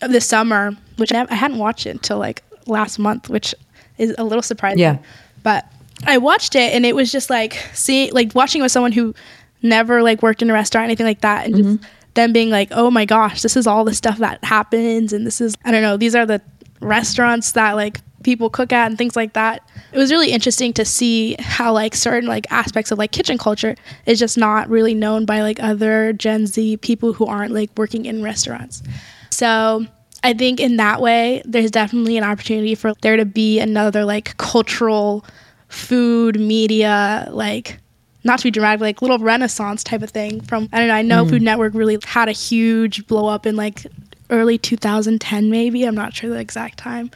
this 0.00 0.26
summer, 0.26 0.72
which 0.96 1.12
I 1.12 1.32
hadn't 1.32 1.58
watched 1.58 1.86
it 1.86 1.90
until 1.90 2.18
like 2.18 2.42
last 2.66 2.98
month, 2.98 3.28
which 3.28 3.54
is 3.98 4.16
a 4.18 4.24
little 4.24 4.42
surprising. 4.42 4.80
Yeah. 4.80 4.98
But 5.44 5.70
I 6.04 6.18
watched 6.18 6.56
it 6.56 6.74
and 6.74 6.84
it 6.84 6.96
was 6.96 7.12
just 7.12 7.30
like 7.30 7.54
seeing 7.72 8.12
like 8.12 8.34
watching 8.34 8.62
it 8.62 8.64
with 8.64 8.72
someone 8.72 8.90
who 8.90 9.14
never 9.62 10.02
like 10.02 10.22
worked 10.24 10.42
in 10.42 10.50
a 10.50 10.52
restaurant 10.52 10.82
or 10.82 10.86
anything 10.86 11.06
like 11.06 11.20
that 11.20 11.46
and 11.46 11.56
just 11.56 11.68
mm-hmm. 11.68 11.84
them 12.14 12.32
being 12.32 12.50
like, 12.50 12.70
Oh 12.72 12.90
my 12.90 13.04
gosh, 13.04 13.42
this 13.42 13.56
is 13.56 13.68
all 13.68 13.84
the 13.84 13.94
stuff 13.94 14.18
that 14.18 14.42
happens 14.42 15.12
and 15.12 15.24
this 15.24 15.40
is 15.40 15.56
I 15.64 15.70
don't 15.70 15.82
know, 15.82 15.96
these 15.96 16.16
are 16.16 16.26
the 16.26 16.42
restaurants 16.80 17.52
that 17.52 17.76
like 17.76 18.00
people 18.28 18.50
cook 18.50 18.74
at 18.74 18.88
and 18.88 18.98
things 18.98 19.16
like 19.16 19.32
that. 19.32 19.62
It 19.90 19.96
was 19.96 20.12
really 20.12 20.32
interesting 20.32 20.74
to 20.74 20.84
see 20.84 21.34
how 21.38 21.72
like 21.72 21.94
certain 21.94 22.28
like 22.28 22.46
aspects 22.52 22.90
of 22.90 22.98
like 22.98 23.10
kitchen 23.10 23.38
culture 23.38 23.74
is 24.04 24.18
just 24.18 24.36
not 24.36 24.68
really 24.68 24.92
known 24.92 25.24
by 25.24 25.40
like 25.40 25.58
other 25.62 26.12
Gen 26.12 26.46
Z 26.46 26.76
people 26.76 27.14
who 27.14 27.24
aren't 27.24 27.54
like 27.54 27.70
working 27.74 28.04
in 28.04 28.22
restaurants. 28.22 28.82
So 29.30 29.86
I 30.22 30.34
think 30.34 30.60
in 30.60 30.76
that 30.76 31.00
way, 31.00 31.40
there's 31.46 31.70
definitely 31.70 32.18
an 32.18 32.24
opportunity 32.24 32.74
for 32.74 32.92
there 33.00 33.16
to 33.16 33.24
be 33.24 33.60
another 33.60 34.04
like 34.04 34.36
cultural 34.36 35.24
food 35.68 36.38
media, 36.38 37.28
like 37.30 37.78
not 38.24 38.40
to 38.40 38.44
be 38.44 38.50
dramatic, 38.50 38.82
like 38.82 39.00
little 39.00 39.18
renaissance 39.18 39.82
type 39.82 40.02
of 40.02 40.10
thing. 40.10 40.42
From 40.42 40.68
I 40.70 40.80
don't 40.80 40.88
know, 40.88 40.94
I 40.94 41.02
know 41.02 41.24
mm. 41.24 41.30
Food 41.30 41.40
Network 41.40 41.72
really 41.72 41.96
had 42.04 42.28
a 42.28 42.32
huge 42.32 43.06
blow 43.06 43.26
up 43.26 43.46
in 43.46 43.56
like 43.56 43.86
early 44.28 44.58
2010, 44.58 45.48
maybe. 45.48 45.84
I'm 45.84 45.94
not 45.94 46.14
sure 46.14 46.28
the 46.28 46.38
exact 46.38 46.78
time, 46.78 47.10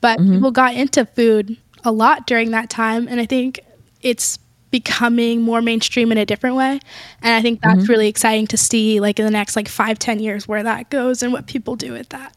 but 0.00 0.18
people 0.18 0.50
got 0.50 0.74
into 0.74 1.04
food 1.04 1.56
a 1.84 1.92
lot 1.92 2.26
during 2.26 2.50
that 2.52 2.70
time, 2.70 3.08
and 3.08 3.20
I 3.20 3.26
think 3.26 3.60
it's 4.02 4.38
becoming 4.70 5.42
more 5.42 5.62
mainstream 5.62 6.12
in 6.12 6.18
a 6.18 6.26
different 6.26 6.54
way 6.54 6.78
and 7.22 7.34
i 7.34 7.40
think 7.40 7.60
that's 7.62 7.88
really 7.88 8.08
exciting 8.08 8.46
to 8.46 8.56
see 8.56 9.00
like 9.00 9.18
in 9.18 9.24
the 9.24 9.30
next 9.30 9.56
like 9.56 9.68
five 9.68 9.98
ten 9.98 10.18
years 10.18 10.46
where 10.46 10.62
that 10.62 10.90
goes 10.90 11.22
and 11.22 11.32
what 11.32 11.46
people 11.46 11.74
do 11.74 11.92
with 11.92 12.08
that 12.10 12.34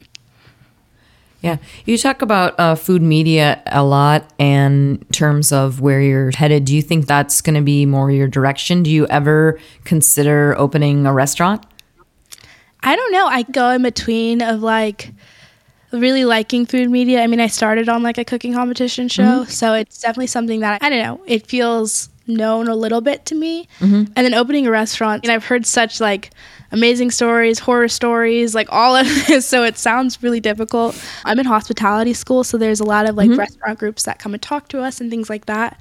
Yeah, 1.41 1.57
you 1.85 1.97
talk 1.97 2.21
about 2.21 2.59
uh, 2.59 2.75
food 2.75 3.01
media 3.01 3.63
a 3.65 3.83
lot 3.83 4.31
and 4.37 5.01
in 5.01 5.07
terms 5.07 5.51
of 5.51 5.81
where 5.81 5.99
you're 5.99 6.29
headed. 6.29 6.65
Do 6.65 6.75
you 6.75 6.83
think 6.83 7.07
that's 7.07 7.41
going 7.41 7.55
to 7.55 7.63
be 7.63 7.87
more 7.87 8.11
your 8.11 8.27
direction? 8.27 8.83
Do 8.83 8.91
you 8.91 9.07
ever 9.07 9.59
consider 9.83 10.53
opening 10.55 11.07
a 11.07 11.11
restaurant? 11.13 11.65
I 12.83 12.95
don't 12.95 13.11
know. 13.11 13.25
I 13.25 13.41
go 13.41 13.71
in 13.71 13.81
between 13.81 14.43
of 14.43 14.61
like 14.61 15.13
really 15.91 16.25
liking 16.25 16.65
food 16.65 16.89
media. 16.89 17.21
I 17.21 17.27
mean, 17.27 17.39
I 17.39 17.47
started 17.47 17.89
on 17.89 18.03
like 18.03 18.17
a 18.17 18.25
cooking 18.25 18.53
competition 18.53 19.07
show, 19.07 19.41
mm-hmm. 19.41 19.49
so 19.49 19.73
it's 19.73 19.99
definitely 19.99 20.27
something 20.27 20.61
that 20.61 20.81
I 20.83 20.89
don't 20.89 20.99
know. 20.99 21.21
It 21.25 21.47
feels 21.47 22.09
known 22.27 22.67
a 22.67 22.75
little 22.75 23.01
bit 23.01 23.25
to 23.25 23.35
me. 23.35 23.67
Mm-hmm. 23.79 24.13
And 24.15 24.25
then 24.25 24.33
opening 24.33 24.67
a 24.67 24.71
restaurant, 24.71 25.23
and 25.23 25.31
I've 25.31 25.45
heard 25.45 25.65
such 25.65 25.99
like 25.99 26.31
amazing 26.71 27.11
stories, 27.11 27.59
horror 27.59 27.87
stories, 27.87 28.55
like 28.55 28.67
all 28.71 28.95
of 28.95 29.05
this. 29.27 29.45
So 29.45 29.63
it 29.63 29.77
sounds 29.77 30.21
really 30.23 30.39
difficult. 30.39 31.01
I'm 31.25 31.39
in 31.39 31.45
hospitality 31.45 32.13
school, 32.13 32.43
so 32.43 32.57
there's 32.57 32.79
a 32.79 32.85
lot 32.85 33.07
of 33.07 33.15
like 33.15 33.29
mm-hmm. 33.29 33.39
restaurant 33.39 33.79
groups 33.79 34.03
that 34.03 34.19
come 34.19 34.33
and 34.33 34.41
talk 34.41 34.67
to 34.69 34.81
us 34.81 35.01
and 35.01 35.09
things 35.09 35.29
like 35.29 35.45
that. 35.45 35.79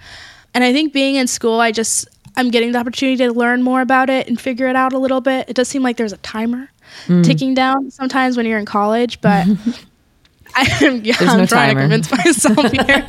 And 0.55 0.64
I 0.64 0.73
think 0.73 0.92
being 0.92 1.14
in 1.14 1.27
school, 1.27 1.61
I 1.61 1.73
just 1.73 2.09
I'm 2.37 2.51
getting 2.51 2.73
the 2.73 2.79
opportunity 2.79 3.16
to 3.18 3.33
learn 3.33 3.62
more 3.62 3.81
about 3.81 4.11
it 4.11 4.29
and 4.29 4.40
figure 4.40 4.68
it 4.68 4.77
out 4.77 4.92
a 4.92 4.99
little 4.99 5.20
bit. 5.20 5.49
It 5.49 5.55
does 5.55 5.68
seem 5.68 5.83
like 5.83 5.96
there's 5.96 6.12
a 6.12 6.18
timer 6.18 6.70
mm. 7.07 7.25
ticking 7.25 7.55
down 7.55 7.90
sometimes 7.90 8.37
when 8.37 8.46
you're 8.46 8.59
in 8.59 8.66
college, 8.66 9.20
but 9.20 9.46
I'm, 10.54 11.04
yeah, 11.04 11.14
I'm 11.20 11.38
no 11.38 11.46
trying 11.46 11.76
timer. 11.76 11.88
to 11.88 11.88
convince 11.88 12.10
myself 12.10 12.72
here. 12.86 13.04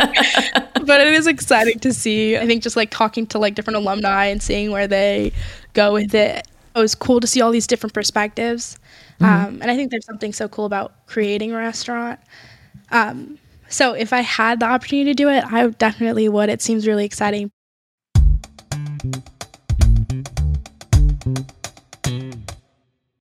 but 0.85 1.01
it 1.01 1.13
is 1.13 1.27
exciting 1.27 1.79
to 1.79 1.93
see. 1.93 2.37
I 2.37 2.45
think 2.45 2.63
just 2.63 2.75
like 2.75 2.91
talking 2.91 3.25
to 3.27 3.39
like 3.39 3.55
different 3.55 3.77
alumni 3.77 4.25
and 4.25 4.41
seeing 4.41 4.71
where 4.71 4.87
they 4.87 5.31
go 5.73 5.93
with 5.93 6.13
it. 6.13 6.47
It 6.75 6.79
was 6.79 6.95
cool 6.95 7.19
to 7.19 7.27
see 7.27 7.41
all 7.41 7.51
these 7.51 7.67
different 7.67 7.93
perspectives. 7.93 8.77
Um, 9.19 9.59
and 9.61 9.65
I 9.69 9.75
think 9.75 9.91
there's 9.91 10.05
something 10.05 10.33
so 10.33 10.47
cool 10.47 10.65
about 10.65 11.05
creating 11.05 11.51
a 11.51 11.57
restaurant. 11.57 12.19
Um, 12.89 13.37
so 13.69 13.93
if 13.93 14.13
I 14.13 14.21
had 14.21 14.59
the 14.59 14.65
opportunity 14.65 15.11
to 15.11 15.13
do 15.13 15.29
it, 15.29 15.43
I 15.45 15.67
definitely 15.67 16.27
would. 16.27 16.49
It 16.49 16.61
seems 16.61 16.87
really 16.87 17.05
exciting. 17.05 17.51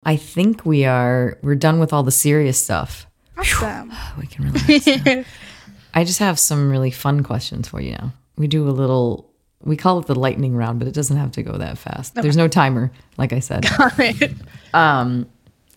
I 0.04 0.16
think 0.16 0.64
we 0.64 0.84
are 0.84 1.38
we're 1.42 1.54
done 1.56 1.78
with 1.80 1.92
all 1.92 2.02
the 2.02 2.12
serious 2.12 2.62
stuff. 2.62 3.05
Awesome. 3.36 3.92
We 4.18 4.26
can 4.26 4.52
relax. 4.52 5.28
I 5.94 6.04
just 6.04 6.18
have 6.18 6.38
some 6.38 6.70
really 6.70 6.90
fun 6.90 7.22
questions 7.22 7.68
for 7.68 7.80
you 7.80 7.92
now. 7.92 8.12
We 8.36 8.46
do 8.48 8.68
a 8.68 8.70
little 8.70 9.30
we 9.62 9.76
call 9.76 9.98
it 9.98 10.06
the 10.06 10.14
lightning 10.14 10.54
round, 10.54 10.78
but 10.78 10.86
it 10.86 10.94
doesn't 10.94 11.16
have 11.16 11.32
to 11.32 11.42
go 11.42 11.58
that 11.58 11.78
fast. 11.78 12.14
There's 12.14 12.36
no 12.36 12.48
timer, 12.48 12.92
like 13.16 13.32
I 13.32 13.40
said. 13.40 13.66
Um, 14.74 15.26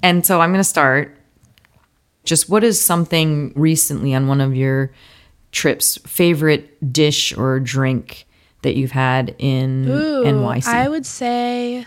and 0.03 0.25
so 0.25 0.41
I'm 0.41 0.49
going 0.49 0.59
to 0.59 0.63
start. 0.65 1.15
Just 2.25 2.49
what 2.49 2.65
is 2.65 2.81
something 2.81 3.53
recently 3.55 4.13
on 4.13 4.27
one 4.27 4.41
of 4.41 4.53
your 4.53 4.91
trips, 5.53 5.97
favorite 6.05 6.91
dish 6.91 7.35
or 7.37 7.61
drink 7.61 8.27
that 8.63 8.75
you've 8.75 8.91
had 8.91 9.35
in 9.39 9.87
Ooh, 9.87 10.25
NYC? 10.25 10.67
I 10.67 10.89
would 10.89 11.05
say 11.05 11.85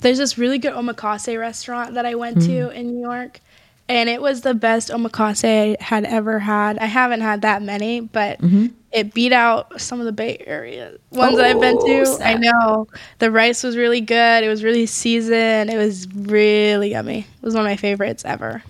there's 0.00 0.18
this 0.18 0.36
really 0.38 0.58
good 0.58 0.72
omakase 0.74 1.38
restaurant 1.38 1.94
that 1.94 2.06
I 2.06 2.14
went 2.14 2.36
Hmm. 2.38 2.46
to 2.46 2.70
in 2.70 2.88
New 2.94 3.00
York, 3.02 3.40
and 3.88 4.08
it 4.08 4.20
was 4.20 4.40
the 4.42 4.54
best 4.54 4.90
omakase 4.90 5.44
I 5.44 5.82
had 5.82 6.04
ever 6.04 6.38
had. 6.40 6.78
I 6.78 6.86
haven't 6.86 7.20
had 7.20 7.42
that 7.42 7.62
many, 7.62 8.00
but 8.00 8.40
Mm-hmm. 8.40 8.66
it 8.92 9.14
beat 9.14 9.32
out 9.32 9.80
some 9.80 10.00
of 10.00 10.06
the 10.06 10.12
Bay 10.12 10.42
Area 10.46 10.92
ones 11.12 11.36
that 11.36 11.46
I've 11.46 11.60
been 11.60 11.76
Oh, 11.80 12.16
to. 12.18 12.24
I 12.26 12.34
know 12.34 12.88
the 13.18 13.30
rice 13.30 13.62
was 13.62 13.76
really 13.76 14.00
good. 14.00 14.44
It 14.44 14.48
was 14.48 14.62
really 14.64 14.86
seasoned. 14.86 15.70
It 15.70 15.76
was 15.78 16.06
really 16.14 16.90
yummy. 16.90 17.20
It 17.20 17.42
was 17.42 17.54
one 17.54 17.64
of 17.64 17.70
my 17.70 17.76
favorites 17.76 18.24
ever. 18.24 18.62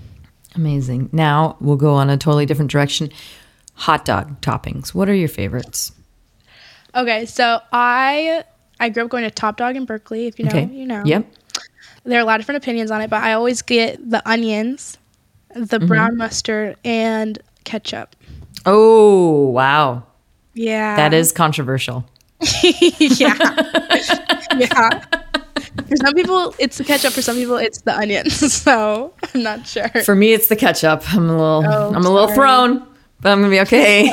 Amazing. 0.54 1.10
Now 1.12 1.56
we'll 1.60 1.76
go 1.76 1.94
on 1.94 2.08
a 2.10 2.16
totally 2.16 2.46
different 2.46 2.70
direction. 2.70 3.10
Hot 3.74 4.04
dog 4.06 4.40
toppings. 4.40 4.94
What 4.94 5.08
are 5.08 5.14
your 5.14 5.28
favorites? 5.28 5.92
Okay, 6.94 7.26
so 7.26 7.60
I 7.72 8.44
I 8.80 8.88
grew 8.90 9.04
up 9.04 9.10
going 9.10 9.24
to 9.24 9.30
Top 9.30 9.56
Dog 9.56 9.76
in 9.76 9.84
Berkeley. 9.84 10.26
If 10.26 10.38
you 10.38 10.44
know, 10.46 10.50
Okay. 10.50 10.66
you 10.72 10.86
know. 10.86 11.02
Yep. 11.04 11.26
there 12.04 12.18
are 12.18 12.22
a 12.22 12.24
lot 12.24 12.36
of 12.40 12.42
different 12.42 12.62
opinions 12.62 12.90
on 12.90 13.00
it, 13.00 13.10
but 13.10 13.22
I 13.22 13.32
always 13.32 13.62
get 13.62 14.10
the 14.10 14.26
onions, 14.28 14.98
the 15.54 15.78
Mm-hmm. 15.78 15.86
brown 15.86 16.16
mustard, 16.16 16.76
and 16.84 17.38
ketchup. 17.64 18.14
Oh, 18.64 19.48
wow. 19.48 20.04
Yeah. 20.54 20.96
That 20.96 21.14
is 21.14 21.32
controversial. 21.32 22.04
yeah. 22.62 23.34
yeah. 24.56 25.04
For 25.88 25.96
some 25.96 26.14
people, 26.14 26.54
it's 26.58 26.78
the 26.78 26.84
ketchup. 26.84 27.12
For 27.12 27.22
some 27.22 27.36
people, 27.36 27.56
it's 27.56 27.80
the 27.82 27.96
onions. 27.96 28.40
So 28.62 29.12
I'm 29.34 29.42
not 29.42 29.66
sure. 29.66 29.88
For 30.04 30.14
me, 30.14 30.32
it's 30.32 30.48
the 30.48 30.56
ketchup. 30.56 31.02
I'm 31.14 31.28
a 31.28 31.32
little, 31.32 31.64
Oh, 31.66 31.92
I'm 31.94 32.04
a 32.04 32.10
little 32.10 32.28
thrown, 32.28 32.78
but 33.20 33.32
I'm 33.32 33.40
gonna 33.40 33.50
be 33.50 33.60
okay. 33.60 34.10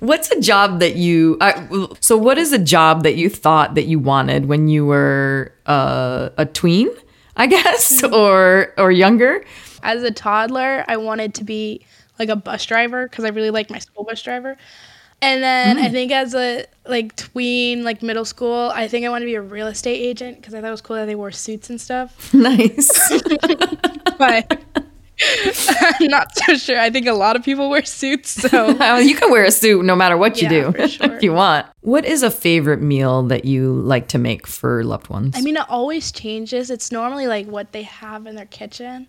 What's 0.00 0.30
a 0.30 0.40
job 0.40 0.80
that 0.80 0.96
you? 0.96 1.36
I, 1.40 1.86
so, 2.00 2.16
what 2.16 2.36
is 2.38 2.52
a 2.52 2.58
job 2.58 3.02
that 3.04 3.16
you 3.16 3.28
thought 3.30 3.74
that 3.74 3.84
you 3.84 3.98
wanted 3.98 4.46
when 4.46 4.66
you 4.68 4.84
were 4.86 5.52
uh, 5.66 6.30
a 6.36 6.46
tween? 6.46 6.88
I 7.36 7.46
guess, 7.46 8.02
Mm-hmm. 8.02 8.14
or 8.14 8.74
or 8.78 8.90
younger. 8.90 9.44
As 9.82 10.02
a 10.02 10.10
toddler, 10.10 10.84
I 10.88 10.96
wanted 10.96 11.34
to 11.34 11.44
be 11.44 11.84
like 12.18 12.28
a 12.28 12.36
bus 12.36 12.66
driver 12.66 13.08
because 13.08 13.24
I 13.24 13.28
really 13.28 13.50
liked 13.50 13.70
my 13.70 13.78
school 13.78 14.04
bus 14.04 14.22
driver. 14.22 14.56
And 15.22 15.42
then 15.42 15.76
Mm. 15.76 15.82
I 15.82 15.88
think 15.90 16.12
as 16.12 16.34
a 16.34 16.64
like 16.86 17.14
tween, 17.16 17.84
like 17.84 18.02
middle 18.02 18.24
school, 18.24 18.72
I 18.74 18.88
think 18.88 19.04
I 19.04 19.10
wanted 19.10 19.26
to 19.26 19.30
be 19.30 19.34
a 19.36 19.42
real 19.42 19.66
estate 19.68 20.00
agent 20.00 20.38
because 20.38 20.54
I 20.54 20.60
thought 20.62 20.68
it 20.68 20.70
was 20.70 20.80
cool 20.80 20.96
that 20.96 21.04
they 21.06 21.14
wore 21.14 21.30
suits 21.30 21.68
and 21.70 21.78
stuff. 21.80 22.32
Nice. 22.34 22.90
but 24.18 24.62
I'm 26.00 26.06
not 26.08 26.36
so 26.36 26.54
sure. 26.56 26.78
I 26.78 26.90
think 26.90 27.06
a 27.06 27.12
lot 27.12 27.36
of 27.36 27.44
people 27.44 27.68
wear 27.70 27.84
suits, 27.84 28.30
so 28.30 28.68
you 28.98 29.14
can 29.14 29.30
wear 29.30 29.44
a 29.44 29.50
suit 29.50 29.84
no 29.84 29.94
matter 29.96 30.16
what 30.16 30.40
you 30.40 30.48
Yeah, 30.48 30.70
do 30.70 30.72
for 30.72 30.88
sure. 30.88 31.14
if 31.14 31.22
you 31.22 31.32
want. 31.32 31.66
What 31.82 32.04
is 32.04 32.22
a 32.22 32.30
favorite 32.30 32.80
meal 32.80 33.22
that 33.24 33.44
you 33.44 33.72
like 33.72 34.08
to 34.08 34.18
make 34.18 34.46
for 34.46 34.82
loved 34.84 35.08
ones? 35.08 35.34
I 35.36 35.40
mean 35.42 35.56
it 35.56 35.68
always 35.68 36.10
changes. 36.12 36.70
It's 36.70 36.90
normally 36.92 37.26
like 37.26 37.46
what 37.46 37.72
they 37.72 37.82
have 37.82 38.26
in 38.26 38.34
their 38.36 38.46
kitchen. 38.46 39.08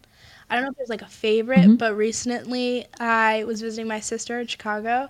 I 0.49 0.55
don't 0.55 0.63
know 0.65 0.71
if 0.71 0.77
there's 0.77 0.89
like 0.89 1.01
a 1.01 1.05
favorite, 1.07 1.59
Mm-hmm. 1.59 1.75
but 1.75 1.95
recently 1.95 2.85
I 2.99 3.45
was 3.45 3.61
visiting 3.61 3.87
my 3.87 4.01
sister 4.01 4.39
in 4.39 4.47
Chicago 4.47 5.07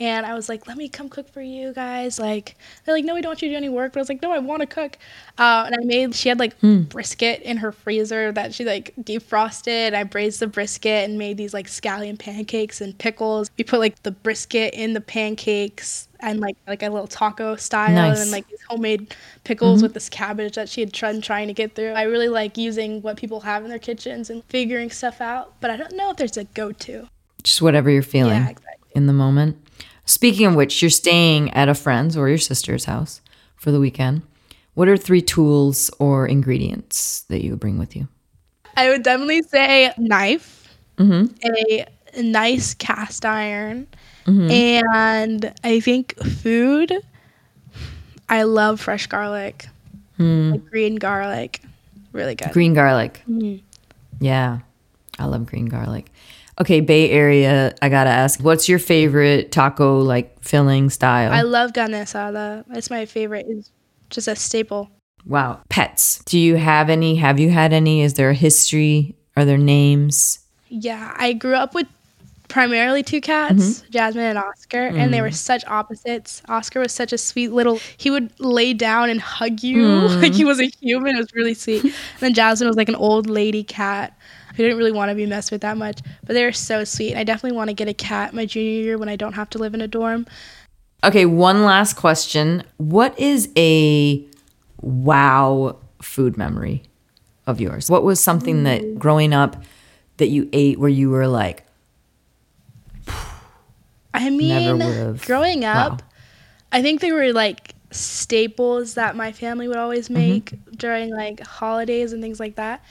and 0.00 0.24
I 0.24 0.32
was 0.34 0.48
like, 0.48 0.66
let 0.66 0.78
me 0.78 0.88
come 0.88 1.10
cook 1.10 1.28
for 1.28 1.42
you 1.42 1.74
guys. 1.74 2.18
Like, 2.18 2.56
they're 2.84 2.94
like, 2.94 3.04
no, 3.04 3.14
we 3.14 3.20
don't 3.20 3.28
want 3.30 3.42
you 3.42 3.48
to 3.48 3.52
do 3.52 3.56
any 3.58 3.68
work. 3.68 3.92
But 3.92 3.98
I 3.98 4.02
was 4.02 4.08
like, 4.08 4.22
no, 4.22 4.32
I 4.32 4.38
want 4.38 4.60
to 4.60 4.66
cook. 4.66 4.96
Uh, 5.38 5.64
and 5.66 5.74
I 5.74 5.84
made, 5.84 6.14
she 6.14 6.30
had 6.30 6.38
like 6.38 6.58
Hmm. 6.60 6.82
brisket 6.84 7.42
in 7.42 7.58
her 7.58 7.70
freezer 7.70 8.32
that 8.32 8.54
she 8.54 8.64
like 8.64 8.94
defrosted. 9.00 9.94
I 9.94 10.04
braised 10.04 10.40
the 10.40 10.46
brisket 10.46 11.08
and 11.08 11.18
made 11.18 11.36
these 11.36 11.52
like 11.52 11.66
scallion 11.66 12.18
pancakes 12.18 12.80
and 12.80 12.96
pickles. 12.96 13.50
We 13.58 13.64
put 13.64 13.78
like 13.78 14.02
the 14.02 14.10
brisket 14.10 14.72
in 14.74 14.94
the 14.94 15.00
pancakes 15.02 16.08
and 16.22 16.40
like 16.40 16.56
like 16.66 16.82
a 16.82 16.88
little 16.90 17.06
taco 17.06 17.56
style 17.56 17.94
Nice. 17.94 18.18
and 18.18 18.26
then 18.26 18.30
like 18.30 18.48
these 18.48 18.60
homemade 18.68 19.14
pickles 19.44 19.82
with 19.82 19.94
this 19.94 20.08
cabbage 20.10 20.54
that 20.54 20.68
she 20.68 20.80
had 20.82 20.92
tried 20.92 21.22
trying 21.22 21.48
to 21.48 21.54
get 21.54 21.74
through. 21.74 21.92
I 21.92 22.02
really 22.02 22.28
like 22.28 22.56
using 22.58 23.02
what 23.02 23.16
people 23.16 23.40
have 23.40 23.64
in 23.64 23.70
their 23.70 23.78
kitchens 23.78 24.30
and 24.30 24.42
figuring 24.44 24.90
stuff 24.90 25.20
out. 25.20 25.54
But 25.60 25.70
I 25.70 25.76
don't 25.76 25.92
know 25.96 26.10
if 26.10 26.16
there's 26.16 26.36
a 26.36 26.44
go-to. 26.44 27.08
Just 27.42 27.62
whatever 27.62 27.90
you're 27.90 28.02
feeling 28.02 28.32
Yeah, 28.34 28.48
exactly. 28.50 28.90
in 28.94 29.06
the 29.06 29.12
moment. 29.14 29.56
Speaking 30.10 30.46
of 30.46 30.56
which, 30.56 30.82
you're 30.82 30.90
staying 30.90 31.52
at 31.52 31.68
a 31.68 31.74
friend's 31.74 32.16
or 32.16 32.28
your 32.28 32.36
sister's 32.36 32.86
house 32.86 33.20
for 33.54 33.70
the 33.70 33.78
weekend. 33.78 34.22
What 34.74 34.88
are 34.88 34.96
three 34.96 35.22
tools 35.22 35.88
or 36.00 36.26
ingredients 36.26 37.20
that 37.28 37.44
you 37.44 37.50
would 37.50 37.60
bring 37.60 37.78
with 37.78 37.94
you? 37.94 38.08
I 38.76 38.88
would 38.88 39.04
definitely 39.04 39.42
say 39.42 39.92
knife, 39.98 40.76
mm-hmm. 40.96 41.32
a 41.44 42.22
nice 42.22 42.74
cast 42.74 43.24
iron, 43.24 43.86
mm-hmm. 44.26 44.50
and 44.50 45.54
I 45.62 45.78
think 45.78 46.18
food. 46.18 46.92
I 48.28 48.42
love 48.42 48.80
fresh 48.80 49.06
garlic, 49.06 49.68
hmm. 50.16 50.50
like 50.50 50.66
green 50.66 50.96
garlic, 50.96 51.62
really 52.10 52.34
good. 52.34 52.50
Green 52.50 52.74
garlic. 52.74 53.22
Mm-hmm. 53.30 53.64
Yeah, 54.18 54.58
I 55.20 55.26
love 55.26 55.46
green 55.46 55.66
garlic. 55.66 56.10
Okay, 56.60 56.80
Bay 56.80 57.10
Area. 57.10 57.74
I 57.80 57.88
gotta 57.88 58.10
ask, 58.10 58.38
what's 58.40 58.68
your 58.68 58.78
favorite 58.78 59.50
taco 59.50 60.00
like 60.00 60.44
filling 60.44 60.90
style? 60.90 61.32
I 61.32 61.42
love 61.42 61.72
carne 61.72 61.92
asada. 61.92 62.64
That's 62.68 62.90
my 62.90 63.06
favorite. 63.06 63.46
It's 63.48 63.70
just 64.10 64.28
a 64.28 64.36
staple. 64.36 64.90
wow, 65.24 65.60
pets. 65.70 66.22
Do 66.24 66.38
you 66.38 66.56
have 66.56 66.90
any? 66.90 67.16
Have 67.16 67.40
you 67.40 67.50
had 67.50 67.72
any? 67.72 68.02
Is 68.02 68.14
there 68.14 68.30
a 68.30 68.34
history? 68.34 69.16
Are 69.36 69.44
there 69.46 69.56
names? 69.56 70.40
Yeah, 70.68 71.14
I 71.16 71.32
grew 71.32 71.54
up 71.54 71.74
with 71.74 71.86
primarily 72.48 73.02
two 73.02 73.20
cats, 73.20 73.54
mm-hmm. 73.54 73.90
Jasmine 73.90 74.24
and 74.24 74.38
Oscar, 74.38 74.86
and 74.88 75.14
they 75.14 75.22
were 75.22 75.28
mm. 75.28 75.34
such 75.34 75.64
opposites. 75.66 76.42
Oscar 76.48 76.80
was 76.80 76.92
such 76.92 77.12
a 77.12 77.18
sweet 77.18 77.48
little. 77.48 77.80
He 77.96 78.10
would 78.10 78.38
lay 78.38 78.74
down 78.74 79.08
and 79.08 79.20
hug 79.20 79.62
you 79.62 79.86
like 79.86 80.32
mm. 80.32 80.36
he 80.36 80.44
was 80.44 80.60
a 80.60 80.70
human. 80.80 81.16
It 81.16 81.20
was 81.20 81.34
really 81.34 81.54
sweet. 81.54 81.84
And 81.84 81.94
then 82.18 82.34
Jasmine 82.34 82.68
was 82.68 82.76
like 82.76 82.90
an 82.90 82.96
old 82.96 83.30
lady 83.30 83.64
cat 83.64 84.14
who 84.56 84.62
didn't 84.62 84.78
really 84.78 84.92
want 84.92 85.10
to 85.10 85.14
be 85.14 85.26
messed 85.26 85.52
with 85.52 85.60
that 85.62 85.76
much, 85.76 86.00
but 86.24 86.34
they 86.34 86.44
were 86.44 86.52
so 86.52 86.84
sweet. 86.84 87.16
I 87.16 87.24
definitely 87.24 87.56
want 87.56 87.68
to 87.68 87.74
get 87.74 87.88
a 87.88 87.94
cat 87.94 88.34
my 88.34 88.46
junior 88.46 88.82
year 88.82 88.98
when 88.98 89.08
I 89.08 89.16
don't 89.16 89.34
have 89.34 89.50
to 89.50 89.58
live 89.58 89.74
in 89.74 89.80
a 89.80 89.88
dorm. 89.88 90.26
Okay, 91.02 91.24
one 91.24 91.62
last 91.62 91.94
question. 91.94 92.62
What 92.76 93.18
is 93.18 93.48
a 93.56 94.24
wow 94.80 95.78
food 96.02 96.36
memory 96.36 96.82
of 97.46 97.60
yours? 97.60 97.88
What 97.88 98.04
was 98.04 98.20
something 98.20 98.64
that 98.64 98.98
growing 98.98 99.32
up 99.32 99.62
that 100.18 100.28
you 100.28 100.48
ate 100.52 100.78
where 100.78 100.90
you 100.90 101.10
were 101.10 101.26
like, 101.26 101.64
I 104.14 104.30
mean, 104.30 105.16
growing 105.24 105.64
up, 105.64 105.92
wow. 105.92 105.98
I 106.72 106.82
think 106.82 107.00
they 107.00 107.12
were 107.12 107.32
like 107.32 107.74
staples 107.90 108.94
that 108.94 109.16
my 109.16 109.32
family 109.32 109.68
would 109.68 109.76
always 109.76 110.08
mm-hmm. 110.08 110.14
make 110.14 110.54
during 110.76 111.10
like 111.10 111.40
holidays 111.40 112.12
and 112.12 112.22
things 112.22 112.38
like 112.38 112.56
that. 112.56 112.84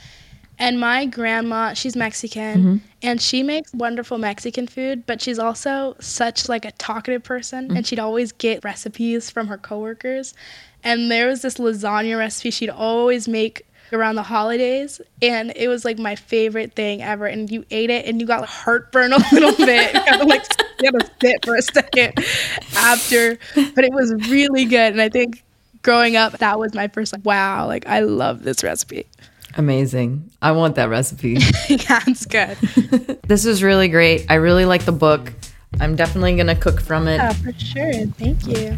And 0.59 0.77
my 0.77 1.05
grandma, 1.05 1.73
she's 1.73 1.95
Mexican, 1.95 2.59
mm-hmm. 2.59 2.77
and 3.01 3.21
she 3.21 3.43
makes 3.43 3.73
wonderful 3.73 4.17
Mexican 4.17 4.67
food, 4.67 5.05
but 5.05 5.21
she's 5.21 5.39
also 5.39 5.95
such 6.01 6.49
like 6.49 6.65
a 6.65 6.71
talkative 6.73 7.23
person, 7.23 7.69
mm. 7.69 7.77
and 7.77 7.87
she'd 7.87 7.99
always 7.99 8.33
get 8.33 8.63
recipes 8.65 9.29
from 9.29 9.47
her 9.47 9.57
coworkers. 9.57 10.33
And 10.83 11.09
there 11.09 11.27
was 11.27 11.41
this 11.41 11.55
lasagna 11.55 12.17
recipe 12.17 12.51
she'd 12.51 12.69
always 12.69 13.27
make 13.27 13.65
around 13.93 14.15
the 14.15 14.23
holidays, 14.23 14.99
and 15.21 15.53
it 15.55 15.69
was 15.69 15.85
like 15.85 15.97
my 15.97 16.17
favorite 16.17 16.73
thing 16.73 17.01
ever. 17.01 17.25
And 17.25 17.49
you 17.49 17.63
ate 17.71 17.89
it, 17.89 18.05
and 18.05 18.19
you 18.19 18.27
got 18.27 18.41
like, 18.41 18.49
heartburn 18.49 19.13
a 19.13 19.19
little 19.31 19.55
bit. 19.55 19.93
you 19.93 20.01
had 20.01 20.17
to 20.17 20.25
like 20.25 20.43
you 20.81 20.91
had 20.91 20.99
to 20.99 21.11
sit 21.21 21.45
for 21.45 21.55
a 21.55 21.61
second 21.61 22.13
after, 22.75 23.37
but 23.55 23.85
it 23.85 23.93
was 23.93 24.13
really 24.29 24.65
good. 24.65 24.91
And 24.91 25.01
I 25.01 25.07
think 25.07 25.41
growing 25.83 26.17
up, 26.17 26.37
that 26.39 26.59
was 26.59 26.73
my 26.73 26.89
first 26.89 27.13
like, 27.13 27.25
wow, 27.25 27.65
like 27.65 27.87
I 27.87 28.01
love 28.01 28.43
this 28.43 28.61
recipe. 28.61 29.07
Amazing? 29.57 30.31
I 30.41 30.51
want 30.51 30.75
that 30.75 30.89
recipe. 30.89 31.33
yeah, 31.69 32.03
it's 32.07 32.25
good. 32.25 32.57
this 33.27 33.45
was 33.45 33.63
really 33.63 33.87
great. 33.87 34.25
I 34.29 34.35
really 34.35 34.65
like 34.65 34.85
the 34.85 34.91
book. 34.91 35.33
I'm 35.79 35.95
definitely 35.95 36.35
going 36.35 36.47
to 36.47 36.55
cook 36.55 36.79
from 36.81 37.07
it. 37.07 37.17
Yeah, 37.17 37.33
for 37.33 37.53
sure. 37.53 37.93
Thank 38.17 38.47
you. 38.47 38.77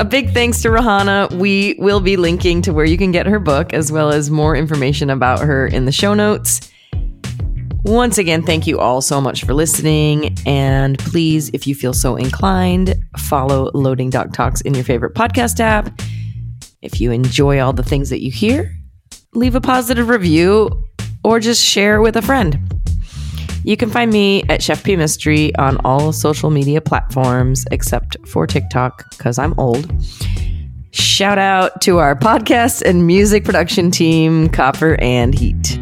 A 0.00 0.04
big 0.04 0.32
thanks 0.32 0.62
to 0.62 0.68
Rahanna. 0.68 1.32
We 1.32 1.74
will 1.78 2.00
be 2.00 2.16
linking 2.16 2.62
to 2.62 2.72
where 2.72 2.84
you 2.84 2.96
can 2.96 3.10
get 3.10 3.26
her 3.26 3.40
book 3.40 3.72
as 3.72 3.90
well 3.90 4.10
as 4.10 4.30
more 4.30 4.54
information 4.54 5.10
about 5.10 5.40
her 5.40 5.66
in 5.66 5.86
the 5.86 5.92
show 5.92 6.14
notes. 6.14 6.70
Once 7.84 8.18
again, 8.18 8.42
thank 8.42 8.66
you 8.66 8.78
all 8.78 9.00
so 9.00 9.20
much 9.20 9.44
for 9.44 9.54
listening. 9.54 10.36
And 10.46 10.98
please, 10.98 11.48
if 11.50 11.66
you 11.66 11.74
feel 11.74 11.92
so 11.92 12.16
inclined, 12.16 12.94
follow 13.16 13.70
Loading 13.72 14.10
Dock 14.10 14.32
Talks 14.32 14.60
in 14.60 14.74
your 14.74 14.84
favorite 14.84 15.14
podcast 15.14 15.60
app. 15.60 16.00
If 16.82 17.00
you 17.00 17.12
enjoy 17.12 17.60
all 17.60 17.72
the 17.72 17.82
things 17.82 18.10
that 18.10 18.22
you 18.22 18.30
hear, 18.30 18.74
leave 19.34 19.54
a 19.54 19.60
positive 19.60 20.08
review 20.08 20.84
or 21.24 21.40
just 21.40 21.64
share 21.64 22.00
with 22.00 22.16
a 22.16 22.22
friend. 22.22 22.58
You 23.64 23.76
can 23.76 23.90
find 23.90 24.10
me 24.10 24.44
at 24.48 24.62
Chef 24.62 24.82
P 24.82 24.94
Mistry 24.96 25.50
on 25.58 25.78
all 25.84 26.12
social 26.12 26.50
media 26.50 26.80
platforms 26.80 27.64
except 27.70 28.16
for 28.28 28.46
TikTok 28.46 29.04
because 29.10 29.38
I'm 29.38 29.58
old. 29.58 29.92
Shout 30.90 31.38
out 31.38 31.80
to 31.82 31.98
our 31.98 32.16
podcast 32.16 32.82
and 32.82 33.06
music 33.06 33.44
production 33.44 33.90
team, 33.90 34.48
Copper 34.48 34.96
and 35.00 35.34
Heat. 35.34 35.78